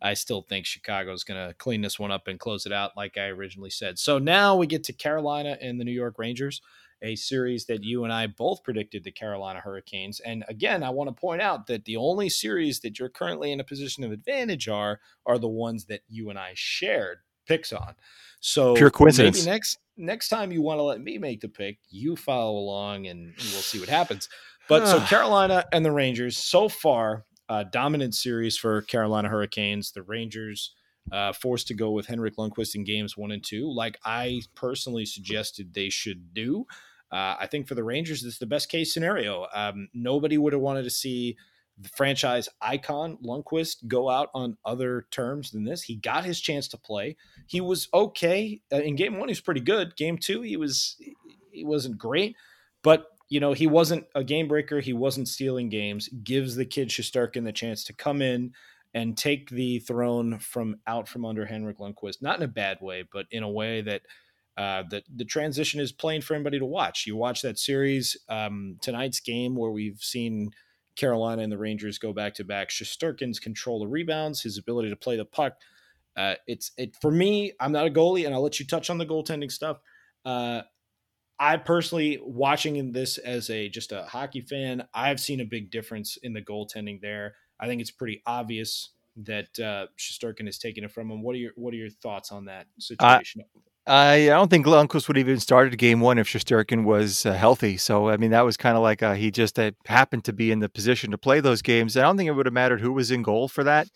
I 0.02 0.16
still 0.16 0.42
think 0.42 0.66
Chicago's 0.66 1.24
going 1.24 1.48
to 1.48 1.54
clean 1.54 1.82
this 1.82 1.98
one 1.98 2.12
up 2.12 2.28
and 2.28 2.40
close 2.40 2.66
it 2.66 2.74
out, 2.74 2.92
like 2.98 3.18
I 3.18 3.28
originally 3.28 3.70
said. 3.70 3.98
So 3.98 4.20
now 4.20 4.56
we 4.58 4.68
get 4.68 4.84
to 4.86 4.94
Carolina 4.94 5.58
and 5.62 5.80
the 5.80 5.86
New 5.86 5.94
York 5.94 6.16
Rangers 6.20 6.62
a 7.04 7.16
series 7.16 7.66
that 7.66 7.84
you 7.84 8.06
and 8.06 8.14
I 8.14 8.28
both 8.28 8.64
predicted 8.64 9.04
the 9.04 9.12
Carolina 9.12 9.60
Hurricanes. 9.60 10.20
And 10.22 10.46
again, 10.48 10.84
I 10.84 10.90
want 10.90 11.10
to 11.10 11.20
point 11.20 11.42
out 11.42 11.68
that 11.68 11.86
the 11.86 11.98
only 11.98 12.30
series 12.30 12.80
that 12.80 12.98
you're 12.98 13.10
currently 13.10 13.52
in 13.52 13.60
a 13.60 13.66
position 13.66 14.04
of 14.04 14.12
advantage 14.12 14.68
are 14.68 15.00
are 15.26 15.38
the 15.38 15.50
ones 15.50 15.86
that 15.86 16.02
you 16.08 16.30
and 16.30 16.40
I 16.40 16.54
shared 16.56 17.20
picks 17.48 17.74
on. 17.74 17.96
So 18.40 18.76
pure 18.76 18.90
coincidence. 18.92 19.40
Maybe 19.40 19.52
next 19.52 19.78
next 19.98 20.30
time 20.30 20.52
you 20.52 20.62
want 20.62 20.80
to 20.80 20.84
let 20.84 21.02
me 21.02 21.18
make 21.18 21.42
the 21.42 21.50
pick, 21.50 21.78
you 21.90 22.16
follow 22.16 22.58
along 22.58 23.08
and 23.08 23.34
we'll 23.38 23.62
see 23.62 23.80
what 23.80 23.90
happens. 23.90 24.28
But 24.68 24.88
so 24.88 25.00
Carolina 25.08 25.66
and 25.72 25.86
the 25.86 25.92
Rangers 25.92 26.38
so 26.38 26.68
far, 26.70 27.26
uh, 27.50 27.64
dominant 27.64 28.16
series 28.16 28.58
for 28.58 28.82
Carolina 28.84 29.30
Hurricanes. 29.30 29.92
The 29.92 30.04
Rangers 30.04 30.74
uh, 31.12 31.34
forced 31.34 31.68
to 31.68 31.74
go 31.74 31.92
with 31.92 32.08
Henrik 32.08 32.36
Lundqvist 32.38 32.76
in 32.76 32.84
games 32.84 33.18
one 33.18 33.32
and 33.32 33.44
two, 33.44 33.72
like 33.72 33.98
I 34.04 34.42
personally 34.56 35.06
suggested 35.06 35.74
they 35.74 35.90
should 35.90 36.34
do. 36.34 36.66
Uh, 37.12 37.36
I 37.40 37.48
think 37.48 37.68
for 37.68 37.76
the 37.76 37.84
Rangers, 37.84 38.24
this 38.24 38.34
is 38.34 38.40
the 38.40 38.48
best 38.48 38.70
case 38.70 38.94
scenario. 38.94 39.46
Um, 39.54 39.88
nobody 39.94 40.38
would 40.38 40.54
have 40.54 40.62
wanted 40.62 40.84
to 40.84 40.90
see 40.90 41.38
the 41.78 41.90
franchise 41.90 42.48
icon 42.62 43.18
Lundqvist 43.24 43.88
go 43.88 44.10
out 44.10 44.30
on 44.34 44.58
other 44.64 45.08
terms 45.12 45.52
than 45.52 45.64
this. 45.64 45.84
He 45.84 45.96
got 45.96 46.26
his 46.26 46.40
chance 46.40 46.68
to 46.70 46.78
play. 46.78 47.18
He 47.48 47.62
was 47.62 47.88
okay 47.94 48.62
uh, 48.72 48.78
in 48.78 48.96
game 48.96 49.18
one. 49.18 49.28
He 49.28 49.32
was 49.32 49.42
pretty 49.42 49.62
good. 49.62 49.96
Game 49.96 50.18
two, 50.18 50.42
he 50.42 50.58
was 50.58 50.98
he 51.52 51.64
wasn't 51.64 51.98
great, 51.98 52.36
but 52.84 53.08
you 53.30 53.40
know 53.40 53.54
he 53.54 53.68
wasn't 53.68 54.06
a 54.14 54.24
game 54.24 54.48
breaker. 54.48 54.80
He 54.80 54.94
wasn't 54.94 55.28
stealing 55.28 55.70
games. 55.70 56.10
Gives 56.24 56.56
the 56.56 56.66
kid 56.66 56.90
Shesterkin 56.90 57.44
the 57.44 57.52
chance 57.52 57.84
to 57.86 57.94
come 57.94 58.22
in 58.22 58.52
and 58.94 59.18
take 59.18 59.50
the 59.50 59.80
throne 59.80 60.38
from 60.38 60.76
out 60.86 61.08
from 61.08 61.26
under 61.26 61.46
Henrik 61.46 61.80
Lundqvist. 61.80 62.22
Not 62.22 62.38
in 62.38 62.44
a 62.44 62.48
bad 62.48 62.78
way, 62.82 63.04
but 63.12 63.26
in 63.32 63.42
a 63.42 63.50
way 63.50 63.82
that 63.82 64.04
uh, 64.58 64.84
the 64.90 65.02
the 65.16 65.26
transition 65.26 65.80
is 65.80 65.92
plain 65.92 66.22
for 66.22 66.36
anybody 66.36 66.60
to 66.60 66.66
watch. 66.66 67.08
You 67.08 67.16
watch 67.16 67.42
that 67.42 67.58
series 67.58 68.16
um, 68.30 68.78
tonight's 68.82 69.20
game 69.20 69.56
where 69.56 69.72
we've 69.72 70.00
seen 70.00 70.52
Carolina 70.96 71.42
and 71.42 71.52
the 71.52 71.58
Rangers 71.58 71.98
go 71.98 72.14
back 72.14 72.34
to 72.36 72.44
back. 72.44 72.70
Shesterkin's 72.70 73.40
control 73.40 73.80
the 73.80 73.88
rebounds, 73.88 74.42
his 74.42 74.58
ability 74.58 74.90
to 74.90 74.96
play 74.96 75.18
the 75.18 75.26
puck. 75.26 75.54
Uh, 76.16 76.36
it's 76.48 76.72
it 76.78 76.96
for 77.02 77.12
me. 77.12 77.54
I'm 77.60 77.72
not 77.72 77.88
a 77.88 77.90
goalie, 77.90 78.26
and 78.26 78.36
I'll 78.36 78.44
let 78.44 78.60
you 78.60 78.68
touch 78.68 78.90
on 78.90 78.98
the 78.98 79.06
goaltending 79.06 79.52
stuff. 79.52 79.80
Uh, 80.24 80.62
I 81.40 81.58
personally 81.58 82.20
watching 82.24 82.92
this 82.92 83.18
as 83.18 83.50
a 83.50 83.68
just 83.70 83.92
a 83.92 84.04
hockey 84.04 84.42
fan, 84.42 84.88
I've 84.94 85.20
seen 85.20 85.42
a 85.42 85.46
big 85.46 85.72
difference 85.72 86.18
in 86.18 86.34
the 86.34 86.42
goaltending 86.42 87.02
there. 87.02 87.36
I 87.60 87.68
think 87.68 87.82
it's 87.82 87.92
pretty 87.92 88.22
obvious 88.26 88.90
that 89.18 89.60
uh, 89.60 89.88
Shesterkin 89.98 90.48
is 90.48 90.58
taking 90.58 90.84
it 90.84 90.92
from 90.92 91.10
him. 91.10 91.22
What 91.22 91.36
are 91.36 91.40
your 91.40 91.52
What 91.56 91.74
are 91.74 91.78
your 91.78 91.90
thoughts 91.90 92.32
on 92.32 92.46
that 92.46 92.68
situation? 92.80 93.42
I, 93.42 93.60
I 93.86 94.28
don't 94.28 94.50
think 94.50 94.66
Lundqvist 94.66 95.08
would 95.08 95.18
have 95.18 95.28
even 95.28 95.40
started 95.42 95.78
game 95.78 96.00
one 96.00 96.18
if 96.18 96.28
Shesterkin 96.28 96.86
was 96.86 97.26
uh, 97.26 97.34
healthy. 97.34 97.76
So, 97.76 98.08
I 98.08 98.16
mean, 98.16 98.32
that 98.32 98.46
was 98.46 98.56
kind 98.56 98.78
of 98.78 98.84
like 98.84 99.04
uh, 99.04 99.14
he 99.14 99.30
just 99.30 99.60
uh, 99.60 99.72
happened 99.88 100.24
to 100.26 100.34
be 100.34 100.52
in 100.52 100.60
the 100.60 100.70
position 100.70 101.12
to 101.12 101.18
play 101.18 101.42
those 101.42 101.62
games. 101.62 101.98
I 101.98 102.02
don't 102.04 102.16
think 102.16 102.30
it 102.30 102.34
would 102.34 102.46
have 102.46 102.54
mattered 102.54 102.80
who 102.80 102.94
was 102.94 103.12
in 103.12 103.24
goal 103.24 103.50
for 103.50 103.64
that. 103.66 103.90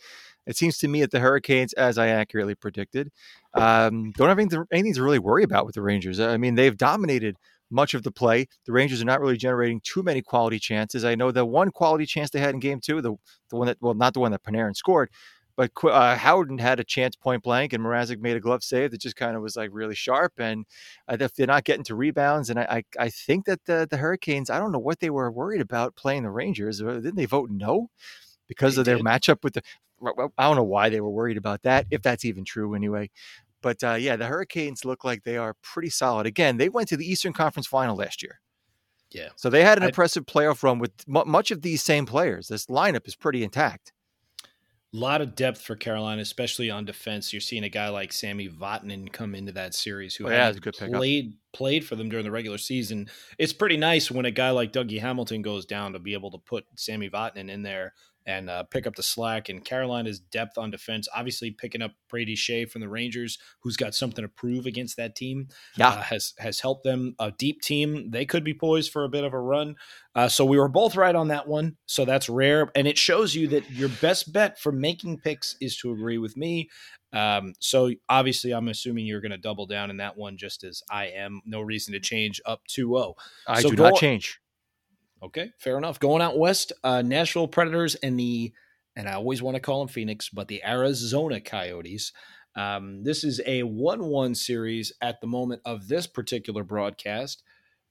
It 0.45 0.57
seems 0.57 0.77
to 0.79 0.87
me 0.89 1.01
that 1.01 1.11
the 1.11 1.19
Hurricanes, 1.19 1.73
as 1.73 1.97
I 1.97 2.07
accurately 2.07 2.55
predicted, 2.55 3.11
um, 3.53 4.11
don't 4.11 4.29
have 4.29 4.39
anything, 4.39 4.65
anything 4.71 4.93
to 4.93 5.03
really 5.03 5.19
worry 5.19 5.43
about 5.43 5.65
with 5.65 5.75
the 5.75 5.81
Rangers. 5.81 6.19
I 6.19 6.37
mean, 6.37 6.55
they've 6.55 6.77
dominated 6.77 7.37
much 7.69 7.93
of 7.93 8.03
the 8.03 8.11
play. 8.11 8.47
The 8.65 8.71
Rangers 8.71 9.01
are 9.01 9.05
not 9.05 9.19
really 9.19 9.37
generating 9.37 9.81
too 9.81 10.03
many 10.03 10.21
quality 10.21 10.59
chances. 10.59 11.03
I 11.03 11.15
know 11.15 11.31
the 11.31 11.45
one 11.45 11.71
quality 11.71 12.05
chance 12.05 12.29
they 12.29 12.39
had 12.39 12.53
in 12.53 12.59
game 12.59 12.79
two, 12.79 13.01
the, 13.01 13.15
the 13.49 13.57
one 13.57 13.67
that, 13.67 13.77
well, 13.81 13.93
not 13.93 14.13
the 14.13 14.21
one 14.21 14.31
that 14.31 14.43
Panarin 14.43 14.75
scored, 14.75 15.09
but 15.57 15.71
uh, 15.83 16.15
Howden 16.15 16.59
had 16.59 16.79
a 16.79 16.83
chance 16.83 17.15
point 17.15 17.41
blank, 17.41 17.73
and 17.73 17.83
Mrazek 17.83 18.21
made 18.21 18.37
a 18.37 18.39
glove 18.39 18.63
save 18.63 18.91
that 18.91 19.01
just 19.01 19.15
kind 19.15 19.35
of 19.35 19.41
was 19.41 19.57
like 19.57 19.71
really 19.73 19.95
sharp. 19.95 20.33
And 20.37 20.67
uh, 21.09 21.17
if 21.19 21.33
they're 21.33 21.47
not 21.47 21.63
getting 21.63 21.83
to 21.85 21.95
rebounds, 21.95 22.51
and 22.51 22.59
I, 22.59 22.83
I, 22.99 23.05
I, 23.05 23.09
think 23.09 23.45
that 23.45 23.65
the, 23.65 23.87
the 23.89 23.97
Hurricanes, 23.97 24.51
I 24.51 24.59
don't 24.59 24.71
know 24.71 24.77
what 24.77 24.99
they 24.99 25.09
were 25.09 25.31
worried 25.31 25.61
about 25.61 25.95
playing 25.95 26.23
the 26.23 26.29
Rangers. 26.29 26.79
Uh, 26.79 26.93
didn't 26.93 27.15
they 27.15 27.25
vote 27.25 27.49
no 27.49 27.89
because 28.47 28.75
they 28.75 28.81
of 28.81 28.85
their 28.85 28.97
did. 28.97 29.05
matchup 29.05 29.43
with 29.43 29.55
the? 29.55 29.63
I 30.37 30.43
don't 30.45 30.55
know 30.55 30.63
why 30.63 30.89
they 30.89 31.01
were 31.01 31.09
worried 31.09 31.37
about 31.37 31.63
that, 31.63 31.87
if 31.89 32.03
that's 32.03 32.23
even 32.23 32.45
true 32.45 32.75
anyway. 32.75 33.09
But 33.63 33.83
uh, 33.83 33.95
yeah, 33.95 34.15
the 34.15 34.27
Hurricanes 34.27 34.85
look 34.85 35.03
like 35.03 35.23
they 35.23 35.37
are 35.37 35.55
pretty 35.63 35.89
solid. 35.89 36.27
Again, 36.27 36.57
they 36.57 36.69
went 36.69 36.87
to 36.89 36.97
the 36.97 37.11
Eastern 37.11 37.33
Conference 37.33 37.65
Final 37.65 37.95
last 37.95 38.21
year. 38.21 38.39
Yeah. 39.09 39.29
So 39.37 39.49
they 39.49 39.63
had 39.63 39.79
an 39.79 39.85
I, 39.85 39.87
impressive 39.87 40.27
playoff 40.27 40.61
run 40.61 40.77
with 40.77 40.91
m- 41.07 41.27
much 41.27 41.49
of 41.49 41.63
these 41.63 41.81
same 41.81 42.05
players. 42.05 42.47
This 42.47 42.67
lineup 42.67 43.07
is 43.07 43.15
pretty 43.15 43.43
intact. 43.43 43.91
A 44.93 44.97
lot 44.97 45.21
of 45.21 45.35
depth 45.35 45.61
for 45.61 45.75
Carolina, 45.75 46.21
especially 46.21 46.71
on 46.71 46.85
defense. 46.85 47.33
You're 47.33 47.41
seeing 47.41 47.63
a 47.63 47.69
guy 47.69 47.89
like 47.89 48.13
Sami 48.13 48.47
Vatanen 48.47 49.11
come 49.11 49.35
into 49.35 49.51
that 49.51 49.75
series 49.75 50.15
who 50.15 50.27
oh, 50.27 50.31
yeah, 50.31 50.51
good 50.53 50.75
played 50.75 51.33
played 51.53 51.85
for 51.85 51.95
them 51.95 52.09
during 52.09 52.25
the 52.25 52.31
regular 52.31 52.57
season. 52.57 53.07
It's 53.37 53.53
pretty 53.53 53.77
nice 53.77 54.11
when 54.11 54.25
a 54.25 54.31
guy 54.31 54.51
like 54.51 54.73
Dougie 54.73 55.01
Hamilton 55.01 55.41
goes 55.41 55.65
down 55.65 55.93
to 55.93 55.99
be 55.99 56.13
able 56.13 56.31
to 56.31 56.37
put 56.37 56.65
Sami 56.75 57.09
Vatanen 57.09 57.49
in 57.49 57.63
there 57.63 57.93
and 58.27 58.49
uh, 58.49 58.63
pick 58.63 58.85
up 58.85 58.95
the 58.95 59.03
slack. 59.03 59.47
And 59.47 59.63
Carolina's 59.63 60.19
depth 60.19 60.57
on 60.57 60.69
defense, 60.69 61.07
obviously 61.15 61.49
picking 61.49 61.81
up 61.81 61.93
Brady 62.09 62.35
Skjei 62.35 62.69
from 62.69 62.81
the 62.81 62.89
Rangers, 62.89 63.39
who's 63.61 63.77
got 63.77 63.95
something 63.95 64.21
to 64.21 64.27
prove 64.27 64.65
against 64.65 64.97
that 64.97 65.15
team, 65.15 65.47
yeah. 65.77 65.89
Uh, 65.89 66.01
has 66.01 66.33
has 66.37 66.59
helped 66.59 66.83
them. 66.83 67.15
A 67.19 67.31
deep 67.31 67.61
team, 67.61 68.11
they 68.11 68.25
could 68.25 68.43
be 68.43 68.53
poised 68.53 68.91
for 68.91 69.05
a 69.05 69.09
bit 69.09 69.23
of 69.23 69.33
a 69.33 69.39
run. 69.39 69.75
Uh, 70.13 70.27
so 70.27 70.43
we 70.43 70.59
were 70.59 70.67
both 70.67 70.95
right 70.95 71.15
on 71.15 71.29
that 71.29 71.47
one. 71.47 71.77
So 71.85 72.03
that's 72.03 72.27
rare, 72.27 72.69
and 72.75 72.87
it 72.87 72.97
shows 72.97 73.33
you 73.33 73.47
that 73.47 73.71
your 73.71 73.89
best 73.89 74.33
bet 74.33 74.59
for 74.59 74.71
making 74.71 75.19
picks 75.19 75.55
is 75.61 75.77
to 75.77 75.91
agree 75.91 76.17
with 76.17 76.35
me. 76.35 76.69
Um, 77.13 77.53
so 77.59 77.91
obviously, 78.09 78.51
I'm 78.51 78.67
assuming 78.67 79.05
you're 79.05 79.21
going 79.21 79.31
to 79.31 79.37
double 79.37 79.65
down 79.65 79.89
in 79.89 79.97
that 79.97 80.17
one, 80.17 80.37
just 80.37 80.63
as 80.63 80.83
I 80.89 81.07
am. 81.07 81.41
No 81.45 81.61
reason 81.61 81.93
to 81.93 81.99
change 81.99 82.41
up 82.45 82.61
2-0. 82.67 83.13
I 83.47 83.61
so 83.61 83.69
do 83.69 83.75
not 83.75 83.95
change. 83.95 84.39
Okay, 85.23 85.51
fair 85.57 85.77
enough. 85.77 85.99
Going 85.99 86.21
out 86.21 86.37
west, 86.37 86.73
uh, 86.83 87.01
Nashville 87.01 87.47
Predators 87.47 87.95
and 87.95 88.19
the, 88.19 88.53
and 88.95 89.07
I 89.07 89.13
always 89.13 89.41
want 89.41 89.55
to 89.55 89.61
call 89.61 89.79
them 89.79 89.87
Phoenix, 89.87 90.29
but 90.29 90.47
the 90.47 90.63
Arizona 90.63 91.39
Coyotes. 91.39 92.11
Um, 92.55 93.03
this 93.03 93.23
is 93.23 93.39
a 93.45 93.63
1 93.63 94.03
1 94.03 94.35
series 94.35 94.91
at 95.01 95.21
the 95.21 95.27
moment 95.27 95.61
of 95.65 95.87
this 95.87 96.07
particular 96.07 96.63
broadcast. 96.63 97.43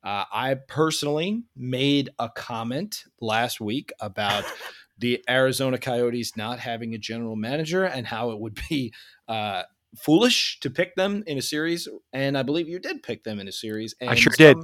Uh, 0.05 0.25
I 0.33 0.55
personally 0.55 1.43
made 1.57 2.11
a 2.19 2.29
comment 2.29 3.05
last 3.21 3.61
week 3.61 3.93
about 4.01 4.45
the 4.99 5.23
Arizona 5.29 5.79
Coyotes 5.79 6.37
not 6.37 6.59
having 6.59 6.95
a 6.95 6.99
general 6.99 7.37
manager 7.37 7.85
and 7.85 8.07
how 8.07 8.31
it 8.31 8.39
would 8.39 8.59
be 8.69 8.93
uh, 9.29 9.63
foolish 9.97 10.61
to 10.61 10.71
pick 10.71 10.95
them 10.95 11.23
in 11.27 11.39
a 11.39 11.43
series. 11.43 11.89
And 12.13 12.37
I 12.37 12.43
believe 12.43 12.69
you 12.69 12.79
did 12.79 13.03
pick 13.03 13.25
them 13.25 13.39
in 13.41 13.49
a 13.49 13.53
series. 13.53 13.95
And 14.01 14.11
I 14.11 14.15
sure 14.15 14.33
did. 14.37 14.57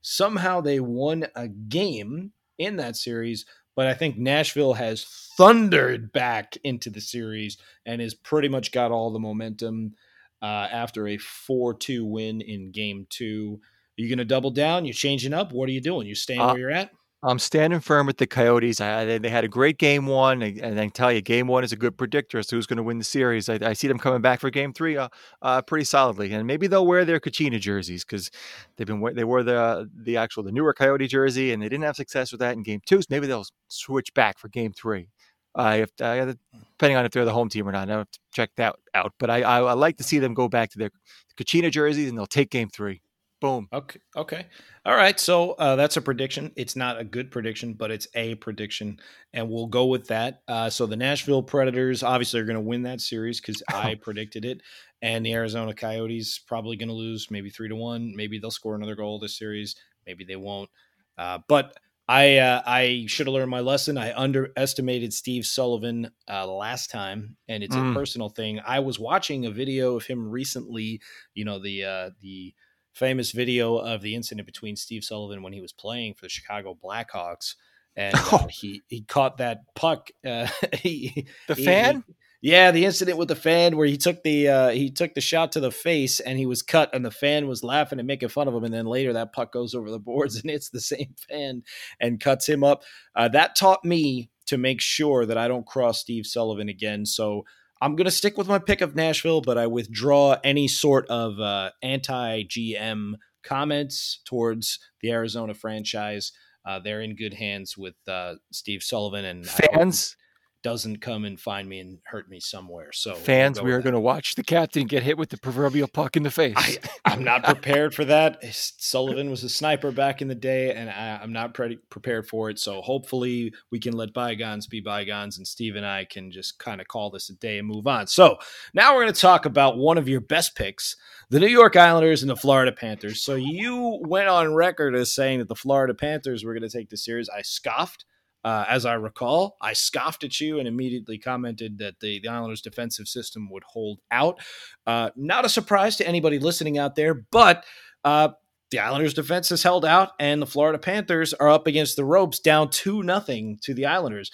Somehow 0.00 0.60
they 0.60 0.80
won 0.80 1.26
a 1.36 1.48
game 1.48 2.32
in 2.58 2.76
that 2.76 2.96
series, 2.96 3.46
but 3.76 3.86
I 3.86 3.94
think 3.94 4.18
Nashville 4.18 4.74
has 4.74 5.04
thundered 5.36 6.12
back 6.12 6.56
into 6.64 6.90
the 6.90 7.00
series 7.00 7.56
and 7.86 8.00
has 8.00 8.14
pretty 8.14 8.48
much 8.48 8.72
got 8.72 8.90
all 8.90 9.10
the 9.10 9.20
momentum 9.20 9.94
uh, 10.42 10.68
after 10.70 11.06
a 11.06 11.18
4 11.18 11.74
2 11.74 12.04
win 12.04 12.40
in 12.40 12.72
game 12.72 13.06
two. 13.08 13.60
Are 13.98 14.02
you 14.02 14.08
going 14.08 14.18
to 14.18 14.24
double 14.24 14.50
down? 14.50 14.84
You're 14.84 14.94
changing 14.94 15.32
up? 15.32 15.52
What 15.52 15.68
are 15.68 15.72
you 15.72 15.80
doing? 15.80 16.06
You 16.06 16.14
staying 16.14 16.40
uh, 16.40 16.48
where 16.48 16.58
you're 16.58 16.70
at? 16.70 16.90
I'm 17.24 17.38
standing 17.38 17.78
firm 17.78 18.08
with 18.08 18.16
the 18.16 18.26
Coyotes. 18.26 18.80
I, 18.80 19.18
they 19.18 19.28
had 19.28 19.44
a 19.44 19.48
great 19.48 19.78
game 19.78 20.06
one, 20.06 20.42
and 20.42 20.80
I 20.80 20.88
tell 20.88 21.12
you, 21.12 21.20
game 21.20 21.46
one 21.46 21.62
is 21.62 21.70
a 21.70 21.76
good 21.76 21.96
predictor 21.96 22.38
as 22.38 22.48
to 22.48 22.56
who's 22.56 22.66
going 22.66 22.78
to 22.78 22.82
win 22.82 22.98
the 22.98 23.04
series. 23.04 23.48
I, 23.48 23.60
I, 23.62 23.72
see 23.74 23.86
them 23.86 24.00
coming 24.00 24.20
back 24.20 24.40
for 24.40 24.50
game 24.50 24.72
three 24.72 24.96
uh, 24.96 25.08
uh, 25.40 25.62
pretty 25.62 25.84
solidly, 25.84 26.32
and 26.32 26.48
maybe 26.48 26.66
they'll 26.66 26.86
wear 26.86 27.04
their 27.04 27.20
Kachina 27.20 27.60
jerseys 27.60 28.04
because 28.04 28.28
they've 28.76 28.88
been 28.88 29.00
they 29.14 29.22
wore 29.22 29.44
the 29.44 29.88
the 29.94 30.16
actual 30.16 30.42
the 30.42 30.50
newer 30.50 30.74
Coyote 30.74 31.06
jersey, 31.06 31.52
and 31.52 31.62
they 31.62 31.68
didn't 31.68 31.84
have 31.84 31.94
success 31.94 32.32
with 32.32 32.40
that 32.40 32.56
in 32.56 32.64
game 32.64 32.80
two. 32.84 33.00
So 33.00 33.06
maybe 33.08 33.28
they'll 33.28 33.46
switch 33.68 34.12
back 34.14 34.38
for 34.38 34.48
game 34.48 34.72
three. 34.72 35.08
Uh, 35.54 35.86
uh, 36.00 36.32
depending 36.72 36.96
on 36.96 37.04
if 37.04 37.12
they're 37.12 37.24
the 37.24 37.32
home 37.32 37.48
team 37.48 37.68
or 37.68 37.72
not, 37.72 37.88
I 37.88 37.98
have 37.98 38.10
to 38.10 38.18
check 38.32 38.50
that 38.56 38.74
out. 38.94 39.12
But 39.20 39.30
I, 39.30 39.42
I, 39.42 39.60
I 39.60 39.72
like 39.74 39.96
to 39.98 40.04
see 40.04 40.18
them 40.18 40.34
go 40.34 40.48
back 40.48 40.70
to 40.70 40.78
their 40.78 40.90
Kachina 41.36 41.70
jerseys, 41.70 42.08
and 42.08 42.18
they'll 42.18 42.26
take 42.26 42.50
game 42.50 42.68
three. 42.68 43.00
Boom. 43.42 43.68
Okay. 43.72 43.98
Okay. 44.16 44.46
All 44.86 44.94
right. 44.94 45.18
So 45.18 45.52
uh, 45.52 45.74
that's 45.74 45.96
a 45.96 46.00
prediction. 46.00 46.52
It's 46.54 46.76
not 46.76 47.00
a 47.00 47.04
good 47.04 47.32
prediction, 47.32 47.74
but 47.74 47.90
it's 47.90 48.06
a 48.14 48.36
prediction, 48.36 49.00
and 49.32 49.50
we'll 49.50 49.66
go 49.66 49.86
with 49.86 50.06
that. 50.06 50.42
Uh, 50.46 50.70
so 50.70 50.86
the 50.86 50.94
Nashville 50.94 51.42
Predators 51.42 52.04
obviously 52.04 52.38
are 52.38 52.44
going 52.44 52.54
to 52.54 52.60
win 52.60 52.82
that 52.84 53.00
series 53.00 53.40
because 53.40 53.60
I 53.74 53.96
predicted 53.96 54.44
it, 54.44 54.62
and 55.02 55.26
the 55.26 55.34
Arizona 55.34 55.74
Coyotes 55.74 56.38
probably 56.38 56.76
going 56.76 56.88
to 56.88 56.94
lose, 56.94 57.32
maybe 57.32 57.50
three 57.50 57.68
to 57.68 57.74
one. 57.74 58.14
Maybe 58.14 58.38
they'll 58.38 58.52
score 58.52 58.76
another 58.76 58.94
goal 58.94 59.18
this 59.18 59.36
series. 59.36 59.74
Maybe 60.06 60.22
they 60.22 60.36
won't. 60.36 60.70
Uh, 61.18 61.40
but 61.48 61.76
I 62.06 62.38
uh, 62.38 62.62
I 62.64 63.06
should 63.08 63.26
have 63.26 63.34
learned 63.34 63.50
my 63.50 63.60
lesson. 63.60 63.98
I 63.98 64.16
underestimated 64.16 65.12
Steve 65.12 65.46
Sullivan 65.46 66.12
uh, 66.30 66.46
last 66.46 66.92
time, 66.92 67.36
and 67.48 67.64
it's 67.64 67.74
mm. 67.74 67.90
a 67.90 67.94
personal 67.94 68.28
thing. 68.28 68.60
I 68.64 68.78
was 68.78 69.00
watching 69.00 69.46
a 69.46 69.50
video 69.50 69.96
of 69.96 70.06
him 70.06 70.30
recently. 70.30 71.00
You 71.34 71.44
know 71.44 71.58
the 71.58 71.84
uh, 71.84 72.10
the 72.20 72.54
famous 72.92 73.32
video 73.32 73.76
of 73.76 74.02
the 74.02 74.14
incident 74.14 74.46
between 74.46 74.76
Steve 74.76 75.04
Sullivan 75.04 75.42
when 75.42 75.52
he 75.52 75.60
was 75.60 75.72
playing 75.72 76.14
for 76.14 76.24
the 76.26 76.30
Chicago 76.30 76.76
Blackhawks, 76.82 77.54
and 77.96 78.14
uh, 78.14 78.22
oh. 78.32 78.46
he 78.50 78.82
he 78.88 79.02
caught 79.02 79.38
that 79.38 79.74
puck. 79.74 80.10
Uh, 80.26 80.48
he, 80.74 81.26
the 81.48 81.54
he, 81.54 81.64
fan. 81.64 82.04
He, 82.06 82.14
yeah, 82.42 82.72
the 82.72 82.84
incident 82.84 83.18
with 83.18 83.28
the 83.28 83.36
fan 83.36 83.76
where 83.76 83.86
he 83.86 83.96
took 83.96 84.24
the 84.24 84.48
uh, 84.48 84.68
he 84.70 84.90
took 84.90 85.14
the 85.14 85.20
shot 85.20 85.52
to 85.52 85.60
the 85.60 85.70
face 85.70 86.18
and 86.18 86.36
he 86.38 86.46
was 86.46 86.60
cut, 86.60 86.90
and 86.92 87.04
the 87.04 87.10
fan 87.10 87.46
was 87.46 87.62
laughing 87.62 88.00
and 88.00 88.08
making 88.08 88.30
fun 88.30 88.48
of 88.48 88.54
him. 88.54 88.64
And 88.64 88.74
then 88.74 88.86
later, 88.86 89.12
that 89.12 89.32
puck 89.32 89.52
goes 89.52 89.74
over 89.74 89.90
the 89.90 90.00
boards 90.00 90.36
and 90.42 90.50
hits 90.50 90.68
the 90.68 90.80
same 90.80 91.14
fan 91.28 91.62
and 92.00 92.20
cuts 92.20 92.48
him 92.48 92.64
up. 92.64 92.82
Uh, 93.14 93.28
that 93.28 93.54
taught 93.54 93.84
me 93.84 94.28
to 94.46 94.58
make 94.58 94.80
sure 94.80 95.24
that 95.24 95.38
I 95.38 95.46
don't 95.46 95.66
cross 95.66 96.00
Steve 96.00 96.26
Sullivan 96.26 96.68
again. 96.68 97.06
So 97.06 97.44
I'm 97.82 97.96
going 97.96 98.04
to 98.04 98.12
stick 98.12 98.38
with 98.38 98.46
my 98.46 98.60
pick 98.60 98.80
of 98.80 98.94
Nashville, 98.94 99.40
but 99.40 99.58
I 99.58 99.66
withdraw 99.66 100.36
any 100.44 100.68
sort 100.68 101.08
of 101.08 101.40
uh, 101.40 101.72
anti 101.82 102.44
GM 102.44 103.14
comments 103.42 104.20
towards 104.24 104.78
the 105.00 105.10
Arizona 105.10 105.52
franchise. 105.52 106.30
Uh, 106.64 106.78
they're 106.78 107.00
in 107.00 107.16
good 107.16 107.34
hands 107.34 107.76
with 107.76 107.96
uh, 108.06 108.34
Steve 108.52 108.84
Sullivan 108.84 109.24
and 109.24 109.44
fans 109.44 110.14
doesn't 110.62 110.98
come 110.98 111.24
and 111.24 111.38
find 111.38 111.68
me 111.68 111.80
and 111.80 111.98
hurt 112.04 112.28
me 112.28 112.40
somewhere. 112.40 112.92
So 112.92 113.14
fans, 113.14 113.58
we'll 113.58 113.66
we 113.66 113.72
are 113.72 113.82
going 113.82 113.94
to 113.94 114.00
watch 114.00 114.34
the 114.34 114.42
captain 114.42 114.86
get 114.86 115.02
hit 115.02 115.18
with 115.18 115.30
the 115.30 115.38
proverbial 115.38 115.88
puck 115.88 116.16
in 116.16 116.22
the 116.22 116.30
face. 116.30 116.78
I, 117.04 117.12
am 117.12 117.24
not 117.24 117.44
prepared 117.44 117.94
for 117.94 118.04
that. 118.04 118.38
Sullivan 118.52 119.30
was 119.30 119.42
a 119.44 119.48
sniper 119.48 119.90
back 119.90 120.22
in 120.22 120.28
the 120.28 120.34
day, 120.34 120.72
and 120.74 120.88
I, 120.88 121.20
am 121.22 121.32
not 121.32 121.54
pre- 121.54 121.78
prepared 121.90 122.28
for 122.28 122.50
it. 122.50 122.58
So 122.58 122.80
hopefully 122.80 123.52
we 123.70 123.80
can 123.80 123.94
let 123.94 124.12
bygones 124.12 124.66
be 124.66 124.80
bygones, 124.80 125.36
and 125.36 125.46
Steve 125.46 125.76
and 125.76 125.86
I 125.86 126.04
can 126.04 126.30
just 126.30 126.58
kind 126.58 126.80
of 126.80 126.88
call 126.88 127.10
this 127.10 127.28
a 127.28 127.34
day 127.34 127.58
and 127.58 127.66
move 127.66 127.86
on. 127.86 128.06
So 128.06 128.38
now 128.72 128.94
we're 128.94 129.02
going 129.02 129.14
to 129.14 129.20
talk 129.20 129.44
about 129.44 129.76
one 129.76 129.98
of 129.98 130.08
your 130.08 130.20
best 130.20 130.54
picks, 130.54 130.96
the 131.28 131.40
New 131.40 131.46
York 131.46 131.76
Islanders 131.76 132.22
and 132.22 132.30
the 132.30 132.36
Florida 132.36 132.72
Panthers. 132.72 133.22
So 133.22 133.34
you 133.34 133.98
went 134.02 134.28
on 134.28 134.54
record 134.54 134.94
as 134.94 135.12
saying 135.12 135.40
that 135.40 135.48
the 135.48 135.56
Florida 135.56 135.94
Panthers 135.94 136.44
were 136.44 136.52
going 136.52 136.68
to 136.68 136.76
take 136.76 136.90
the 136.90 136.96
series. 136.96 137.28
I 137.28 137.42
scoffed. 137.42 138.04
Uh, 138.44 138.64
as 138.68 138.84
I 138.84 138.94
recall, 138.94 139.56
I 139.60 139.72
scoffed 139.72 140.24
at 140.24 140.40
you 140.40 140.58
and 140.58 140.66
immediately 140.66 141.16
commented 141.18 141.78
that 141.78 142.00
the, 142.00 142.18
the 142.20 142.28
Islanders' 142.28 142.60
defensive 142.60 143.06
system 143.06 143.48
would 143.50 143.62
hold 143.64 144.00
out. 144.10 144.40
Uh, 144.86 145.10
not 145.14 145.44
a 145.44 145.48
surprise 145.48 145.96
to 145.96 146.06
anybody 146.06 146.38
listening 146.38 146.76
out 146.76 146.96
there, 146.96 147.14
but 147.14 147.64
uh, 148.04 148.30
the 148.72 148.80
Islanders' 148.80 149.14
defense 149.14 149.48
has 149.50 149.62
held 149.62 149.84
out, 149.84 150.10
and 150.18 150.42
the 150.42 150.46
Florida 150.46 150.78
Panthers 150.78 151.32
are 151.34 151.48
up 151.48 151.66
against 151.66 151.94
the 151.94 152.04
ropes, 152.04 152.40
down 152.40 152.70
two 152.70 153.02
nothing 153.02 153.58
to 153.62 153.74
the 153.74 153.86
Islanders. 153.86 154.32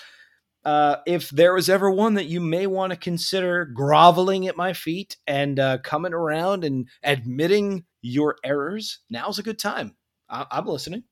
Uh, 0.64 0.96
if 1.06 1.30
there 1.30 1.54
was 1.54 1.68
ever 1.68 1.90
one 1.90 2.14
that 2.14 2.26
you 2.26 2.40
may 2.40 2.66
want 2.66 2.92
to 2.92 2.98
consider 2.98 3.64
groveling 3.64 4.46
at 4.48 4.56
my 4.56 4.72
feet 4.72 5.16
and 5.26 5.58
uh, 5.58 5.78
coming 5.78 6.12
around 6.12 6.64
and 6.64 6.88
admitting 7.02 7.84
your 8.02 8.36
errors, 8.44 9.00
now's 9.08 9.38
a 9.38 9.42
good 9.42 9.58
time. 9.58 9.96
I- 10.28 10.46
I'm 10.50 10.66
listening. 10.66 11.04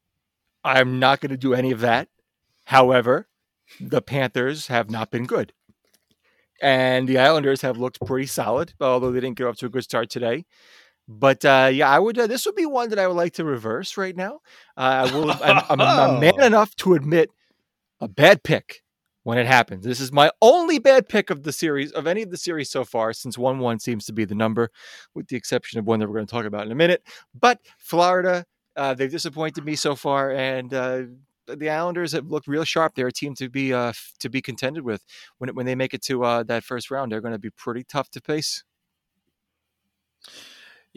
I'm 0.64 0.98
not 0.98 1.20
going 1.20 1.30
to 1.30 1.36
do 1.36 1.54
any 1.54 1.70
of 1.70 1.80
that. 1.80 2.08
However, 2.66 3.28
the 3.80 4.02
Panthers 4.02 4.66
have 4.66 4.90
not 4.90 5.10
been 5.10 5.26
good. 5.26 5.52
And 6.60 7.08
the 7.08 7.18
Islanders 7.18 7.62
have 7.62 7.76
looked 7.76 8.00
pretty 8.04 8.26
solid, 8.26 8.72
although 8.80 9.12
they 9.12 9.20
didn't 9.20 9.36
get 9.36 9.46
off 9.46 9.56
to 9.58 9.66
a 9.66 9.70
good 9.70 9.84
start 9.84 10.10
today. 10.10 10.46
But 11.06 11.44
uh, 11.44 11.70
yeah, 11.72 11.88
I 11.88 11.98
would. 11.98 12.18
Uh, 12.18 12.26
this 12.26 12.44
would 12.46 12.56
be 12.56 12.66
one 12.66 12.90
that 12.90 12.98
I 12.98 13.06
would 13.06 13.16
like 13.16 13.34
to 13.34 13.44
reverse 13.44 13.96
right 13.96 14.16
now. 14.16 14.40
Uh, 14.76 15.06
I 15.06 15.14
will. 15.14 15.30
I'm, 15.30 15.62
I'm, 15.68 15.80
I'm 15.80 16.20
man 16.20 16.40
enough 16.42 16.74
to 16.76 16.94
admit 16.94 17.30
a 18.00 18.08
bad 18.08 18.42
pick 18.42 18.82
when 19.22 19.38
it 19.38 19.46
happens. 19.46 19.84
This 19.84 20.00
is 20.00 20.10
my 20.10 20.32
only 20.42 20.80
bad 20.80 21.08
pick 21.08 21.30
of 21.30 21.44
the 21.44 21.52
series, 21.52 21.92
of 21.92 22.08
any 22.08 22.22
of 22.22 22.30
the 22.30 22.36
series 22.36 22.70
so 22.70 22.84
far, 22.84 23.12
since 23.12 23.38
1 23.38 23.60
1 23.60 23.78
seems 23.78 24.06
to 24.06 24.12
be 24.12 24.24
the 24.24 24.34
number, 24.34 24.70
with 25.14 25.28
the 25.28 25.36
exception 25.36 25.78
of 25.78 25.86
one 25.86 26.00
that 26.00 26.08
we're 26.08 26.14
going 26.14 26.26
to 26.26 26.32
talk 26.32 26.44
about 26.46 26.66
in 26.66 26.72
a 26.72 26.76
minute. 26.76 27.04
But 27.38 27.60
Florida, 27.78 28.44
uh, 28.74 28.94
they've 28.94 29.10
disappointed 29.10 29.64
me 29.64 29.76
so 29.76 29.94
far, 29.94 30.32
and 30.32 30.74
uh, 30.74 31.02
the 31.46 31.70
Islanders 31.70 32.12
have 32.12 32.26
looked 32.26 32.46
real 32.46 32.64
sharp. 32.64 32.94
They're 32.94 33.08
a 33.08 33.12
team 33.12 33.34
to 33.36 33.48
be 33.48 33.72
uh, 33.72 33.92
to 34.20 34.28
be 34.28 34.42
contended 34.42 34.84
with 34.84 35.04
when 35.38 35.54
when 35.54 35.66
they 35.66 35.74
make 35.74 35.94
it 35.94 36.02
to 36.02 36.24
uh, 36.24 36.42
that 36.44 36.64
first 36.64 36.90
round. 36.90 37.12
They're 37.12 37.20
going 37.20 37.32
to 37.32 37.38
be 37.38 37.50
pretty 37.50 37.84
tough 37.84 38.10
to 38.10 38.20
face. 38.20 38.64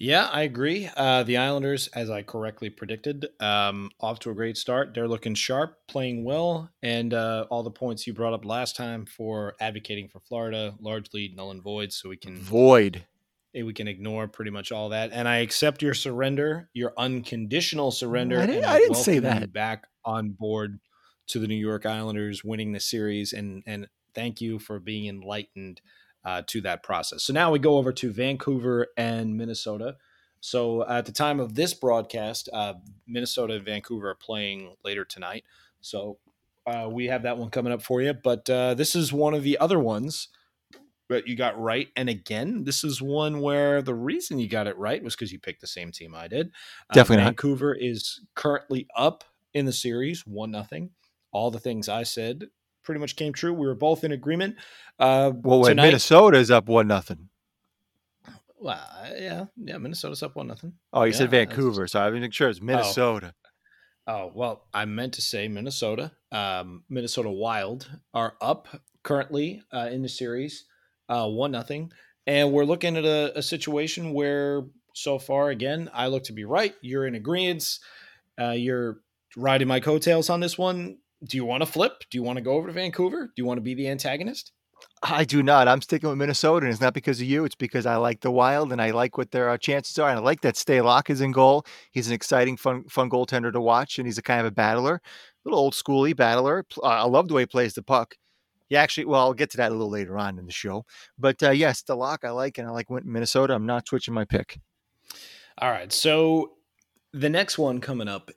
Yeah, 0.01 0.29
I 0.31 0.43
agree. 0.43 0.89
Uh, 0.95 1.23
the 1.23 1.35
Islanders, 1.35 1.87
as 1.89 2.09
I 2.09 2.21
correctly 2.21 2.69
predicted, 2.69 3.27
um, 3.41 3.91
off 3.99 4.19
to 4.19 4.29
a 4.29 4.33
great 4.33 4.55
start. 4.55 4.93
They're 4.93 5.09
looking 5.09 5.35
sharp, 5.35 5.77
playing 5.89 6.23
well, 6.23 6.69
and 6.81 7.13
uh, 7.13 7.47
all 7.49 7.63
the 7.63 7.69
points 7.69 8.07
you 8.07 8.13
brought 8.13 8.31
up 8.33 8.45
last 8.45 8.77
time 8.77 9.05
for 9.05 9.55
advocating 9.59 10.07
for 10.07 10.21
Florida 10.21 10.73
largely 10.79 11.33
null 11.35 11.51
and 11.51 11.61
void. 11.61 11.91
So 11.91 12.07
we 12.07 12.15
can 12.15 12.37
void 12.37 13.05
we 13.53 13.73
can 13.73 13.87
ignore 13.87 14.27
pretty 14.27 14.51
much 14.51 14.71
all 14.71 14.89
that. 14.89 15.11
And 15.11 15.27
I 15.27 15.37
accept 15.37 15.81
your 15.81 15.93
surrender, 15.93 16.69
your 16.73 16.93
unconditional 16.97 17.91
surrender. 17.91 18.39
I 18.39 18.45
didn't, 18.45 18.65
I 18.65 18.77
didn't 18.77 18.95
say 18.95 19.19
that. 19.19 19.51
Back 19.51 19.87
on 20.05 20.31
board 20.31 20.79
to 21.27 21.39
the 21.39 21.47
New 21.47 21.55
York 21.55 21.85
Islanders 21.85 22.43
winning 22.43 22.71
the 22.71 22.79
series, 22.79 23.33
and 23.33 23.63
and 23.65 23.87
thank 24.13 24.41
you 24.41 24.59
for 24.59 24.79
being 24.79 25.07
enlightened 25.07 25.81
uh, 26.25 26.43
to 26.47 26.61
that 26.61 26.83
process. 26.83 27.23
So 27.23 27.33
now 27.33 27.51
we 27.51 27.59
go 27.59 27.77
over 27.77 27.91
to 27.93 28.11
Vancouver 28.11 28.87
and 28.97 29.37
Minnesota. 29.37 29.97
So 30.41 30.87
at 30.87 31.05
the 31.05 31.11
time 31.11 31.39
of 31.39 31.55
this 31.55 31.73
broadcast, 31.73 32.49
uh, 32.53 32.75
Minnesota 33.07 33.55
and 33.55 33.65
Vancouver 33.65 34.09
are 34.09 34.15
playing 34.15 34.75
later 34.85 35.03
tonight. 35.03 35.43
So 35.81 36.17
uh, 36.65 36.87
we 36.89 37.07
have 37.07 37.23
that 37.23 37.37
one 37.37 37.49
coming 37.49 37.73
up 37.73 37.81
for 37.81 38.01
you. 38.01 38.13
But 38.13 38.49
uh, 38.49 38.73
this 38.73 38.95
is 38.95 39.11
one 39.11 39.33
of 39.33 39.43
the 39.43 39.57
other 39.57 39.79
ones 39.79 40.29
that 41.09 41.27
you 41.27 41.35
got 41.35 41.59
right. 41.59 41.89
And 41.95 42.07
again, 42.07 42.63
this 42.63 42.83
is 42.83 43.01
one 43.01 43.41
where 43.41 43.81
the 43.81 43.93
reason 43.93 44.39
you 44.39 44.47
got 44.47 44.67
it 44.67 44.77
right 44.77 45.03
was 45.03 45.15
because 45.15 45.31
you 45.31 45.39
picked 45.39 45.61
the 45.61 45.67
same 45.67 45.91
team 45.91 46.15
I 46.15 46.27
did. 46.27 46.51
Uh, 46.89 46.93
Definitely, 46.93 47.23
uh, 47.23 47.27
Vancouver 47.27 47.73
not. 47.73 47.83
is 47.83 48.21
currently 48.35 48.87
up 48.95 49.23
in 49.53 49.65
the 49.65 49.73
series, 49.73 50.25
one 50.25 50.51
nothing. 50.51 50.91
All 51.31 51.51
the 51.51 51.59
things 51.59 51.89
I 51.89 52.03
said 52.03 52.45
pretty 52.83 52.99
much 52.99 53.15
came 53.15 53.33
true. 53.33 53.53
We 53.53 53.67
were 53.67 53.75
both 53.75 54.03
in 54.03 54.11
agreement. 54.11 54.55
Uh, 54.97 55.31
well, 55.35 55.61
wait, 55.61 55.75
Minnesota 55.75 56.37
is 56.37 56.51
up 56.51 56.67
one 56.67 56.87
nothing. 56.87 57.29
Well, 58.61 58.79
yeah, 59.17 59.45
yeah, 59.57 59.77
Minnesota's 59.77 60.21
up 60.21 60.35
one 60.35 60.47
nothing. 60.47 60.73
Oh, 60.91 61.03
you 61.03 61.11
yeah, 61.11 61.17
said 61.17 61.31
Vancouver, 61.31 61.87
so 61.87 62.01
I 62.01 62.09
wasn't 62.09 62.33
sure 62.33 62.49
it's 62.49 62.59
oh. 62.61 62.65
Minnesota. 62.65 63.33
Oh. 64.05 64.13
oh. 64.13 64.31
well, 64.35 64.65
I 64.73 64.85
meant 64.85 65.13
to 65.13 65.21
say 65.21 65.47
Minnesota. 65.47 66.11
Um, 66.31 66.83
Minnesota 66.89 67.29
Wild 67.29 67.89
are 68.13 68.35
up 68.41 68.67
currently 69.01 69.63
uh, 69.73 69.89
in 69.91 70.01
the 70.01 70.09
series 70.09 70.65
uh, 71.09 71.27
one 71.27 71.51
nothing, 71.51 71.91
and 72.25 72.51
we're 72.51 72.65
looking 72.65 72.95
at 72.95 73.05
a, 73.05 73.37
a, 73.37 73.41
situation 73.41 74.13
where 74.13 74.63
so 74.93 75.19
far 75.19 75.49
again 75.49 75.89
I 75.93 76.07
look 76.07 76.23
to 76.25 76.33
be 76.33 76.45
right. 76.45 76.75
You're 76.81 77.07
in 77.07 77.15
agreement. 77.15 77.79
Uh, 78.39 78.51
you're 78.51 78.99
riding 79.35 79.67
my 79.67 79.79
coattails 79.79 80.29
on 80.29 80.39
this 80.39 80.57
one. 80.57 80.97
do 81.25 81.37
you 81.37 81.45
want 81.45 81.63
to 81.63 81.69
flip? 81.69 82.03
Do 82.09 82.17
you 82.17 82.23
want 82.23 82.37
to 82.37 82.43
go 82.43 82.53
over 82.53 82.67
to 82.67 82.73
Vancouver? 82.73 83.25
Do 83.25 83.33
you 83.35 83.45
want 83.45 83.57
to 83.57 83.63
be 83.63 83.73
the 83.73 83.89
antagonist? 83.89 84.51
I 85.03 85.23
do 85.23 85.41
not. 85.41 85.67
I'm 85.67 85.81
sticking 85.81 86.09
with 86.09 86.17
Minnesota, 86.17 86.65
and 86.65 86.73
it's 86.73 86.81
not 86.81 86.93
because 86.93 87.21
of 87.21 87.27
you. 87.27 87.45
It's 87.45 87.55
because 87.55 87.85
I 87.85 87.95
like 87.95 88.21
the 88.21 88.31
Wild, 88.31 88.71
and 88.71 88.81
I 88.81 88.91
like 88.91 89.17
what 89.17 89.31
their 89.31 89.49
uh, 89.49 89.57
chances 89.57 89.97
are, 89.97 90.09
and 90.09 90.19
I 90.19 90.21
like 90.21 90.41
that 90.41 90.55
Stalock 90.55 91.09
is 91.09 91.21
in 91.21 91.31
goal. 91.31 91.65
He's 91.91 92.07
an 92.07 92.13
exciting, 92.13 92.57
fun, 92.57 92.83
fun 92.89 93.09
goaltender 93.09 93.51
to 93.51 93.61
watch, 93.61 93.97
and 93.97 94.07
he's 94.07 94.17
a 94.17 94.21
kind 94.21 94.41
of 94.41 94.47
a 94.47 94.51
battler, 94.51 94.95
a 94.95 95.01
little 95.45 95.59
old 95.59 95.73
schooly 95.73 96.15
battler. 96.15 96.65
I 96.83 97.05
love 97.05 97.27
the 97.27 97.33
way 97.33 97.43
he 97.43 97.45
plays 97.45 97.73
the 97.73 97.81
puck. 97.81 98.15
Yeah, 98.69 98.81
actually, 98.81 99.05
well, 99.05 99.21
I'll 99.21 99.33
get 99.33 99.49
to 99.51 99.57
that 99.57 99.71
a 99.71 99.75
little 99.75 99.89
later 99.89 100.17
on 100.17 100.39
in 100.39 100.45
the 100.45 100.51
show. 100.51 100.85
But 101.17 101.41
uh, 101.41 101.51
yes, 101.51 101.81
the 101.81 101.95
lock 101.95 102.23
I 102.23 102.29
like, 102.29 102.57
and 102.57 102.67
I 102.67 102.71
like 102.71 102.89
Went 102.89 103.05
Minnesota. 103.05 103.53
I'm 103.53 103.65
not 103.65 103.87
switching 103.87 104.13
my 104.13 104.25
pick. 104.25 104.59
All 105.57 105.71
right, 105.71 105.91
so 105.91 106.53
the 107.11 107.29
next 107.29 107.57
one 107.57 107.81
coming 107.81 108.07
up 108.07 108.31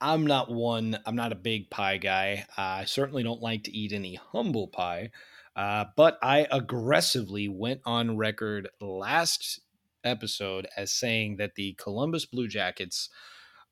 I'm 0.00 0.26
not 0.26 0.50
one, 0.50 0.98
I'm 1.06 1.16
not 1.16 1.32
a 1.32 1.36
big 1.36 1.70
pie 1.70 1.96
guy. 1.96 2.46
I 2.56 2.84
certainly 2.84 3.22
don't 3.22 3.42
like 3.42 3.64
to 3.64 3.76
eat 3.76 3.92
any 3.92 4.14
humble 4.14 4.68
pie. 4.68 5.10
Uh, 5.56 5.86
but 5.96 6.18
I 6.22 6.46
aggressively 6.52 7.48
went 7.48 7.80
on 7.84 8.16
record 8.16 8.68
last 8.80 9.60
episode 10.04 10.68
as 10.76 10.92
saying 10.92 11.38
that 11.38 11.56
the 11.56 11.72
Columbus 11.72 12.26
Blue 12.26 12.46
Jackets 12.46 13.08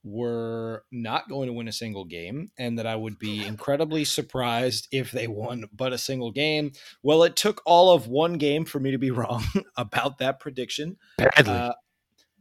were 0.05 0.85
not 0.93 1.29
going 1.29 1.49
to 1.49 1.53
win 1.53 1.69
a 1.69 1.73
single 1.73 2.05
game 2.05 2.51
and 2.59 2.79
that 2.79 2.87
I 2.87 2.95
would 2.95 3.19
be 3.19 3.45
incredibly 3.45 4.05
surprised 4.05 4.87
if 4.93 5.11
they 5.11 5.27
won 5.27 5.65
but 5.73 5.93
a 5.93 5.99
single 5.99 6.31
game. 6.31 6.73
Well, 7.03 7.25
it 7.25 7.37
took 7.37 7.61
all 7.67 7.93
of 7.93 8.07
one 8.07 8.35
game 8.35 8.65
for 8.65 8.79
me 8.79 8.93
to 8.93 8.99
be 8.99 9.11
wrong 9.13 9.45
about 9.77 10.19
that 10.19 10.39
prediction. 10.41 10.97
Badly. 11.19 11.53
Uh, 11.53 11.73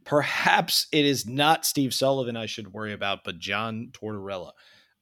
perhaps 0.04 0.86
it 0.92 1.04
is 1.04 1.26
not 1.26 1.66
Steve 1.66 1.92
Sullivan 1.92 2.36
I 2.36 2.46
should 2.46 2.72
worry 2.72 2.92
about, 2.92 3.24
but 3.24 3.38
John 3.38 3.88
Tortorella. 3.92 4.52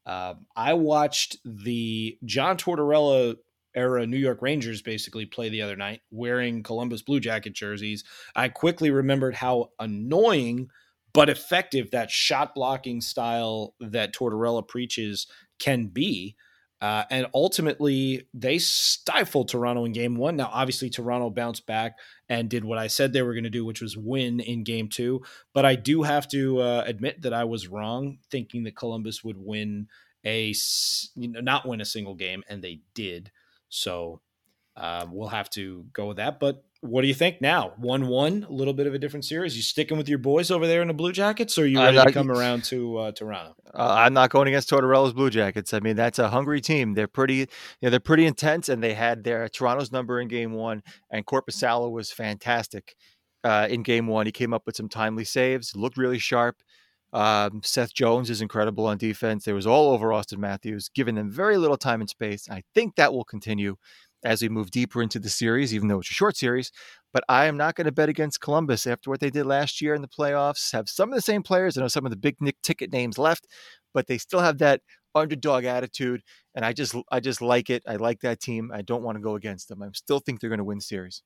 Uh, 0.06 0.34
I 0.56 0.74
watched 0.74 1.36
the 1.44 2.18
John 2.24 2.56
Tortorella 2.56 3.36
era 3.74 4.06
New 4.06 4.18
York 4.18 4.40
Rangers 4.40 4.82
basically 4.82 5.26
play 5.26 5.48
the 5.48 5.62
other 5.62 5.76
night 5.76 6.00
wearing 6.10 6.62
Columbus 6.62 7.02
Blue 7.02 7.20
Jacket 7.20 7.54
jerseys. 7.54 8.04
I 8.34 8.48
quickly 8.48 8.90
remembered 8.90 9.34
how 9.34 9.70
annoying 9.78 10.68
but 11.14 11.30
effective 11.30 11.92
that 11.92 12.10
shot 12.10 12.54
blocking 12.54 13.00
style 13.00 13.74
that 13.80 14.12
Tortorella 14.14 14.66
preaches 14.66 15.26
can 15.58 15.86
be. 15.86 16.36
Uh, 16.80 17.04
and 17.08 17.26
ultimately, 17.32 18.28
they 18.34 18.58
stifled 18.58 19.48
Toronto 19.48 19.86
in 19.86 19.92
game 19.92 20.16
one. 20.16 20.36
Now, 20.36 20.50
obviously, 20.52 20.90
Toronto 20.90 21.30
bounced 21.30 21.66
back 21.66 21.96
and 22.28 22.50
did 22.50 22.62
what 22.62 22.76
I 22.76 22.88
said 22.88 23.12
they 23.12 23.22
were 23.22 23.32
going 23.32 23.44
to 23.44 23.50
do, 23.50 23.64
which 23.64 23.80
was 23.80 23.96
win 23.96 24.40
in 24.40 24.64
game 24.64 24.88
two. 24.88 25.22
But 25.54 25.64
I 25.64 25.76
do 25.76 26.02
have 26.02 26.28
to 26.28 26.60
uh, 26.60 26.84
admit 26.86 27.22
that 27.22 27.32
I 27.32 27.44
was 27.44 27.68
wrong, 27.68 28.18
thinking 28.30 28.64
that 28.64 28.76
Columbus 28.76 29.24
would 29.24 29.38
win 29.38 29.86
a, 30.26 30.52
you 31.14 31.28
know, 31.28 31.40
not 31.40 31.66
win 31.66 31.80
a 31.80 31.86
single 31.86 32.16
game, 32.16 32.42
and 32.48 32.62
they 32.62 32.80
did. 32.94 33.30
So 33.70 34.20
uh, 34.76 35.06
we'll 35.10 35.28
have 35.28 35.50
to 35.50 35.86
go 35.92 36.08
with 36.08 36.16
that. 36.16 36.40
But 36.40 36.64
what 36.80 37.00
do 37.00 37.08
you 37.08 37.14
think 37.14 37.40
now? 37.40 37.72
One 37.78 38.08
one, 38.08 38.44
a 38.46 38.52
little 38.52 38.74
bit 38.74 38.86
of 38.86 38.92
a 38.92 38.98
different 38.98 39.24
series. 39.24 39.56
You 39.56 39.62
sticking 39.62 39.96
with 39.96 40.08
your 40.08 40.18
boys 40.18 40.50
over 40.50 40.66
there 40.66 40.82
in 40.82 40.88
the 40.88 40.94
Blue 40.94 41.12
Jackets, 41.12 41.56
or 41.56 41.62
are 41.62 41.66
you 41.66 41.78
ready 41.78 41.96
not, 41.96 42.08
to 42.08 42.12
come 42.12 42.30
around 42.30 42.64
to 42.64 42.98
uh, 42.98 43.12
Toronto? 43.12 43.56
Uh, 43.72 43.94
I'm 43.98 44.12
not 44.12 44.28
going 44.28 44.48
against 44.48 44.68
Tortorella's 44.68 45.14
Blue 45.14 45.30
Jackets. 45.30 45.72
I 45.72 45.80
mean, 45.80 45.96
that's 45.96 46.18
a 46.18 46.28
hungry 46.28 46.60
team. 46.60 46.92
They're 46.92 47.08
pretty, 47.08 47.36
you 47.36 47.46
know, 47.82 47.90
they're 47.90 48.00
pretty 48.00 48.26
intense, 48.26 48.68
and 48.68 48.82
they 48.82 48.92
had 48.92 49.24
their 49.24 49.48
Toronto's 49.48 49.92
number 49.92 50.20
in 50.20 50.28
Game 50.28 50.52
One, 50.52 50.82
and 51.10 51.24
Korpisalo 51.24 51.90
was 51.90 52.12
fantastic 52.12 52.96
uh, 53.44 53.66
in 53.70 53.82
Game 53.82 54.06
One. 54.06 54.26
He 54.26 54.32
came 54.32 54.52
up 54.52 54.66
with 54.66 54.76
some 54.76 54.90
timely 54.90 55.24
saves, 55.24 55.74
looked 55.74 55.96
really 55.96 56.18
sharp. 56.18 56.56
Um, 57.14 57.60
Seth 57.62 57.94
Jones 57.94 58.28
is 58.28 58.42
incredible 58.42 58.86
on 58.86 58.98
defense. 58.98 59.44
There 59.44 59.54
was 59.54 59.68
all 59.68 59.92
over 59.92 60.08
Auston 60.08 60.38
Matthews, 60.38 60.90
giving 60.92 61.14
them 61.14 61.30
very 61.30 61.56
little 61.56 61.76
time 61.76 62.00
and 62.00 62.10
space. 62.10 62.50
I 62.50 62.64
think 62.74 62.96
that 62.96 63.12
will 63.12 63.24
continue 63.24 63.76
as 64.24 64.42
we 64.42 64.48
move 64.48 64.70
deeper 64.70 65.02
into 65.02 65.18
the 65.18 65.28
series, 65.28 65.74
even 65.74 65.88
though 65.88 66.00
it's 66.00 66.10
a 66.10 66.14
short 66.14 66.36
series. 66.36 66.72
But 67.12 67.24
I 67.28 67.44
am 67.46 67.56
not 67.56 67.76
going 67.76 67.84
to 67.84 67.92
bet 67.92 68.08
against 68.08 68.40
Columbus 68.40 68.86
after 68.86 69.10
what 69.10 69.20
they 69.20 69.30
did 69.30 69.46
last 69.46 69.80
year 69.80 69.94
in 69.94 70.02
the 70.02 70.08
playoffs. 70.08 70.72
Have 70.72 70.88
some 70.88 71.10
of 71.10 71.14
the 71.14 71.22
same 71.22 71.42
players, 71.42 71.76
I 71.76 71.82
know 71.82 71.88
some 71.88 72.06
of 72.06 72.10
the 72.10 72.16
big 72.16 72.36
ticket 72.62 72.92
names 72.92 73.18
left, 73.18 73.46
but 73.92 74.06
they 74.06 74.18
still 74.18 74.40
have 74.40 74.58
that 74.58 74.80
underdog 75.14 75.64
attitude, 75.64 76.22
and 76.54 76.64
I 76.64 76.72
just 76.72 76.96
I 77.10 77.20
just 77.20 77.40
like 77.40 77.70
it. 77.70 77.82
I 77.86 77.96
like 77.96 78.20
that 78.20 78.40
team. 78.40 78.70
I 78.74 78.82
don't 78.82 79.02
want 79.02 79.16
to 79.16 79.22
go 79.22 79.36
against 79.36 79.68
them. 79.68 79.82
I 79.82 79.88
still 79.94 80.18
think 80.18 80.40
they're 80.40 80.50
going 80.50 80.58
to 80.58 80.64
win 80.64 80.80
series. 80.80 81.22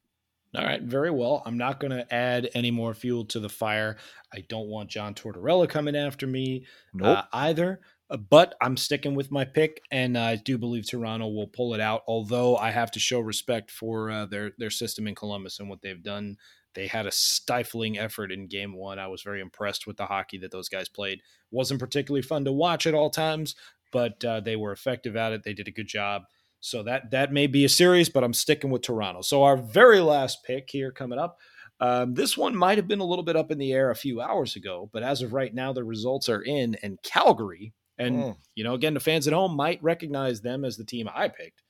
All 0.57 0.65
right, 0.65 0.83
very 0.83 1.11
well. 1.11 1.43
I'm 1.45 1.59
not 1.59 1.79
going 1.79 1.91
to 1.91 2.15
add 2.15 2.49
any 2.55 2.71
more 2.71 2.95
fuel 2.95 3.27
to 3.27 3.41
the 3.41 3.51
fire. 3.51 3.99
I 4.33 4.45
don't 4.49 4.69
want 4.69 4.89
John 4.89 5.15
Tortorella 5.15 5.69
coming 5.69 5.95
after 5.95 6.27
me 6.27 6.65
nope. 6.95 7.19
uh, 7.19 7.23
either. 7.35 7.81
Uh, 8.11 8.17
but 8.17 8.55
I'm 8.61 8.77
sticking 8.77 9.15
with 9.15 9.31
my 9.31 9.45
pick, 9.45 9.83
and 9.91 10.17
I 10.17 10.37
do 10.37 10.57
believe 10.57 10.89
Toronto 10.89 11.29
will 11.29 11.49
pull 11.49 11.75
it 11.75 11.81
out. 11.81 12.03
Although 12.07 12.57
I 12.57 12.71
have 12.71 12.91
to 12.93 13.01
show 13.01 13.21
respect 13.21 13.71
for 13.71 14.11
uh, 14.11 14.27
their 14.27 14.53
their 14.59 14.71
system 14.71 15.07
in 15.07 15.15
Columbus 15.15 15.61
and 15.61 15.69
what 15.69 15.83
they've 15.83 16.03
done. 16.03 16.37
They 16.75 16.87
had 16.87 17.07
a 17.07 17.11
stifling 17.13 17.99
effort 17.99 18.31
in 18.31 18.47
Game 18.47 18.75
One. 18.75 18.99
I 18.99 19.09
was 19.09 19.23
very 19.23 19.41
impressed 19.41 19.87
with 19.87 19.97
the 19.97 20.07
hockey 20.07 20.39
that 20.39 20.53
those 20.53 20.69
guys 20.69 20.89
played. 20.89 21.21
wasn't 21.51 21.81
particularly 21.81 22.23
fun 22.23 22.45
to 22.45 22.53
watch 22.53 22.87
at 22.87 22.95
all 22.95 23.11
times, 23.11 23.57
but 23.91 24.25
uh, 24.25 24.41
they 24.41 24.55
were 24.55 24.71
effective 24.71 25.17
at 25.17 25.33
it. 25.33 25.43
They 25.43 25.55
did 25.55 25.67
a 25.67 25.73
good 25.73 25.89
job. 25.89 26.23
So 26.61 26.83
that 26.85 27.11
that 27.11 27.33
may 27.33 27.47
be 27.47 27.65
a 27.65 27.69
series, 27.69 28.09
but 28.09 28.25
I'm 28.25 28.35
sticking 28.35 28.71
with 28.71 28.83
Toronto. 28.83 29.23
So 29.23 29.45
our 29.45 29.57
very 29.57 30.01
last 30.01 30.45
pick 30.45 30.71
here 30.71 30.93
coming 30.93 31.19
up. 31.19 31.39
Um, 31.81 32.15
this 32.15 32.37
one 32.37 32.57
might 32.57 32.79
have 32.79 32.89
been 32.89 33.01
a 33.01 33.05
little 33.05 33.25
bit 33.25 33.37
up 33.37 33.51
in 33.53 33.59
the 33.59 33.73
air 33.73 33.91
a 33.91 33.97
few 33.97 34.21
hours 34.21 34.57
ago, 34.57 34.91
but 34.93 35.05
as 35.05 35.23
of 35.23 35.33
right 35.33 35.55
now, 35.55 35.73
the 35.73 35.85
results 35.85 36.29
are 36.29 36.43
in, 36.43 36.77
and 36.83 37.01
Calgary 37.03 37.73
and 37.99 38.17
mm. 38.17 38.37
you 38.55 38.65
know, 38.65 38.75
again, 38.75 38.95
the 38.95 39.01
fans 39.01 39.27
at 39.27 39.35
home 39.35 39.55
might 39.55 39.83
recognize 39.83 40.41
them 40.41 40.65
as 40.65 40.77
the 40.77 40.85
team 40.85 41.09
I 41.13 41.29
picked. 41.29 41.63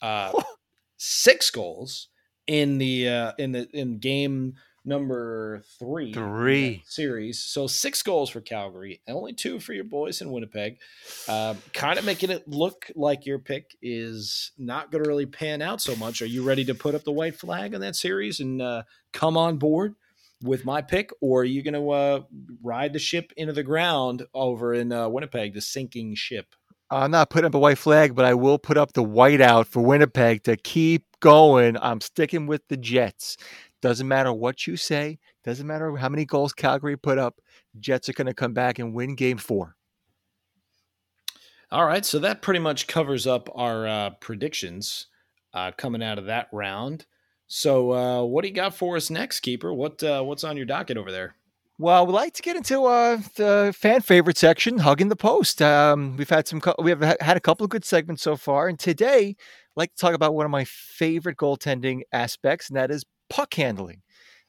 Uh, 0.00 0.32
six 0.96 1.50
goals 1.50 2.08
in 2.46 2.78
the 2.78 3.08
uh, 3.08 3.32
in 3.38 3.52
the 3.52 3.68
in 3.72 3.98
game 3.98 4.54
number 4.84 5.62
three 5.78 6.12
three 6.12 6.82
series. 6.86 7.38
So 7.38 7.66
six 7.66 8.02
goals 8.02 8.30
for 8.30 8.40
Calgary, 8.40 9.00
and 9.06 9.16
only 9.16 9.32
two 9.32 9.60
for 9.60 9.72
your 9.72 9.84
boys 9.84 10.20
in 10.20 10.30
Winnipeg. 10.30 10.78
Uh, 11.28 11.54
kind 11.72 11.98
of 11.98 12.04
making 12.04 12.30
it 12.30 12.46
look 12.48 12.90
like 12.94 13.26
your 13.26 13.38
pick 13.38 13.76
is 13.80 14.52
not 14.58 14.90
going 14.90 15.04
to 15.04 15.08
really 15.08 15.26
pan 15.26 15.62
out 15.62 15.80
so 15.80 15.94
much. 15.96 16.22
Are 16.22 16.26
you 16.26 16.42
ready 16.42 16.64
to 16.64 16.74
put 16.74 16.94
up 16.94 17.04
the 17.04 17.12
white 17.12 17.36
flag 17.36 17.74
in 17.74 17.80
that 17.80 17.96
series 17.96 18.40
and 18.40 18.60
uh, 18.60 18.82
come 19.12 19.36
on 19.36 19.58
board? 19.58 19.94
With 20.42 20.64
my 20.64 20.82
pick, 20.82 21.10
or 21.20 21.42
are 21.42 21.44
you 21.44 21.62
going 21.62 21.74
to 21.74 21.90
uh, 21.90 22.20
ride 22.62 22.92
the 22.92 22.98
ship 22.98 23.32
into 23.36 23.52
the 23.52 23.62
ground 23.62 24.26
over 24.34 24.74
in 24.74 24.92
uh, 24.92 25.08
Winnipeg, 25.08 25.54
the 25.54 25.60
sinking 25.60 26.14
ship? 26.14 26.54
I'm 26.90 27.10
not 27.10 27.30
putting 27.30 27.46
up 27.46 27.54
a 27.54 27.58
white 27.58 27.78
flag, 27.78 28.14
but 28.14 28.26
I 28.26 28.34
will 28.34 28.58
put 28.58 28.76
up 28.76 28.92
the 28.92 29.02
white 29.02 29.40
out 29.40 29.66
for 29.66 29.80
Winnipeg 29.80 30.44
to 30.44 30.56
keep 30.56 31.06
going. 31.20 31.78
I'm 31.80 32.02
sticking 32.02 32.46
with 32.46 32.68
the 32.68 32.76
Jets. 32.76 33.38
Doesn't 33.80 34.06
matter 34.06 34.32
what 34.32 34.66
you 34.66 34.76
say, 34.76 35.18
doesn't 35.42 35.66
matter 35.66 35.96
how 35.96 36.08
many 36.08 36.24
goals 36.24 36.52
Calgary 36.52 36.96
put 36.96 37.18
up, 37.18 37.40
Jets 37.80 38.08
are 38.08 38.12
going 38.12 38.26
to 38.26 38.34
come 38.34 38.52
back 38.52 38.78
and 38.78 38.94
win 38.94 39.16
game 39.16 39.38
four. 39.38 39.74
All 41.70 41.86
right, 41.86 42.04
so 42.04 42.18
that 42.18 42.42
pretty 42.42 42.60
much 42.60 42.86
covers 42.86 43.26
up 43.26 43.48
our 43.54 43.88
uh, 43.88 44.10
predictions 44.20 45.06
uh, 45.54 45.72
coming 45.72 46.02
out 46.02 46.18
of 46.18 46.26
that 46.26 46.48
round. 46.52 47.06
So, 47.54 47.92
uh, 47.92 48.22
what 48.24 48.40
do 48.40 48.48
you 48.48 48.54
got 48.54 48.74
for 48.74 48.96
us 48.96 49.10
next, 49.10 49.40
keeper? 49.40 49.74
What 49.74 50.02
uh, 50.02 50.22
what's 50.22 50.42
on 50.42 50.56
your 50.56 50.64
docket 50.64 50.96
over 50.96 51.12
there? 51.12 51.34
Well, 51.78 52.06
we'd 52.06 52.14
like 52.14 52.32
to 52.34 52.42
get 52.42 52.56
into 52.56 52.86
uh, 52.86 53.18
the 53.36 53.74
fan 53.76 54.00
favorite 54.00 54.38
section, 54.38 54.78
hugging 54.78 55.10
the 55.10 55.16
post. 55.16 55.60
Um, 55.60 56.16
we've 56.16 56.30
had 56.30 56.48
some, 56.48 56.62
we 56.78 56.88
have 56.88 57.02
had 57.20 57.36
a 57.36 57.40
couple 57.40 57.62
of 57.64 57.68
good 57.68 57.84
segments 57.84 58.22
so 58.22 58.36
far, 58.36 58.68
and 58.68 58.78
today, 58.78 59.36
I'd 59.36 59.76
like 59.76 59.94
to 59.94 60.00
talk 60.00 60.14
about 60.14 60.32
one 60.32 60.46
of 60.46 60.50
my 60.50 60.64
favorite 60.64 61.36
goaltending 61.36 62.00
aspects, 62.10 62.70
and 62.70 62.76
that 62.78 62.90
is 62.90 63.04
puck 63.28 63.52
handling. 63.52 64.00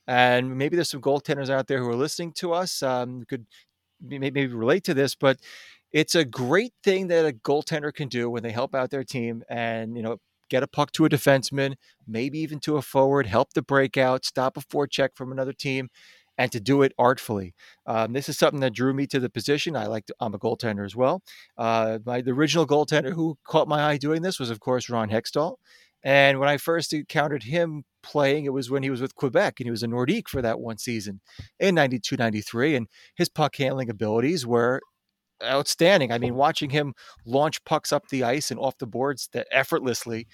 And 0.07 0.57
maybe 0.57 0.77
there's 0.77 0.91
some 0.91 1.01
goaltenders 1.01 1.49
out 1.49 1.67
there 1.67 1.79
who 1.79 1.89
are 1.89 1.97
listening 1.97 2.31
to 2.35 2.53
us, 2.53 2.81
um, 2.81 3.25
could 3.27 3.45
maybe 4.01 4.47
relate 4.47 4.85
to 4.85 4.93
this, 4.93 5.13
but 5.13 5.41
it's 5.91 6.15
a 6.15 6.23
great 6.23 6.71
thing 6.85 7.07
that 7.07 7.25
a 7.25 7.33
goaltender 7.33 7.93
can 7.93 8.07
do 8.07 8.29
when 8.29 8.43
they 8.43 8.51
help 8.51 8.73
out 8.73 8.91
their 8.91 9.03
team 9.03 9.43
and 9.49 9.97
you 9.97 10.03
know 10.03 10.19
get 10.53 10.61
a 10.61 10.67
puck 10.67 10.91
to 10.91 11.03
a 11.03 11.09
defenseman, 11.09 11.73
maybe 12.07 12.37
even 12.37 12.59
to 12.59 12.77
a 12.77 12.81
forward, 12.81 13.25
help 13.25 13.53
the 13.53 13.61
breakout, 13.63 14.23
stop 14.23 14.55
a 14.55 14.61
forecheck 14.61 15.09
from 15.15 15.31
another 15.31 15.51
team, 15.51 15.89
and 16.37 16.51
to 16.51 16.59
do 16.59 16.83
it 16.83 16.93
artfully. 16.99 17.55
Um, 17.87 18.13
this 18.13 18.29
is 18.29 18.37
something 18.37 18.59
that 18.59 18.73
drew 18.73 18.93
me 18.93 19.07
to 19.07 19.19
the 19.19 19.31
position. 19.31 19.75
I 19.75 19.87
like 19.87 20.05
to, 20.05 20.15
I'm 20.19 20.35
a 20.35 20.39
goaltender 20.39 20.85
as 20.85 20.95
well. 20.95 21.23
Uh, 21.57 21.97
my 22.05 22.21
the 22.21 22.31
original 22.31 22.67
goaltender 22.67 23.13
who 23.13 23.37
caught 23.43 23.67
my 23.67 23.83
eye 23.83 23.97
doing 23.97 24.21
this 24.21 24.39
was, 24.39 24.51
of 24.51 24.59
course, 24.59 24.89
Ron 24.89 25.09
Hextall. 25.09 25.55
And 26.03 26.39
when 26.39 26.49
I 26.49 26.57
first 26.57 26.93
encountered 26.93 27.43
him 27.43 27.83
playing, 28.03 28.45
it 28.45 28.53
was 28.53 28.69
when 28.69 28.83
he 28.83 28.89
was 28.91 29.01
with 29.01 29.15
Quebec 29.15 29.59
and 29.59 29.65
he 29.65 29.71
was 29.71 29.83
a 29.83 29.87
Nordique 29.87 30.27
for 30.27 30.41
that 30.41 30.59
one 30.59 30.77
season 30.77 31.21
in 31.59 31.73
92 31.75 32.15
93. 32.17 32.75
And 32.75 32.87
his 33.15 33.29
puck 33.29 33.55
handling 33.55 33.89
abilities 33.89 34.45
were 34.45 34.81
outstanding. 35.43 36.11
I 36.11 36.17
mean, 36.17 36.35
watching 36.35 36.69
him 36.69 36.93
launch 37.25 37.63
pucks 37.65 37.91
up 37.91 38.07
the 38.07 38.23
ice 38.23 38.51
and 38.51 38.59
off 38.59 38.77
the 38.77 38.87
boards 38.87 39.29
that 39.33 39.47
effortlessly 39.51 40.27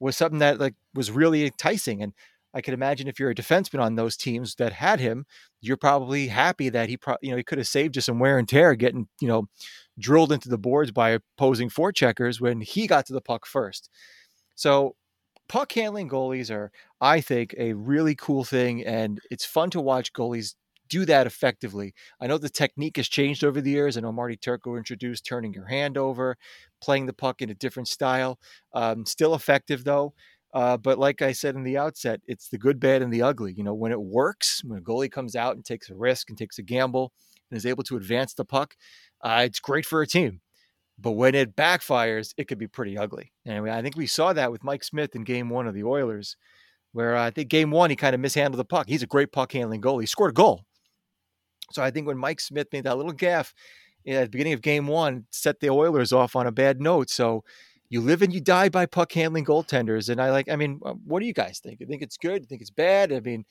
was 0.00 0.16
something 0.16 0.38
that 0.40 0.58
like 0.58 0.74
was 0.94 1.10
really 1.10 1.44
enticing. 1.44 2.02
And 2.02 2.12
I 2.54 2.60
could 2.60 2.74
imagine 2.74 3.08
if 3.08 3.18
you're 3.18 3.30
a 3.30 3.34
defenseman 3.34 3.80
on 3.80 3.94
those 3.94 4.16
teams 4.16 4.56
that 4.56 4.72
had 4.72 5.00
him, 5.00 5.24
you're 5.60 5.76
probably 5.76 6.28
happy 6.28 6.68
that 6.68 6.88
he, 6.88 6.96
pro- 6.96 7.16
you 7.22 7.30
know, 7.30 7.36
he 7.36 7.42
could 7.44 7.58
have 7.58 7.68
saved 7.68 7.96
you 7.96 8.02
some 8.02 8.18
wear 8.18 8.38
and 8.38 8.48
tear 8.48 8.74
getting, 8.74 9.08
you 9.20 9.28
know, 9.28 9.46
drilled 9.98 10.32
into 10.32 10.48
the 10.48 10.58
boards 10.58 10.90
by 10.90 11.10
opposing 11.10 11.70
forecheckers 11.70 12.40
when 12.40 12.60
he 12.60 12.86
got 12.86 13.06
to 13.06 13.12
the 13.12 13.20
puck 13.20 13.46
first. 13.46 13.88
So 14.54 14.96
puck 15.48 15.72
handling 15.72 16.08
goalies 16.08 16.50
are, 16.50 16.70
I 17.00 17.20
think, 17.20 17.54
a 17.58 17.72
really 17.74 18.14
cool 18.14 18.44
thing, 18.44 18.84
and 18.84 19.20
it's 19.30 19.44
fun 19.44 19.70
to 19.70 19.80
watch 19.80 20.12
goalies 20.12 20.54
do 20.92 21.06
that 21.06 21.26
effectively. 21.26 21.94
I 22.20 22.26
know 22.26 22.36
the 22.36 22.50
technique 22.50 22.98
has 22.98 23.08
changed 23.08 23.44
over 23.44 23.62
the 23.62 23.70
years. 23.70 23.96
I 23.96 24.00
know 24.00 24.12
Marty 24.12 24.36
Turco 24.36 24.76
introduced 24.76 25.24
turning 25.24 25.54
your 25.54 25.66
hand 25.66 25.96
over, 25.96 26.36
playing 26.82 27.06
the 27.06 27.14
puck 27.14 27.40
in 27.40 27.48
a 27.48 27.54
different 27.54 27.88
style. 27.88 28.38
Um, 28.74 29.06
still 29.06 29.34
effective 29.34 29.84
though. 29.84 30.12
Uh, 30.52 30.76
but 30.76 30.98
like 30.98 31.22
I 31.22 31.32
said 31.32 31.54
in 31.54 31.62
the 31.62 31.78
outset, 31.78 32.20
it's 32.26 32.50
the 32.50 32.58
good, 32.58 32.78
bad, 32.78 33.00
and 33.00 33.10
the 33.10 33.22
ugly. 33.22 33.54
You 33.56 33.64
know, 33.64 33.72
when 33.72 33.90
it 33.90 34.02
works, 34.02 34.60
when 34.62 34.78
a 34.78 34.82
goalie 34.82 35.10
comes 35.10 35.34
out 35.34 35.56
and 35.56 35.64
takes 35.64 35.88
a 35.88 35.94
risk 35.94 36.28
and 36.28 36.36
takes 36.36 36.58
a 36.58 36.62
gamble 36.62 37.10
and 37.50 37.56
is 37.56 37.64
able 37.64 37.84
to 37.84 37.96
advance 37.96 38.34
the 38.34 38.44
puck, 38.44 38.74
uh, 39.22 39.44
it's 39.46 39.60
great 39.60 39.86
for 39.86 40.02
a 40.02 40.06
team. 40.06 40.42
But 40.98 41.12
when 41.12 41.34
it 41.34 41.56
backfires, 41.56 42.34
it 42.36 42.48
could 42.48 42.58
be 42.58 42.68
pretty 42.68 42.98
ugly. 42.98 43.32
Anyway, 43.46 43.70
I 43.70 43.80
think 43.80 43.96
we 43.96 44.06
saw 44.06 44.34
that 44.34 44.52
with 44.52 44.62
Mike 44.62 44.84
Smith 44.84 45.16
in 45.16 45.24
game 45.24 45.48
one 45.48 45.66
of 45.66 45.72
the 45.72 45.84
Oilers, 45.84 46.36
where 46.92 47.16
uh, 47.16 47.24
I 47.24 47.30
think 47.30 47.48
game 47.48 47.70
one, 47.70 47.88
he 47.88 47.96
kind 47.96 48.14
of 48.14 48.20
mishandled 48.20 48.60
the 48.60 48.66
puck. 48.66 48.88
He's 48.88 49.02
a 49.02 49.06
great 49.06 49.32
puck 49.32 49.52
handling 49.52 49.80
goal. 49.80 50.00
He 50.00 50.06
scored 50.06 50.32
a 50.32 50.34
goal. 50.34 50.66
So 51.72 51.82
I 51.82 51.90
think 51.90 52.06
when 52.06 52.18
Mike 52.18 52.40
Smith 52.40 52.68
made 52.72 52.84
that 52.84 52.96
little 52.96 53.12
gaff 53.12 53.54
at 54.06 54.24
the 54.24 54.28
beginning 54.28 54.52
of 54.52 54.62
game 54.62 54.86
one, 54.86 55.26
set 55.30 55.60
the 55.60 55.70
Oilers 55.70 56.12
off 56.12 56.36
on 56.36 56.46
a 56.46 56.52
bad 56.52 56.80
note. 56.80 57.10
So 57.10 57.44
you 57.88 58.00
live 58.00 58.22
and 58.22 58.32
you 58.32 58.40
die 58.40 58.68
by 58.68 58.86
puck 58.86 59.12
handling 59.12 59.44
goaltenders. 59.44 60.08
And 60.08 60.20
I 60.20 60.30
like, 60.30 60.48
I 60.48 60.56
mean, 60.56 60.80
uh, 60.84 60.94
what 61.04 61.20
do 61.20 61.26
you 61.26 61.34
guys 61.34 61.60
think? 61.60 61.80
You 61.80 61.86
think 61.86 62.02
it's 62.02 62.16
good? 62.16 62.42
You 62.42 62.46
think 62.46 62.62
it's 62.62 62.70
bad? 62.70 63.12
I 63.12 63.20
mean, 63.20 63.44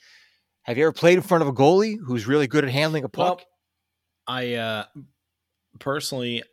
have 0.64 0.78
you 0.78 0.86
ever 0.86 0.92
played 0.92 1.18
in 1.18 1.22
front 1.22 1.44
of 1.44 1.48
a 1.48 1.54
goalie 1.54 1.98
who's 2.04 2.28
really 2.28 2.48
good 2.48 2.64
at 2.64 2.72
handling 2.72 3.04
a 3.04 3.10
puck? 3.10 3.38
Well, 3.38 3.48
I 4.28 4.54
uh, 4.56 4.86
personally, 5.80 6.44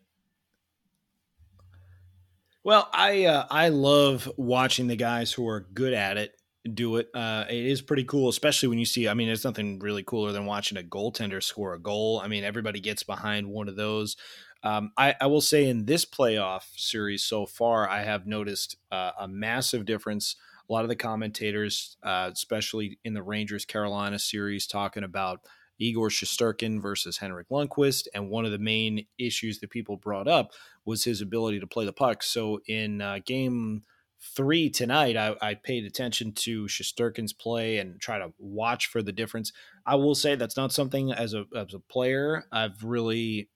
well, 2.65 2.89
I 2.93 3.25
uh, 3.25 3.47
I 3.51 3.69
love 3.69 4.31
watching 4.37 4.87
the 4.87 4.97
guys 4.97 5.33
who 5.33 5.49
are 5.49 5.61
good 5.61 5.93
at 5.93 6.17
it 6.17 6.38
do 6.75 6.97
it. 6.97 7.09
Uh, 7.15 7.45
it 7.49 7.67
is 7.67 7.83
pretty 7.83 8.05
cool, 8.05 8.29
especially 8.29 8.69
when 8.69 8.79
you 8.79 8.85
see. 8.85 9.09
I 9.09 9.15
mean, 9.15 9.27
there's 9.27 9.45
nothing 9.45 9.79
really 9.79 10.03
cooler 10.03 10.33
than 10.33 10.47
watching 10.47 10.79
a 10.79 10.83
goaltender 10.83 11.43
score 11.43 11.75
a 11.75 11.79
goal. 11.79 12.21
I 12.23 12.29
mean, 12.29 12.45
everybody 12.45 12.81
gets 12.81 13.03
behind 13.03 13.49
one 13.49 13.69
of 13.69 13.77
those. 13.77 14.17
Um, 14.63 14.93
I, 14.97 15.15
I, 15.21 15.27
will 15.27 15.41
say 15.41 15.69
in 15.69 15.85
this 15.85 16.05
playoff 16.05 16.63
series 16.77 17.23
so 17.23 17.47
far, 17.47 17.89
I 17.89 18.03
have 18.03 18.27
noticed 18.27 18.77
uh, 18.91 19.13
a 19.21 19.29
massive 19.29 19.85
difference. 19.85 20.35
A 20.69 20.73
lot 20.73 20.83
of 20.83 20.89
the 20.89 20.97
commentators, 20.97 21.97
uh, 22.03 22.31
especially 22.33 22.99
in 23.05 23.15
the 23.15 23.23
Rangers 23.23 23.65
Carolina 23.65 24.19
series, 24.19 24.67
talking 24.67 25.05
about 25.05 25.43
Igor 25.79 26.09
Shesterkin 26.09 26.83
versus 26.83 27.19
Henrik 27.19 27.49
Lundqvist. 27.51 28.09
And 28.15 28.31
one 28.31 28.45
of 28.45 28.51
the 28.51 28.59
main 28.59 29.07
issues 29.17 29.61
that 29.61 29.71
people 29.71 29.97
brought 29.97 30.27
up 30.27 30.53
was 30.85 31.05
his 31.05 31.21
ability 31.21 31.61
to 31.61 31.67
play 31.67 31.85
the 31.85 31.93
puck. 31.93 32.25
So 32.25 32.61
in 32.67 33.01
uh, 33.01 33.21
game 33.25 33.85
three 34.21 34.71
tonight, 34.71 35.17
I, 35.17 35.35
I, 35.41 35.55
paid 35.55 35.85
attention 35.85 36.33
to 36.33 36.67
Shesterkin's 36.67 37.33
play 37.33 37.79
and 37.79 38.01
try 38.01 38.19
to 38.19 38.33
watch 38.39 38.87
for 38.87 39.03
the 39.03 39.13
difference. 39.13 39.53
I 39.87 39.95
will 39.95 40.15
say 40.15 40.35
that's 40.35 40.57
not 40.57 40.73
something 40.73 41.13
as 41.13 41.35
a 41.35 41.45
as 41.55 41.75
a 41.75 41.79
player 41.79 42.45
I've 42.53 42.83
really 42.83 43.49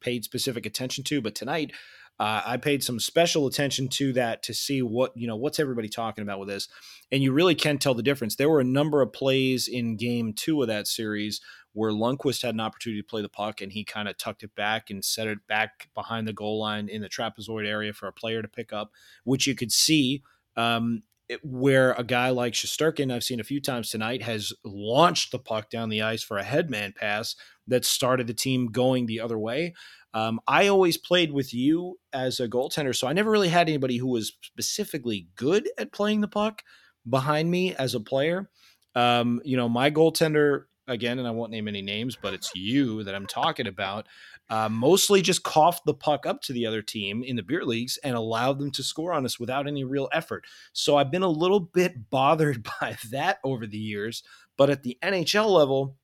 paid 0.00 0.24
specific 0.24 0.66
attention 0.66 1.04
to, 1.04 1.20
but 1.20 1.34
tonight 1.34 1.72
uh, 2.20 2.42
I 2.44 2.56
paid 2.56 2.84
some 2.84 3.00
special 3.00 3.46
attention 3.46 3.88
to 3.88 4.12
that 4.12 4.42
to 4.44 4.54
see 4.54 4.82
what 4.82 5.12
you 5.16 5.26
know 5.26 5.36
what's 5.36 5.58
everybody 5.58 5.88
talking 5.88 6.22
about 6.22 6.38
with 6.38 6.48
this, 6.48 6.68
and 7.10 7.22
you 7.22 7.32
really 7.32 7.54
can 7.54 7.78
tell 7.78 7.94
the 7.94 8.02
difference. 8.02 8.36
There 8.36 8.50
were 8.50 8.60
a 8.60 8.64
number 8.64 9.02
of 9.02 9.12
plays 9.12 9.66
in 9.66 9.96
Game 9.96 10.32
Two 10.34 10.60
of 10.62 10.68
that 10.68 10.86
series 10.86 11.40
where 11.72 11.90
Lundqvist 11.90 12.42
had 12.42 12.54
an 12.54 12.60
opportunity 12.60 13.00
to 13.00 13.06
play 13.06 13.22
the 13.22 13.28
puck 13.28 13.60
and 13.60 13.72
he 13.72 13.84
kind 13.84 14.08
of 14.08 14.18
tucked 14.18 14.42
it 14.42 14.54
back 14.54 14.90
and 14.90 15.04
set 15.04 15.26
it 15.26 15.46
back 15.46 15.88
behind 15.94 16.28
the 16.28 16.32
goal 16.32 16.60
line 16.60 16.88
in 16.88 17.02
the 17.02 17.08
trapezoid 17.08 17.66
area 17.66 17.92
for 17.92 18.06
a 18.06 18.12
player 18.12 18.42
to 18.42 18.48
pick 18.48 18.72
up, 18.72 18.92
which 19.24 19.46
you 19.46 19.54
could 19.54 19.72
see. 19.72 20.22
Um, 20.56 21.02
where 21.42 21.92
a 21.92 22.04
guy 22.04 22.28
like 22.28 22.52
Shesterkin, 22.52 23.12
I've 23.12 23.24
seen 23.24 23.40
a 23.40 23.44
few 23.44 23.60
times 23.60 23.88
tonight, 23.88 24.22
has 24.22 24.52
launched 24.64 25.32
the 25.32 25.38
puck 25.38 25.70
down 25.70 25.88
the 25.88 26.02
ice 26.02 26.22
for 26.22 26.36
a 26.36 26.42
headman 26.42 26.92
pass 26.92 27.36
that 27.68 27.86
started 27.86 28.26
the 28.26 28.34
team 28.34 28.66
going 28.66 29.06
the 29.06 29.20
other 29.20 29.38
way. 29.38 29.74
Um, 30.14 30.40
I 30.46 30.68
always 30.68 30.98
played 30.98 31.32
with 31.32 31.54
you 31.54 31.98
as 32.12 32.38
a 32.38 32.48
goaltender, 32.48 32.94
so 32.94 33.06
I 33.06 33.14
never 33.14 33.30
really 33.30 33.48
had 33.48 33.68
anybody 33.68 33.96
who 33.96 34.08
was 34.08 34.32
specifically 34.42 35.28
good 35.36 35.70
at 35.78 35.92
playing 35.92 36.20
the 36.20 36.28
puck 36.28 36.62
behind 37.08 37.50
me 37.50 37.74
as 37.74 37.94
a 37.94 38.00
player. 38.00 38.50
Um, 38.94 39.40
you 39.44 39.56
know, 39.56 39.68
my 39.68 39.90
goaltender 39.90 40.64
again, 40.88 41.18
and 41.18 41.28
I 41.28 41.30
won't 41.30 41.50
name 41.50 41.68
any 41.68 41.82
names, 41.82 42.16
but 42.20 42.34
it's 42.34 42.50
you 42.54 43.04
that 43.04 43.14
I'm 43.14 43.26
talking 43.26 43.66
about. 43.66 44.06
Uh, 44.50 44.68
mostly 44.68 45.22
just 45.22 45.44
coughed 45.44 45.82
the 45.86 45.94
puck 45.94 46.26
up 46.26 46.42
to 46.42 46.52
the 46.52 46.66
other 46.66 46.82
team 46.82 47.22
in 47.22 47.36
the 47.36 47.42
beer 47.42 47.64
leagues 47.64 47.98
and 48.04 48.14
allowed 48.14 48.58
them 48.58 48.70
to 48.72 48.82
score 48.82 49.12
on 49.12 49.24
us 49.24 49.40
without 49.40 49.66
any 49.66 49.84
real 49.84 50.08
effort. 50.12 50.44
So 50.72 50.96
I've 50.96 51.10
been 51.10 51.22
a 51.22 51.28
little 51.28 51.60
bit 51.60 51.94
bothered 52.10 52.62
by 52.80 52.96
that 53.10 53.38
over 53.44 53.66
the 53.66 53.78
years. 53.78 54.22
But 54.58 54.70
at 54.70 54.82
the 54.82 54.98
NHL 55.02 55.50
level, 55.50 55.96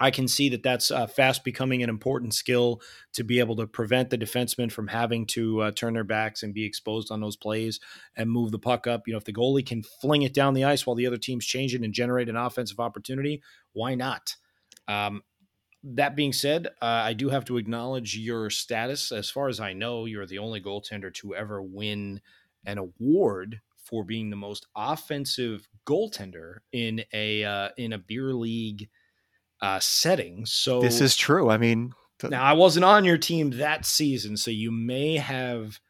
I 0.00 0.10
can 0.10 0.26
see 0.26 0.48
that 0.48 0.62
that's 0.62 0.90
uh, 0.90 1.06
fast 1.06 1.44
becoming 1.44 1.82
an 1.82 1.88
important 1.88 2.34
skill 2.34 2.80
to 3.12 3.22
be 3.22 3.38
able 3.38 3.54
to 3.56 3.66
prevent 3.66 4.10
the 4.10 4.18
defensemen 4.18 4.72
from 4.72 4.88
having 4.88 5.24
to 5.26 5.62
uh, 5.62 5.70
turn 5.70 5.94
their 5.94 6.04
backs 6.04 6.42
and 6.42 6.52
be 6.52 6.64
exposed 6.64 7.12
on 7.12 7.20
those 7.20 7.36
plays 7.36 7.78
and 8.16 8.30
move 8.30 8.50
the 8.50 8.58
puck 8.58 8.86
up. 8.86 9.06
You 9.06 9.12
know, 9.12 9.18
if 9.18 9.24
the 9.24 9.32
goalie 9.32 9.64
can 9.64 9.84
fling 10.00 10.22
it 10.22 10.34
down 10.34 10.54
the 10.54 10.64
ice 10.64 10.84
while 10.84 10.96
the 10.96 11.06
other 11.06 11.16
team's 11.16 11.46
changing 11.46 11.84
and 11.84 11.94
generate 11.94 12.28
an 12.28 12.36
offensive 12.36 12.80
opportunity, 12.80 13.40
why 13.72 13.94
not? 13.94 14.34
Um, 14.88 15.22
that 15.84 16.16
being 16.16 16.32
said, 16.32 16.68
uh, 16.82 16.86
I 16.86 17.12
do 17.12 17.28
have 17.28 17.44
to 17.44 17.56
acknowledge 17.56 18.16
your 18.16 18.50
status. 18.50 19.12
As 19.12 19.30
far 19.30 19.48
as 19.48 19.60
I 19.60 19.74
know, 19.74 20.06
you're 20.06 20.26
the 20.26 20.38
only 20.38 20.60
goaltender 20.60 21.12
to 21.14 21.36
ever 21.36 21.62
win 21.62 22.20
an 22.66 22.78
award 22.78 23.60
for 23.76 24.02
being 24.02 24.30
the 24.30 24.36
most 24.36 24.66
offensive 24.74 25.68
goaltender 25.86 26.58
in 26.72 27.04
a 27.12 27.44
uh, 27.44 27.68
in 27.76 27.92
a 27.92 27.98
beer 27.98 28.32
league 28.32 28.88
uh, 29.60 29.80
setting. 29.80 30.46
So 30.46 30.80
this 30.80 31.00
is 31.00 31.16
true. 31.16 31.50
I 31.50 31.58
mean, 31.58 31.92
th- 32.18 32.30
now 32.30 32.42
I 32.42 32.52
wasn't 32.52 32.84
on 32.84 33.04
your 33.04 33.18
team 33.18 33.50
that 33.52 33.84
season, 33.84 34.36
so 34.36 34.50
you 34.50 34.70
may 34.70 35.16
have 35.16 35.80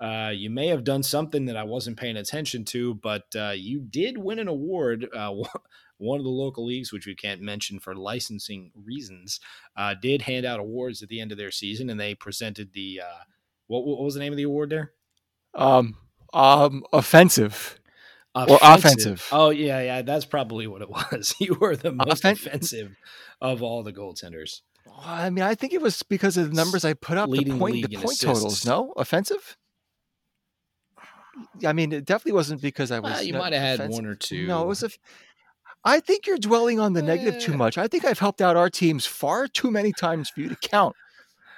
uh, 0.00 0.32
you 0.34 0.50
may 0.50 0.68
have 0.68 0.84
done 0.84 1.02
something 1.02 1.46
that 1.46 1.56
I 1.56 1.64
wasn't 1.64 1.98
paying 1.98 2.16
attention 2.16 2.64
to, 2.66 2.94
but 2.94 3.24
uh, 3.36 3.52
you 3.56 3.80
did 3.80 4.18
win 4.18 4.38
an 4.38 4.48
award. 4.48 5.08
Uh, 5.14 5.32
one 5.98 6.18
of 6.18 6.24
the 6.24 6.30
local 6.30 6.66
leagues, 6.66 6.92
which 6.92 7.06
we 7.06 7.14
can't 7.14 7.40
mention 7.40 7.78
for 7.78 7.94
licensing 7.94 8.72
reasons, 8.74 9.40
uh, 9.76 9.94
did 10.00 10.22
hand 10.22 10.44
out 10.44 10.60
awards 10.60 11.02
at 11.02 11.08
the 11.08 11.20
end 11.20 11.32
of 11.32 11.38
their 11.38 11.52
season, 11.52 11.88
and 11.88 11.98
they 11.98 12.14
presented 12.14 12.72
the 12.72 13.00
uh, 13.02 13.22
what, 13.66 13.86
what 13.86 14.02
was 14.02 14.14
the 14.14 14.20
name 14.20 14.32
of 14.32 14.36
the 14.36 14.42
award 14.42 14.70
there? 14.70 14.92
Um, 15.54 15.96
um, 16.32 16.84
offensive. 16.92 17.78
Offensive. 18.34 18.62
Or 18.62 18.74
offensive. 18.74 19.28
Oh 19.30 19.50
yeah, 19.50 19.80
yeah, 19.80 20.02
that's 20.02 20.24
probably 20.24 20.66
what 20.66 20.82
it 20.82 20.90
was. 21.12 21.34
you 21.38 21.54
were 21.54 21.76
the 21.76 21.92
most 21.92 22.24
Offen- 22.24 22.32
offensive 22.32 22.96
of 23.40 23.62
all 23.62 23.82
the 23.82 23.92
goaltenders. 23.92 24.62
I 25.02 25.30
mean, 25.30 25.44
I 25.44 25.54
think 25.54 25.72
it 25.72 25.80
was 25.80 26.02
because 26.02 26.36
of 26.36 26.50
the 26.50 26.54
numbers 26.54 26.84
I 26.84 26.94
put 26.94 27.16
up, 27.16 27.28
Leading 27.30 27.54
the 27.54 27.58
point, 27.58 27.88
the 27.88 27.96
point 27.96 28.20
totals. 28.20 28.66
No, 28.66 28.92
offensive. 28.96 29.56
I 31.66 31.72
mean, 31.72 31.92
it 31.92 32.04
definitely 32.04 32.32
wasn't 32.32 32.60
because 32.62 32.90
I 32.90 33.00
was. 33.00 33.12
Well, 33.12 33.22
you 33.22 33.34
might 33.34 33.52
have 33.52 33.62
had 33.62 33.74
offensive. 33.80 34.02
one 34.02 34.06
or 34.06 34.14
two. 34.14 34.46
No, 34.46 34.62
it 34.62 34.66
was 34.66 34.82
a. 34.82 34.90
I 35.84 36.00
think 36.00 36.26
you're 36.26 36.38
dwelling 36.38 36.80
on 36.80 36.94
the 36.94 37.02
negative 37.02 37.40
too 37.40 37.52
eh. 37.52 37.56
much. 37.56 37.76
I 37.76 37.88
think 37.88 38.04
I've 38.04 38.18
helped 38.18 38.40
out 38.40 38.56
our 38.56 38.70
teams 38.70 39.04
far 39.06 39.46
too 39.46 39.70
many 39.70 39.92
times 39.92 40.30
for 40.30 40.40
you 40.40 40.48
to 40.48 40.56
count 40.56 40.96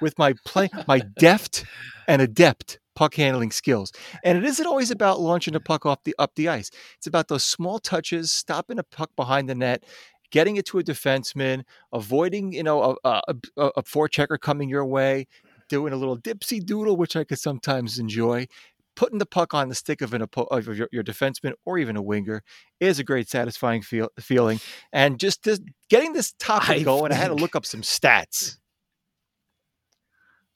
with 0.01 0.17
my 0.17 0.33
play, 0.45 0.69
my 0.87 0.99
deft 1.17 1.63
and 2.07 2.21
adept 2.21 2.79
puck 2.97 3.13
handling 3.13 3.51
skills. 3.51 3.93
And 4.23 4.39
it 4.39 4.43
isn't 4.43 4.65
always 4.65 4.89
about 4.89 5.19
launching 5.19 5.53
a 5.53 5.59
puck 5.59 5.85
off 5.85 6.03
the 6.03 6.15
up 6.17 6.33
the 6.35 6.49
ice. 6.49 6.71
It's 6.97 7.05
about 7.05 7.27
those 7.27 7.43
small 7.43 7.77
touches, 7.77 8.31
stopping 8.31 8.79
a 8.79 8.83
puck 8.83 9.11
behind 9.15 9.47
the 9.47 9.53
net, 9.53 9.83
getting 10.31 10.57
it 10.57 10.65
to 10.65 10.79
a 10.79 10.83
defenseman, 10.83 11.63
avoiding 11.93 12.53
you 12.53 12.63
know 12.63 12.97
a, 13.03 13.21
a, 13.27 13.33
a 13.55 13.83
forechecker 13.83 14.39
coming 14.39 14.67
your 14.67 14.83
way, 14.83 15.27
doing 15.69 15.93
a 15.93 15.95
little 15.95 16.17
dipsy 16.17 16.59
doodle, 16.59 16.97
which 16.97 17.15
I 17.15 17.23
could 17.23 17.39
sometimes 17.39 17.99
enjoy. 17.99 18.47
Putting 18.95 19.19
the 19.19 19.27
puck 19.27 19.53
on 19.53 19.69
the 19.69 19.75
stick 19.75 20.01
of 20.01 20.15
an 20.15 20.23
of 20.23 20.67
your, 20.75 20.89
your 20.91 21.03
defenseman 21.03 21.53
or 21.65 21.77
even 21.77 21.95
a 21.95 22.01
winger 22.01 22.41
is 22.79 22.97
a 22.97 23.03
great 23.03 23.29
satisfying 23.29 23.83
feel, 23.83 24.09
feeling. 24.19 24.59
And 24.91 25.19
just 25.19 25.43
this, 25.43 25.59
getting 25.87 26.13
this 26.13 26.33
topic 26.39 26.69
I 26.69 26.81
going, 26.81 27.11
think... 27.11 27.13
I 27.13 27.21
had 27.21 27.27
to 27.27 27.35
look 27.35 27.55
up 27.55 27.63
some 27.63 27.83
stats. 27.83 28.57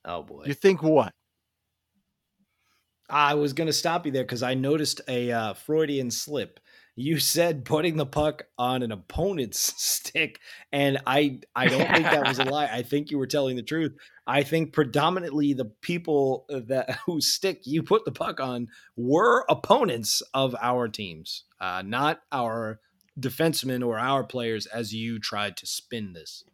Oh 0.04 0.24
boy! 0.24 0.46
You 0.48 0.56
think 0.56 0.82
what? 0.82 1.14
I 3.12 3.34
was 3.34 3.52
going 3.52 3.68
to 3.68 3.74
stop 3.74 4.06
you 4.06 4.12
there 4.14 4.24
because 4.24 4.42
I 4.42 4.54
noticed 4.54 5.02
a 5.08 5.32
uh, 5.32 5.54
Freudian 5.54 6.10
slip. 6.12 6.62
You 6.96 7.20
said 7.20 7.66
putting 7.66 7.98
the 7.98 8.06
puck 8.06 8.44
on 8.58 8.84
an 8.84 8.92
opponent's 8.92 9.60
stick, 9.82 10.40
and 10.72 11.00
I 11.06 11.40
I 11.56 11.68
don't 11.68 11.88
think 11.90 12.04
that 12.04 12.28
was 12.28 12.40
a 12.40 12.44
lie. 12.52 12.70
I 12.72 12.84
think 12.84 13.12
you 13.12 13.18
were 13.18 13.28
telling 13.28 13.58
the 13.58 13.64
truth. 13.64 13.96
I 14.26 14.44
think 14.44 14.72
predominantly 14.72 15.54
the 15.54 15.72
people 15.82 16.46
that 16.50 17.00
whose 17.06 17.34
stick 17.34 17.62
you 17.66 17.84
put 17.84 18.06
the 18.06 18.12
puck 18.12 18.40
on 18.40 18.68
were 18.96 19.46
opponents 19.50 20.22
of 20.34 20.56
our 20.62 20.88
teams, 20.88 21.44
uh, 21.60 21.84
not 21.86 22.22
our 22.32 22.80
defensemen 23.20 23.86
or 23.86 24.00
our 24.00 24.24
players, 24.24 24.66
as 24.68 24.94
you 24.94 25.20
tried 25.20 25.58
to 25.58 25.66
spin 25.66 26.14
this. 26.14 26.46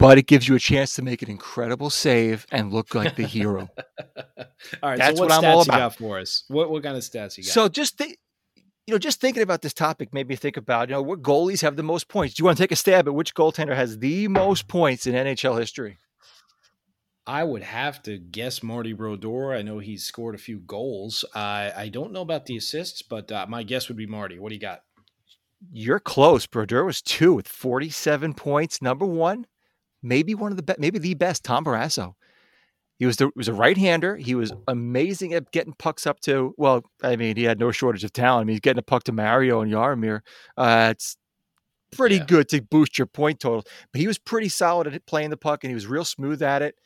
But 0.00 0.16
it 0.16 0.26
gives 0.26 0.48
you 0.48 0.54
a 0.54 0.58
chance 0.58 0.94
to 0.94 1.02
make 1.02 1.22
an 1.22 1.30
incredible 1.30 1.90
save 1.90 2.46
and 2.50 2.72
look 2.72 2.94
like 2.94 3.16
the 3.16 3.26
hero. 3.26 3.68
all 4.38 4.46
right, 4.82 4.98
that's 4.98 5.18
so 5.18 5.24
what, 5.24 5.30
what 5.30 5.44
I'm 5.44 5.50
all 5.50 5.62
about. 5.62 5.78
got 5.78 5.96
for 5.96 6.18
us? 6.18 6.44
What 6.48 6.70
what 6.70 6.82
kind 6.82 6.96
of 6.96 7.02
stats 7.02 7.36
you 7.36 7.44
got? 7.44 7.52
So 7.52 7.68
just 7.68 7.98
think, 7.98 8.18
you 8.56 8.94
know, 8.94 8.98
just 8.98 9.20
thinking 9.20 9.42
about 9.42 9.60
this 9.60 9.74
topic 9.74 10.14
made 10.14 10.26
me 10.26 10.36
think 10.36 10.56
about, 10.56 10.88
you 10.88 10.94
know, 10.94 11.02
what 11.02 11.22
goalies 11.22 11.60
have 11.60 11.76
the 11.76 11.82
most 11.82 12.08
points. 12.08 12.34
Do 12.34 12.40
you 12.40 12.46
want 12.46 12.56
to 12.56 12.64
take 12.64 12.72
a 12.72 12.76
stab 12.76 13.06
at 13.06 13.14
which 13.14 13.34
goaltender 13.34 13.76
has 13.76 13.98
the 13.98 14.26
most 14.26 14.66
points 14.66 15.06
in 15.06 15.14
NHL 15.14 15.58
history? 15.60 15.98
I 17.26 17.44
would 17.44 17.62
have 17.62 18.02
to 18.04 18.18
guess 18.18 18.62
Marty 18.62 18.94
Brodeur. 18.94 19.54
I 19.54 19.62
know 19.62 19.78
he's 19.78 20.04
scored 20.04 20.34
a 20.34 20.38
few 20.38 20.58
goals. 20.60 21.24
I 21.34 21.72
I 21.76 21.88
don't 21.88 22.12
know 22.12 22.22
about 22.22 22.46
the 22.46 22.56
assists, 22.56 23.02
but 23.02 23.30
uh, 23.30 23.46
my 23.48 23.62
guess 23.62 23.88
would 23.88 23.98
be 23.98 24.06
Marty. 24.06 24.38
What 24.38 24.48
do 24.48 24.54
you 24.54 24.60
got? 24.60 24.80
You're 25.70 26.00
close. 26.00 26.46
Brodeur 26.46 26.84
was 26.84 27.02
two 27.02 27.34
with 27.34 27.46
47 27.46 28.32
points. 28.32 28.80
Number 28.80 29.04
one, 29.04 29.44
maybe 30.02 30.34
one 30.34 30.50
of 30.50 30.56
the 30.56 30.62
best, 30.62 30.78
maybe 30.78 30.98
the 30.98 31.14
best, 31.14 31.44
Tom 31.44 31.64
Barrasso. 31.64 32.14
He 32.98 33.06
was 33.06 33.16
the 33.16 33.30
was 33.34 33.48
a 33.48 33.54
right 33.54 33.78
hander. 33.78 34.16
He 34.16 34.34
was 34.34 34.52
amazing 34.68 35.32
at 35.32 35.50
getting 35.52 35.72
pucks 35.72 36.06
up 36.06 36.20
to. 36.20 36.54
Well, 36.58 36.84
I 37.02 37.16
mean, 37.16 37.36
he 37.36 37.44
had 37.44 37.58
no 37.58 37.70
shortage 37.70 38.04
of 38.04 38.12
talent. 38.12 38.42
I 38.42 38.44
mean, 38.44 38.54
he's 38.54 38.60
getting 38.60 38.78
a 38.78 38.82
puck 38.82 39.04
to 39.04 39.12
Mario 39.12 39.62
and 39.62 39.72
Jaromir. 39.72 40.20
Uh, 40.56 40.88
it's 40.90 41.16
pretty 41.90 42.16
yeah. 42.16 42.26
good 42.26 42.48
to 42.50 42.60
boost 42.60 42.98
your 42.98 43.06
point 43.06 43.40
total. 43.40 43.64
But 43.92 44.00
he 44.00 44.06
was 44.06 44.18
pretty 44.18 44.50
solid 44.50 44.86
at 44.86 45.06
playing 45.06 45.30
the 45.30 45.38
puck, 45.38 45.64
and 45.64 45.70
he 45.70 45.74
was 45.74 45.86
real 45.86 46.04
smooth 46.04 46.42
at 46.42 46.60
it. 46.60 46.76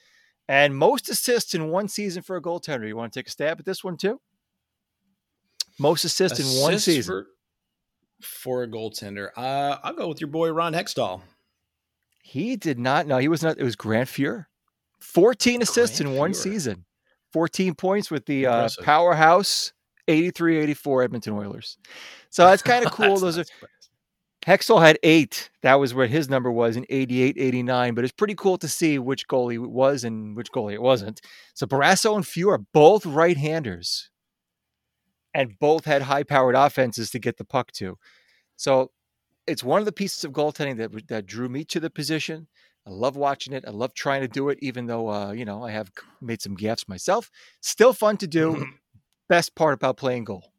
And 0.49 0.77
most 0.77 1.09
assists 1.09 1.55
in 1.55 1.69
one 1.71 1.89
season 1.89 2.23
for 2.23 2.37
a 2.37 2.43
goaltender. 2.43 2.87
You 2.87 2.97
want 2.97 3.13
to 3.13 3.19
take 3.19 3.27
a 3.27 3.31
stab 3.31 3.59
at 3.59 3.65
this 3.65 3.83
one 3.83 3.97
too? 3.97 4.21
Most 5.81 6.05
assists, 6.05 6.39
assists 6.39 6.57
in 6.57 6.63
one 6.63 6.79
season 6.79 7.13
for, 7.13 7.27
for 8.21 8.63
a 8.63 8.69
goaltender. 8.69 9.31
Uh, 9.37 9.79
I'll 9.83 9.95
go 9.95 10.07
with 10.07 10.21
your 10.21 10.31
boy 10.31 10.53
Ron 10.53 10.75
Hextall. 10.75 11.23
He 12.27 12.57
did 12.57 12.79
not. 12.79 13.07
No, 13.07 13.19
he 13.19 13.29
was 13.29 13.43
not. 13.43 13.59
It 13.59 13.65
was 13.65 13.77
Grant 13.77 14.09
Fuhr. 14.09 14.47
14 15.01 15.61
assists 15.61 16.01
Grant 16.01 16.15
in 16.15 16.19
one 16.19 16.33
season. 16.33 16.87
14 17.35 17.75
points 17.75 18.11
with 18.11 18.25
the 18.25 18.47
uh, 18.47 18.69
powerhouse 18.83 19.75
83 20.09 20.57
84 20.57 21.03
Edmonton 21.03 21.35
Oilers. 21.35 21.77
So 22.31 22.47
that's 22.47 22.63
kind 22.71 22.87
of 22.87 22.93
cool. 22.93 23.19
Those 23.19 23.37
are 23.39 23.45
Hextall 24.47 24.81
had 24.81 24.99
eight. 25.03 25.51
That 25.61 25.75
was 25.75 25.93
what 25.93 26.09
his 26.09 26.31
number 26.31 26.51
was 26.51 26.79
in 26.79 26.87
88, 26.89 27.37
89. 27.39 27.95
But 27.95 28.05
it's 28.05 28.13
pretty 28.13 28.35
cool 28.35 28.57
to 28.57 28.69
see 28.69 28.99
which 28.99 29.29
goalie 29.29 29.55
it 29.57 29.71
was 29.71 30.03
and 30.03 30.35
which 30.35 30.51
goalie 30.51 30.73
it 30.73 30.83
wasn't. 30.83 31.21
So 31.53 31.67
Barrasso 31.67 32.17
and 32.17 32.25
Fuhr 32.25 32.55
are 32.55 32.65
both 32.73 33.05
right 33.05 33.37
handers 33.37 34.09
and 35.35 35.59
both 35.59 35.85
had 35.85 36.03
high 36.03 36.23
powered 36.23 36.55
offenses 36.55 37.11
to 37.11 37.19
get 37.19 37.37
the 37.37 37.45
puck 37.45 37.71
to. 37.73 37.99
So 38.57 38.93
it's 39.47 39.65
one 39.65 39.81
of 39.81 39.87
the 39.87 39.93
pieces 39.93 40.25
of 40.25 40.33
goaltending 40.33 40.77
that, 40.79 41.09
that 41.09 41.27
drew 41.27 41.49
me 41.49 41.65
to 41.65 41.81
the 41.81 41.91
position. 41.91 42.49
I 42.87 42.91
love 42.91 43.17
watching 43.17 43.53
it. 43.53 43.65
I 43.67 43.71
love 43.71 43.95
trying 43.95 44.21
to 44.23 44.29
do 44.29 44.51
it, 44.51 44.59
even 44.61 44.87
though, 44.87 45.09
uh, 45.11 45.33
you 45.33 45.45
know, 45.45 45.65
I 45.65 45.71
have 45.71 45.91
made 46.21 46.43
some 46.43 46.57
gaffes 46.57 46.89
myself. 46.89 47.31
Still 47.61 47.93
fun 47.93 48.19
to 48.19 48.27
do. 48.27 48.67
Best 49.29 49.55
part 49.55 49.75
about 49.75 49.97
playing 49.97 50.25
goal. 50.25 50.53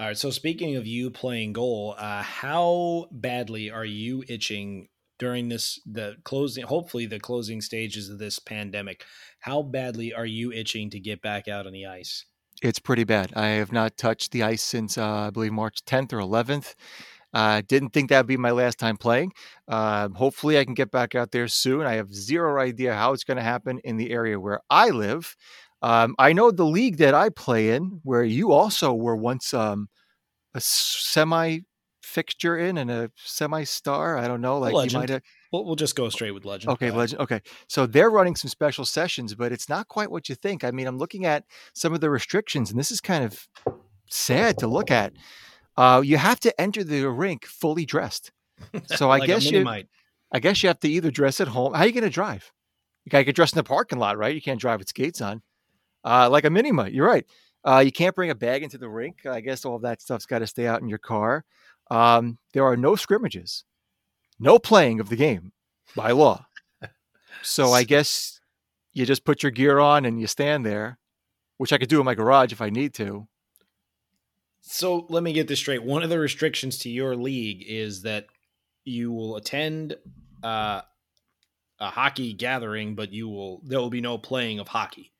All 0.00 0.06
right. 0.06 0.18
So 0.18 0.30
speaking 0.30 0.76
of 0.76 0.86
you 0.86 1.10
playing 1.10 1.54
goal, 1.54 1.94
uh, 1.98 2.22
how 2.22 3.06
badly 3.10 3.70
are 3.70 3.84
you 3.84 4.22
itching 4.28 4.88
during 5.18 5.48
this 5.48 5.80
the 5.86 6.16
closing? 6.24 6.64
Hopefully, 6.64 7.06
the 7.06 7.18
closing 7.18 7.60
stages 7.60 8.08
of 8.08 8.18
this 8.18 8.38
pandemic. 8.38 9.04
How 9.40 9.62
badly 9.62 10.12
are 10.12 10.26
you 10.26 10.52
itching 10.52 10.90
to 10.90 11.00
get 11.00 11.22
back 11.22 11.48
out 11.48 11.66
on 11.66 11.72
the 11.72 11.86
ice? 11.86 12.24
It's 12.62 12.78
pretty 12.78 13.04
bad. 13.04 13.32
I 13.34 13.48
have 13.48 13.72
not 13.72 13.96
touched 13.96 14.32
the 14.32 14.42
ice 14.42 14.62
since 14.62 14.98
uh, 14.98 15.06
I 15.06 15.30
believe 15.30 15.52
March 15.52 15.84
10th 15.84 16.12
or 16.12 16.18
11th. 16.18 16.74
I 17.32 17.58
uh, 17.58 17.62
didn't 17.66 17.90
think 17.90 18.08
that'd 18.08 18.26
be 18.26 18.38
my 18.38 18.52
last 18.52 18.78
time 18.78 18.96
playing. 18.96 19.32
Uh, 19.66 20.08
hopefully, 20.08 20.58
I 20.58 20.64
can 20.64 20.74
get 20.74 20.90
back 20.90 21.14
out 21.14 21.30
there 21.30 21.46
soon. 21.46 21.84
I 21.86 21.94
have 21.94 22.14
zero 22.14 22.60
idea 22.60 22.94
how 22.94 23.12
it's 23.12 23.24
going 23.24 23.36
to 23.36 23.42
happen 23.42 23.80
in 23.84 23.98
the 23.98 24.10
area 24.10 24.40
where 24.40 24.60
I 24.70 24.88
live. 24.88 25.36
Um, 25.82 26.14
I 26.18 26.32
know 26.32 26.50
the 26.50 26.64
league 26.64 26.96
that 26.98 27.14
I 27.14 27.28
play 27.28 27.70
in, 27.70 28.00
where 28.02 28.24
you 28.24 28.52
also 28.52 28.94
were 28.94 29.16
once 29.16 29.52
um, 29.52 29.88
a 30.54 30.60
semi 30.60 31.60
fixture 32.02 32.56
in 32.56 32.78
and 32.78 32.90
a 32.90 33.10
semi 33.16 33.64
star. 33.64 34.16
I 34.16 34.26
don't 34.26 34.40
know, 34.40 34.58
like 34.58 34.72
legend. 34.72 34.92
you 34.92 34.98
might 34.98 35.08
have. 35.10 35.22
We'll, 35.52 35.64
we'll 35.64 35.76
just 35.76 35.96
go 35.96 36.08
straight 36.08 36.32
with 36.32 36.44
legend. 36.44 36.72
Okay, 36.72 36.90
legend. 36.90 37.20
Okay, 37.20 37.40
so 37.68 37.86
they're 37.86 38.10
running 38.10 38.36
some 38.36 38.48
special 38.48 38.84
sessions, 38.84 39.34
but 39.34 39.52
it's 39.52 39.68
not 39.68 39.88
quite 39.88 40.10
what 40.10 40.28
you 40.28 40.34
think. 40.34 40.64
I 40.64 40.70
mean, 40.70 40.86
I'm 40.86 40.98
looking 40.98 41.26
at 41.26 41.44
some 41.74 41.92
of 41.92 42.00
the 42.00 42.10
restrictions, 42.10 42.70
and 42.70 42.78
this 42.78 42.90
is 42.90 43.00
kind 43.00 43.24
of 43.24 43.46
sad 44.10 44.58
to 44.58 44.66
look 44.66 44.90
at. 44.90 45.12
Uh, 45.78 46.00
you 46.00 46.16
have 46.16 46.40
to 46.40 46.60
enter 46.60 46.82
the 46.82 47.08
rink 47.08 47.46
fully 47.46 47.86
dressed. 47.86 48.32
So 48.86 49.10
I 49.10 49.18
like 49.18 49.28
guess 49.28 49.48
you 49.48 49.62
might. 49.62 49.86
I 50.32 50.40
guess 50.40 50.60
you 50.60 50.66
have 50.66 50.80
to 50.80 50.88
either 50.88 51.12
dress 51.12 51.40
at 51.40 51.46
home. 51.46 51.72
How 51.72 51.84
are 51.84 51.86
you 51.86 51.92
going 51.92 52.02
to 52.02 52.10
drive? 52.10 52.52
You 53.04 53.10
got 53.10 53.18
to 53.18 53.24
get 53.24 53.36
dressed 53.36 53.54
in 53.54 53.58
the 53.58 53.62
parking 53.62 54.00
lot, 54.00 54.18
right? 54.18 54.34
You 54.34 54.42
can't 54.42 54.60
drive 54.60 54.80
with 54.80 54.88
skates 54.88 55.20
on 55.20 55.40
uh, 56.04 56.28
like 56.30 56.44
a 56.44 56.50
mini 56.50 56.72
mite. 56.72 56.92
You're 56.92 57.06
right. 57.06 57.24
Uh, 57.64 57.78
you 57.78 57.92
can't 57.92 58.16
bring 58.16 58.28
a 58.28 58.34
bag 58.34 58.64
into 58.64 58.76
the 58.76 58.88
rink. 58.88 59.24
I 59.24 59.40
guess 59.40 59.64
all 59.64 59.76
of 59.76 59.82
that 59.82 60.02
stuff's 60.02 60.26
got 60.26 60.40
to 60.40 60.48
stay 60.48 60.66
out 60.66 60.82
in 60.82 60.88
your 60.88 60.98
car. 60.98 61.44
Um, 61.92 62.38
there 62.54 62.64
are 62.64 62.76
no 62.76 62.96
scrimmages, 62.96 63.64
no 64.40 64.58
playing 64.58 64.98
of 64.98 65.10
the 65.10 65.16
game 65.16 65.52
by 65.94 66.10
law. 66.10 66.46
So 67.42 67.72
I 67.72 67.84
guess 67.84 68.40
you 68.94 69.06
just 69.06 69.24
put 69.24 69.44
your 69.44 69.52
gear 69.52 69.78
on 69.78 70.04
and 70.04 70.20
you 70.20 70.26
stand 70.26 70.66
there, 70.66 70.98
which 71.56 71.72
I 71.72 71.78
could 71.78 71.88
do 71.88 72.00
in 72.00 72.04
my 72.04 72.16
garage 72.16 72.50
if 72.50 72.60
I 72.60 72.68
need 72.68 72.94
to. 72.94 73.28
So 74.70 75.06
let 75.08 75.22
me 75.22 75.32
get 75.32 75.48
this 75.48 75.58
straight. 75.58 75.82
One 75.82 76.02
of 76.02 76.10
the 76.10 76.18
restrictions 76.18 76.78
to 76.78 76.90
your 76.90 77.16
league 77.16 77.64
is 77.66 78.02
that 78.02 78.26
you 78.84 79.12
will 79.12 79.36
attend 79.36 79.96
uh, 80.42 80.82
a 81.80 81.90
hockey 81.90 82.34
gathering, 82.34 82.94
but 82.94 83.12
you 83.12 83.28
will 83.28 83.62
there 83.64 83.78
will 83.78 83.90
be 83.90 84.00
no 84.00 84.18
playing 84.18 84.58
of 84.58 84.68
hockey. 84.68 85.12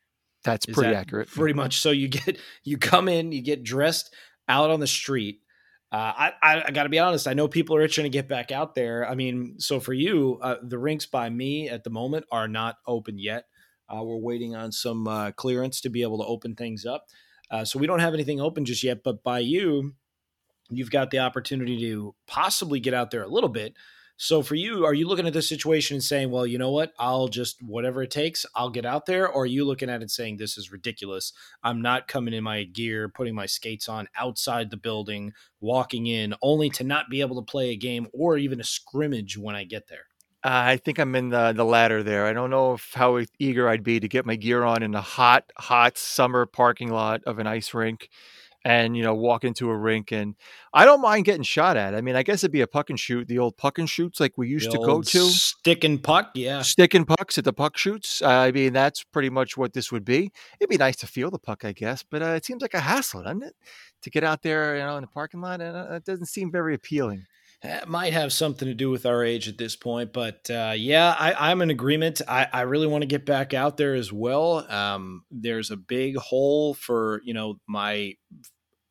That's 0.44 0.66
Is 0.66 0.74
pretty 0.74 0.92
that 0.92 1.01
accurate. 1.01 1.28
Pretty 1.28 1.55
much. 1.55 1.80
So 1.80 1.90
you 1.90 2.09
get 2.09 2.38
you 2.62 2.78
come 2.78 3.09
in, 3.09 3.32
you 3.32 3.42
get 3.42 3.64
dressed 3.64 4.14
out 4.49 4.70
on 4.70 4.80
the 4.80 4.86
street. 4.86 5.40
Uh, 5.90 5.96
I, 5.96 6.32
I, 6.42 6.64
I 6.66 6.70
got 6.70 6.82
to 6.82 6.90
be 6.90 6.99
honest. 6.99 7.26
I 7.26 7.32
know 7.32 7.49
people 7.49 7.74
are 7.74 7.80
itching 7.80 8.05
to 8.05 8.11
get 8.11 8.28
back 8.28 8.53
out 8.53 8.74
there. 8.74 9.09
I 9.09 9.14
mean, 9.14 9.55
so 9.59 9.80
for 9.80 9.94
you, 9.94 10.38
uh, 10.42 10.57
the 10.62 10.78
rinks 10.78 11.07
by 11.07 11.30
me 11.30 11.70
at 11.70 11.82
the 11.82 11.90
moment 11.90 12.26
are 12.30 12.46
not 12.46 12.76
open 12.86 13.18
yet. 13.18 13.44
Uh, 13.88 14.03
we're 14.05 14.18
waiting 14.18 14.55
on 14.55 14.70
some 14.70 15.09
uh, 15.09 15.30
clearance 15.32 15.80
to 15.80 15.88
be 15.88 16.03
able 16.03 16.18
to 16.18 16.26
open 16.26 16.55
things 16.55 16.84
up. 16.84 17.07
Uh, 17.51 17.64
so 17.64 17.78
we 17.78 17.86
don't 17.86 18.01
have 18.01 18.14
anything 18.14 18.40
open 18.40 18.64
just 18.64 18.82
yet. 18.82 19.03
But 19.03 19.22
by 19.22 19.38
you, 19.40 19.94
you've 20.70 20.90
got 20.90 21.11
the 21.11 21.18
opportunity 21.18 21.78
to 21.80 22.14
possibly 22.26 22.80
get 22.80 22.94
out 22.94 23.11
there 23.11 23.22
a 23.22 23.28
little 23.28 23.49
bit. 23.49 23.74
So 24.20 24.42
for 24.42 24.57
you, 24.57 24.84
are 24.84 24.94
you 24.94 25.07
looking 25.07 25.28
at 25.28 25.32
this 25.32 25.49
situation 25.49 25.94
and 25.94 26.03
saying, 26.03 26.32
well, 26.32 26.44
you 26.44 26.59
know 26.59 26.72
what? 26.72 26.92
I'll 26.99 27.28
just, 27.28 27.62
whatever 27.62 28.03
it 28.03 28.11
takes, 28.11 28.44
I'll 28.57 28.68
get 28.68 28.84
out 28.84 29.07
there? 29.07 29.28
Or 29.28 29.44
are 29.44 29.46
you 29.46 29.64
looking 29.64 29.88
at 29.88 30.03
it 30.03 30.11
saying, 30.11 30.38
this 30.38 30.59
is 30.59 30.72
ridiculous? 30.72 31.32
I'm 31.62 31.80
not 31.82 32.09
coming 32.09 32.34
in 32.34 32.42
my 32.42 32.64
gear, 32.64 33.09
putting 33.09 33.36
my 33.36 33.46
skates 33.46 33.88
on 33.88 34.09
outside 34.18 34.70
the 34.70 34.76
building, 34.76 35.34
walking 35.61 36.09
in, 36.09 36.34
only 36.42 36.68
to 36.70 36.82
not 36.82 37.09
be 37.09 37.20
able 37.20 37.36
to 37.36 37.49
play 37.49 37.70
a 37.70 37.76
game 37.76 38.09
or 38.12 38.36
even 38.36 38.61
a 38.61 38.64
scrimmage 38.64 39.38
when 39.38 39.55
I 39.55 39.62
get 39.62 39.86
there? 39.86 40.08
I 40.51 40.78
think 40.78 40.99
I'm 40.99 41.14
in 41.14 41.28
the, 41.28 41.53
the 41.53 41.64
latter 41.64 42.03
there. 42.03 42.26
I 42.26 42.32
don't 42.32 42.51
know 42.51 42.74
if 42.74 42.92
how 42.94 43.20
eager 43.38 43.68
I'd 43.68 43.82
be 43.82 44.01
to 44.01 44.09
get 44.09 44.24
my 44.24 44.36
gear 44.36 44.64
on 44.64 44.82
in 44.82 44.94
a 44.94 45.03
hot, 45.03 45.44
hot 45.59 45.99
summer 45.99 46.46
parking 46.46 46.90
lot 46.90 47.22
of 47.24 47.38
an 47.38 47.46
ice 47.46 47.74
rink 47.74 48.09
and 48.64 48.96
you 48.96 49.03
know 49.03 49.14
walk 49.14 49.44
into 49.44 49.70
a 49.70 49.76
rink 49.76 50.11
and 50.11 50.34
i 50.74 50.84
don't 50.84 51.01
mind 51.01 51.24
getting 51.24 51.44
shot 51.44 51.76
at. 51.76 51.94
I 51.94 52.01
mean 52.01 52.16
i 52.16 52.24
guess 52.24 52.42
it'd 52.42 52.51
be 52.51 52.61
a 52.61 52.66
puck 52.66 52.90
and 52.90 52.99
shoot 52.99 53.28
the 53.28 53.38
old 53.38 53.57
puck 53.57 53.78
and 53.78 53.88
shoots 53.88 54.18
like 54.18 54.36
we 54.36 54.49
used 54.49 54.66
the 54.66 54.78
to 54.78 54.78
go 54.78 55.01
to. 55.01 55.20
stick 55.26 55.84
and 55.84 56.03
puck 56.03 56.32
yeah. 56.34 56.62
Stick 56.62 56.92
and 56.92 57.07
pucks 57.07 57.38
at 57.38 57.44
the 57.44 57.53
puck 57.53 57.76
shoots. 57.76 58.20
Uh, 58.20 58.28
i 58.28 58.51
mean 58.51 58.72
that's 58.72 59.05
pretty 59.05 59.30
much 59.30 59.57
what 59.57 59.74
this 59.74 59.92
would 59.92 60.05
be. 60.05 60.32
It'd 60.61 60.68
be 60.68 60.76
nice 60.76 60.96
to 60.96 61.07
feel 61.07 61.30
the 61.30 61.38
puck 61.38 61.64
i 61.64 61.72
guess 61.72 62.05
but 62.09 62.20
uh, 62.20 62.32
it 62.32 62.44
seems 62.44 62.62
like 62.62 62.74
a 62.74 62.80
hassle 62.80 63.22
doesn't 63.22 63.44
it? 63.44 63.55
To 64.03 64.11
get 64.11 64.24
out 64.24 64.42
there 64.42 64.76
you 64.76 64.82
know 64.82 64.96
in 64.96 65.03
the 65.03 65.09
parking 65.09 65.40
lot 65.40 65.61
and 65.61 65.76
uh, 65.76 65.94
it 65.94 66.05
doesn't 66.05 66.26
seem 66.26 66.51
very 66.51 66.74
appealing 66.74 67.26
it 67.63 67.89
might 67.89 68.13
have 68.13 68.33
something 68.33 68.69
to 68.69 68.75
do 68.75 68.89
with 68.89 69.05
our 69.05 69.25
age 69.25 69.49
at 69.49 69.59
this 69.59 69.75
point, 69.75 70.13
but 70.13 70.49
uh, 70.49 70.75
yeah, 70.77 71.15
I, 71.19 71.51
am 71.51 71.61
in 71.61 71.71
agreement. 71.71 72.23
I, 72.29 72.47
I 72.53 72.61
really 72.63 72.87
want 72.87 73.03
to 73.03 73.09
get 73.09 73.27
back 73.27 73.53
out 73.53 73.77
there 73.77 73.95
as 73.95 74.13
well. 74.13 74.71
Um, 74.71 75.25
there's 75.31 75.73
a 75.73 75.77
big 75.77 76.17
hole 76.17 76.75
for 76.75 77.21
you 77.25 77.35
know 77.35 77.59
my 77.67 78.15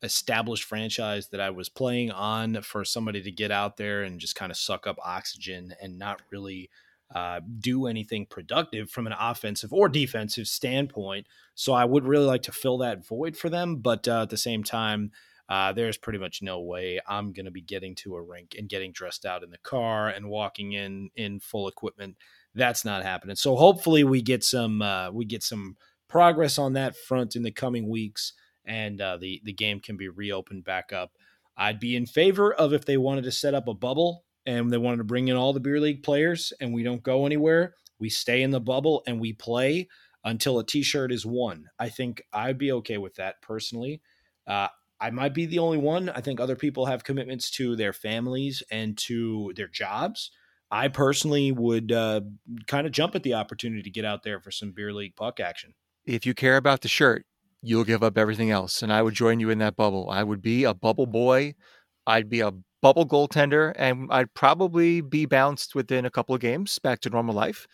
established 0.02 0.64
franchise 0.64 1.28
that 1.30 1.40
I 1.40 1.50
was 1.50 1.68
playing 1.68 2.10
on 2.10 2.60
for 2.62 2.84
somebody 2.84 3.22
to 3.22 3.32
get 3.32 3.50
out 3.50 3.78
there 3.78 4.02
and 4.02 4.20
just 4.20 4.36
kind 4.36 4.52
of 4.52 4.58
suck 4.58 4.86
up 4.86 4.96
oxygen 5.02 5.74
and 5.80 5.98
not 5.98 6.20
really 6.30 6.70
uh, 7.14 7.40
do 7.58 7.86
anything 7.86 8.26
productive 8.26 8.90
from 8.90 9.06
an 9.06 9.14
offensive 9.18 9.72
or 9.72 9.88
defensive 9.88 10.46
standpoint. 10.46 11.26
So 11.54 11.72
I 11.72 11.86
would 11.86 12.06
really 12.06 12.26
like 12.26 12.42
to 12.42 12.52
fill 12.52 12.78
that 12.78 13.06
void 13.06 13.36
for 13.36 13.48
them, 13.48 13.76
but 13.76 14.06
uh, 14.06 14.22
at 14.22 14.30
the 14.30 14.36
same 14.36 14.62
time 14.62 15.10
uh, 15.48 15.72
there's 15.72 15.96
pretty 15.96 16.18
much 16.18 16.42
no 16.42 16.60
way 16.60 17.00
I'm 17.06 17.32
going 17.32 17.46
to 17.46 17.50
be 17.50 17.62
getting 17.62 17.94
to 17.96 18.16
a 18.16 18.22
rink 18.22 18.54
and 18.58 18.68
getting 18.68 18.92
dressed 18.92 19.24
out 19.24 19.42
in 19.42 19.50
the 19.50 19.58
car 19.58 20.08
and 20.08 20.28
walking 20.28 20.72
in 20.72 21.10
in 21.16 21.40
full 21.40 21.68
equipment. 21.68 22.16
That's 22.54 22.84
not 22.84 23.02
happening. 23.02 23.36
So 23.36 23.56
hopefully 23.56 24.04
we 24.04 24.20
get 24.20 24.44
some 24.44 24.82
uh, 24.82 25.10
we 25.10 25.24
get 25.24 25.42
some 25.42 25.76
progress 26.08 26.58
on 26.58 26.74
that 26.74 26.96
front 26.96 27.36
in 27.36 27.42
the 27.42 27.50
coming 27.50 27.88
weeks, 27.88 28.34
and 28.64 29.00
uh, 29.00 29.16
the 29.16 29.40
the 29.44 29.52
game 29.52 29.80
can 29.80 29.96
be 29.96 30.08
reopened 30.08 30.64
back 30.64 30.92
up. 30.92 31.12
I'd 31.56 31.80
be 31.80 31.96
in 31.96 32.06
favor 32.06 32.52
of 32.52 32.72
if 32.72 32.84
they 32.84 32.96
wanted 32.96 33.24
to 33.24 33.32
set 33.32 33.54
up 33.54 33.68
a 33.68 33.74
bubble 33.74 34.24
and 34.46 34.70
they 34.70 34.78
wanted 34.78 34.98
to 34.98 35.04
bring 35.04 35.28
in 35.28 35.36
all 35.36 35.52
the 35.52 35.60
beer 35.60 35.80
league 35.80 36.02
players, 36.02 36.52
and 36.60 36.72
we 36.72 36.82
don't 36.82 37.02
go 37.02 37.26
anywhere. 37.26 37.74
We 37.98 38.10
stay 38.10 38.42
in 38.42 38.50
the 38.50 38.60
bubble 38.60 39.02
and 39.06 39.18
we 39.18 39.32
play 39.32 39.88
until 40.24 40.58
a 40.58 40.64
T-shirt 40.64 41.10
is 41.10 41.26
won. 41.26 41.66
I 41.78 41.88
think 41.88 42.22
I'd 42.32 42.58
be 42.58 42.72
okay 42.72 42.98
with 42.98 43.14
that 43.16 43.42
personally. 43.42 44.00
Uh, 44.46 44.68
I 45.00 45.10
might 45.10 45.34
be 45.34 45.46
the 45.46 45.60
only 45.60 45.78
one. 45.78 46.08
I 46.08 46.20
think 46.20 46.40
other 46.40 46.56
people 46.56 46.86
have 46.86 47.04
commitments 47.04 47.50
to 47.52 47.76
their 47.76 47.92
families 47.92 48.62
and 48.70 48.96
to 48.98 49.52
their 49.56 49.68
jobs. 49.68 50.30
I 50.70 50.88
personally 50.88 51.52
would 51.52 51.92
uh, 51.92 52.22
kind 52.66 52.86
of 52.86 52.92
jump 52.92 53.14
at 53.14 53.22
the 53.22 53.34
opportunity 53.34 53.82
to 53.82 53.90
get 53.90 54.04
out 54.04 54.22
there 54.22 54.40
for 54.40 54.50
some 54.50 54.72
beer 54.72 54.92
league 54.92 55.16
puck 55.16 55.40
action. 55.40 55.74
If 56.04 56.26
you 56.26 56.34
care 56.34 56.56
about 56.56 56.82
the 56.82 56.88
shirt, 56.88 57.24
you'll 57.62 57.84
give 57.84 58.02
up 58.02 58.18
everything 58.18 58.50
else. 58.50 58.82
And 58.82 58.92
I 58.92 59.02
would 59.02 59.14
join 59.14 59.40
you 59.40 59.50
in 59.50 59.58
that 59.58 59.76
bubble. 59.76 60.08
I 60.10 60.22
would 60.22 60.42
be 60.42 60.64
a 60.64 60.74
bubble 60.74 61.06
boy. 61.06 61.54
I'd 62.06 62.28
be 62.28 62.40
a 62.40 62.52
bubble 62.80 63.06
goaltender, 63.06 63.72
and 63.76 64.08
I'd 64.10 64.32
probably 64.34 65.00
be 65.00 65.26
bounced 65.26 65.74
within 65.74 66.06
a 66.06 66.10
couple 66.10 66.34
of 66.34 66.40
games 66.40 66.78
back 66.78 67.00
to 67.00 67.10
normal 67.10 67.34
life. 67.34 67.66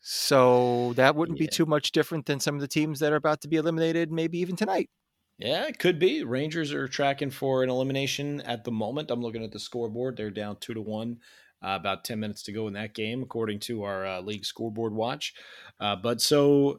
So 0.00 0.92
that 0.96 1.16
wouldn't 1.16 1.38
yeah. 1.38 1.46
be 1.46 1.48
too 1.48 1.66
much 1.66 1.92
different 1.92 2.26
than 2.26 2.40
some 2.40 2.54
of 2.54 2.60
the 2.60 2.68
teams 2.68 3.00
that 3.00 3.12
are 3.12 3.16
about 3.16 3.40
to 3.42 3.48
be 3.48 3.56
eliminated, 3.56 4.12
maybe 4.12 4.38
even 4.38 4.56
tonight. 4.56 4.90
Yeah, 5.38 5.66
it 5.66 5.78
could 5.78 5.98
be. 5.98 6.22
Rangers 6.22 6.72
are 6.72 6.86
tracking 6.86 7.30
for 7.30 7.62
an 7.62 7.70
elimination 7.70 8.40
at 8.42 8.64
the 8.64 8.70
moment. 8.70 9.10
I'm 9.10 9.20
looking 9.20 9.42
at 9.42 9.52
the 9.52 9.58
scoreboard. 9.58 10.16
They're 10.16 10.30
down 10.30 10.56
two 10.60 10.74
to 10.74 10.80
one. 10.80 11.18
Uh, 11.62 11.76
about 11.76 12.04
10 12.04 12.20
minutes 12.20 12.42
to 12.42 12.52
go 12.52 12.68
in 12.68 12.74
that 12.74 12.94
game, 12.94 13.22
according 13.22 13.58
to 13.58 13.84
our 13.84 14.04
uh, 14.04 14.20
league 14.20 14.44
scoreboard 14.44 14.92
watch. 14.92 15.32
Uh, 15.80 15.96
but 15.96 16.20
so 16.20 16.78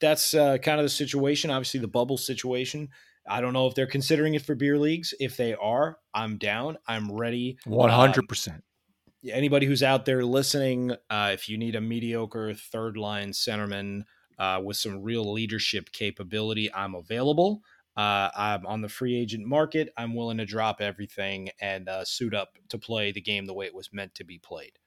that's 0.00 0.34
uh, 0.34 0.56
kind 0.58 0.78
of 0.78 0.84
the 0.84 0.90
situation. 0.90 1.50
Obviously, 1.50 1.80
the 1.80 1.88
bubble 1.88 2.16
situation. 2.16 2.88
I 3.28 3.40
don't 3.40 3.52
know 3.52 3.66
if 3.66 3.74
they're 3.74 3.86
considering 3.86 4.34
it 4.34 4.42
for 4.42 4.54
beer 4.54 4.78
leagues. 4.78 5.14
If 5.18 5.36
they 5.36 5.54
are, 5.54 5.98
I'm 6.12 6.38
down. 6.38 6.78
I'm 6.86 7.10
ready. 7.10 7.58
100%. 7.66 8.48
Um, 8.54 8.62
anybody 9.28 9.66
who's 9.66 9.82
out 9.82 10.04
there 10.04 10.24
listening, 10.24 10.92
uh, 11.10 11.30
if 11.32 11.48
you 11.48 11.58
need 11.58 11.74
a 11.74 11.80
mediocre 11.80 12.54
third 12.54 12.96
line 12.96 13.30
centerman 13.30 14.04
uh, 14.38 14.60
with 14.62 14.76
some 14.76 15.02
real 15.02 15.32
leadership 15.32 15.90
capability, 15.92 16.72
I'm 16.72 16.94
available. 16.94 17.62
Uh, 17.96 18.30
I'm 18.36 18.66
on 18.66 18.80
the 18.80 18.88
free 18.88 19.16
agent 19.16 19.46
market. 19.46 19.90
I'm 19.96 20.14
willing 20.14 20.38
to 20.38 20.46
drop 20.46 20.80
everything 20.80 21.50
and 21.60 21.88
uh, 21.88 22.04
suit 22.04 22.34
up 22.34 22.58
to 22.68 22.78
play 22.78 23.12
the 23.12 23.20
game 23.20 23.46
the 23.46 23.54
way 23.54 23.66
it 23.66 23.74
was 23.74 23.92
meant 23.92 24.14
to 24.16 24.24
be 24.24 24.38
played. 24.38 24.78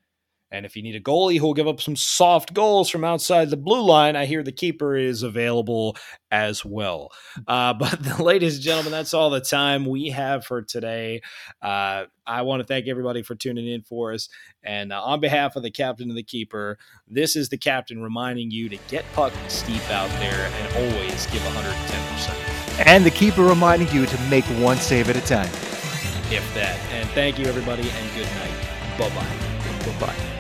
And 0.50 0.66
if 0.66 0.78
you 0.78 0.84
need 0.84 0.96
a 0.96 1.02
goalie 1.02 1.40
who 1.40 1.48
will 1.48 1.54
give 1.54 1.68
up 1.68 1.82
some 1.82 1.98
soft 1.98 2.54
goals 2.54 2.90
from 2.90 3.04
outside 3.04 3.50
the 3.50 3.58
blue 3.58 3.82
line, 3.82 4.16
I 4.16 4.26
hear 4.26 4.44
the 4.44 4.54
keeper 4.54 4.96
is 4.96 5.22
available 5.22 5.98
as 6.32 6.64
well. 6.64 7.12
Uh, 7.48 7.74
but, 7.80 8.20
ladies 8.20 8.56
and 8.56 8.64
gentlemen, 8.64 8.94
that's 8.94 9.14
all 9.14 9.30
the 9.30 9.42
time 9.42 9.86
we 9.86 10.10
have 10.10 10.46
for 10.46 10.62
today. 10.62 11.22
Uh, 11.62 12.06
I 12.26 12.44
want 12.44 12.62
to 12.62 12.66
thank 12.66 12.88
everybody 12.88 13.24
for 13.24 13.36
tuning 13.36 13.68
in 13.68 13.82
for 13.82 14.14
us. 14.14 14.30
And 14.64 14.94
uh, 14.94 15.04
on 15.04 15.20
behalf 15.20 15.58
of 15.58 15.64
the 15.64 15.72
captain 15.72 16.10
and 16.10 16.18
the 16.18 16.24
keeper, 16.24 16.78
this 17.08 17.36
is 17.36 17.50
the 17.50 17.58
captain 17.58 18.02
reminding 18.02 18.52
you 18.52 18.70
to 18.70 18.78
get 18.88 19.04
puck 19.14 19.34
steep 19.50 19.84
out 19.92 20.10
there 20.20 20.50
and 20.54 20.94
always 20.94 21.26
give 21.28 21.42
110%. 21.42 22.47
And 22.86 23.06
the 23.06 23.12
keeper 23.12 23.44
reminding 23.44 23.90
you 23.90 24.06
to 24.06 24.22
make 24.30 24.46
one 24.46 24.78
save 24.78 25.10
at 25.10 25.16
a 25.16 25.22
time. 25.22 25.50
If 26.30 26.44
that. 26.56 26.78
And 26.92 27.10
thank 27.10 27.40
you, 27.40 27.46
everybody, 27.46 27.90
and 27.90 28.16
good 28.16 28.28
night. 28.36 29.00
Bye 29.00 29.10
bye. 29.10 30.00
Bye 30.00 30.08
bye. 30.08 30.34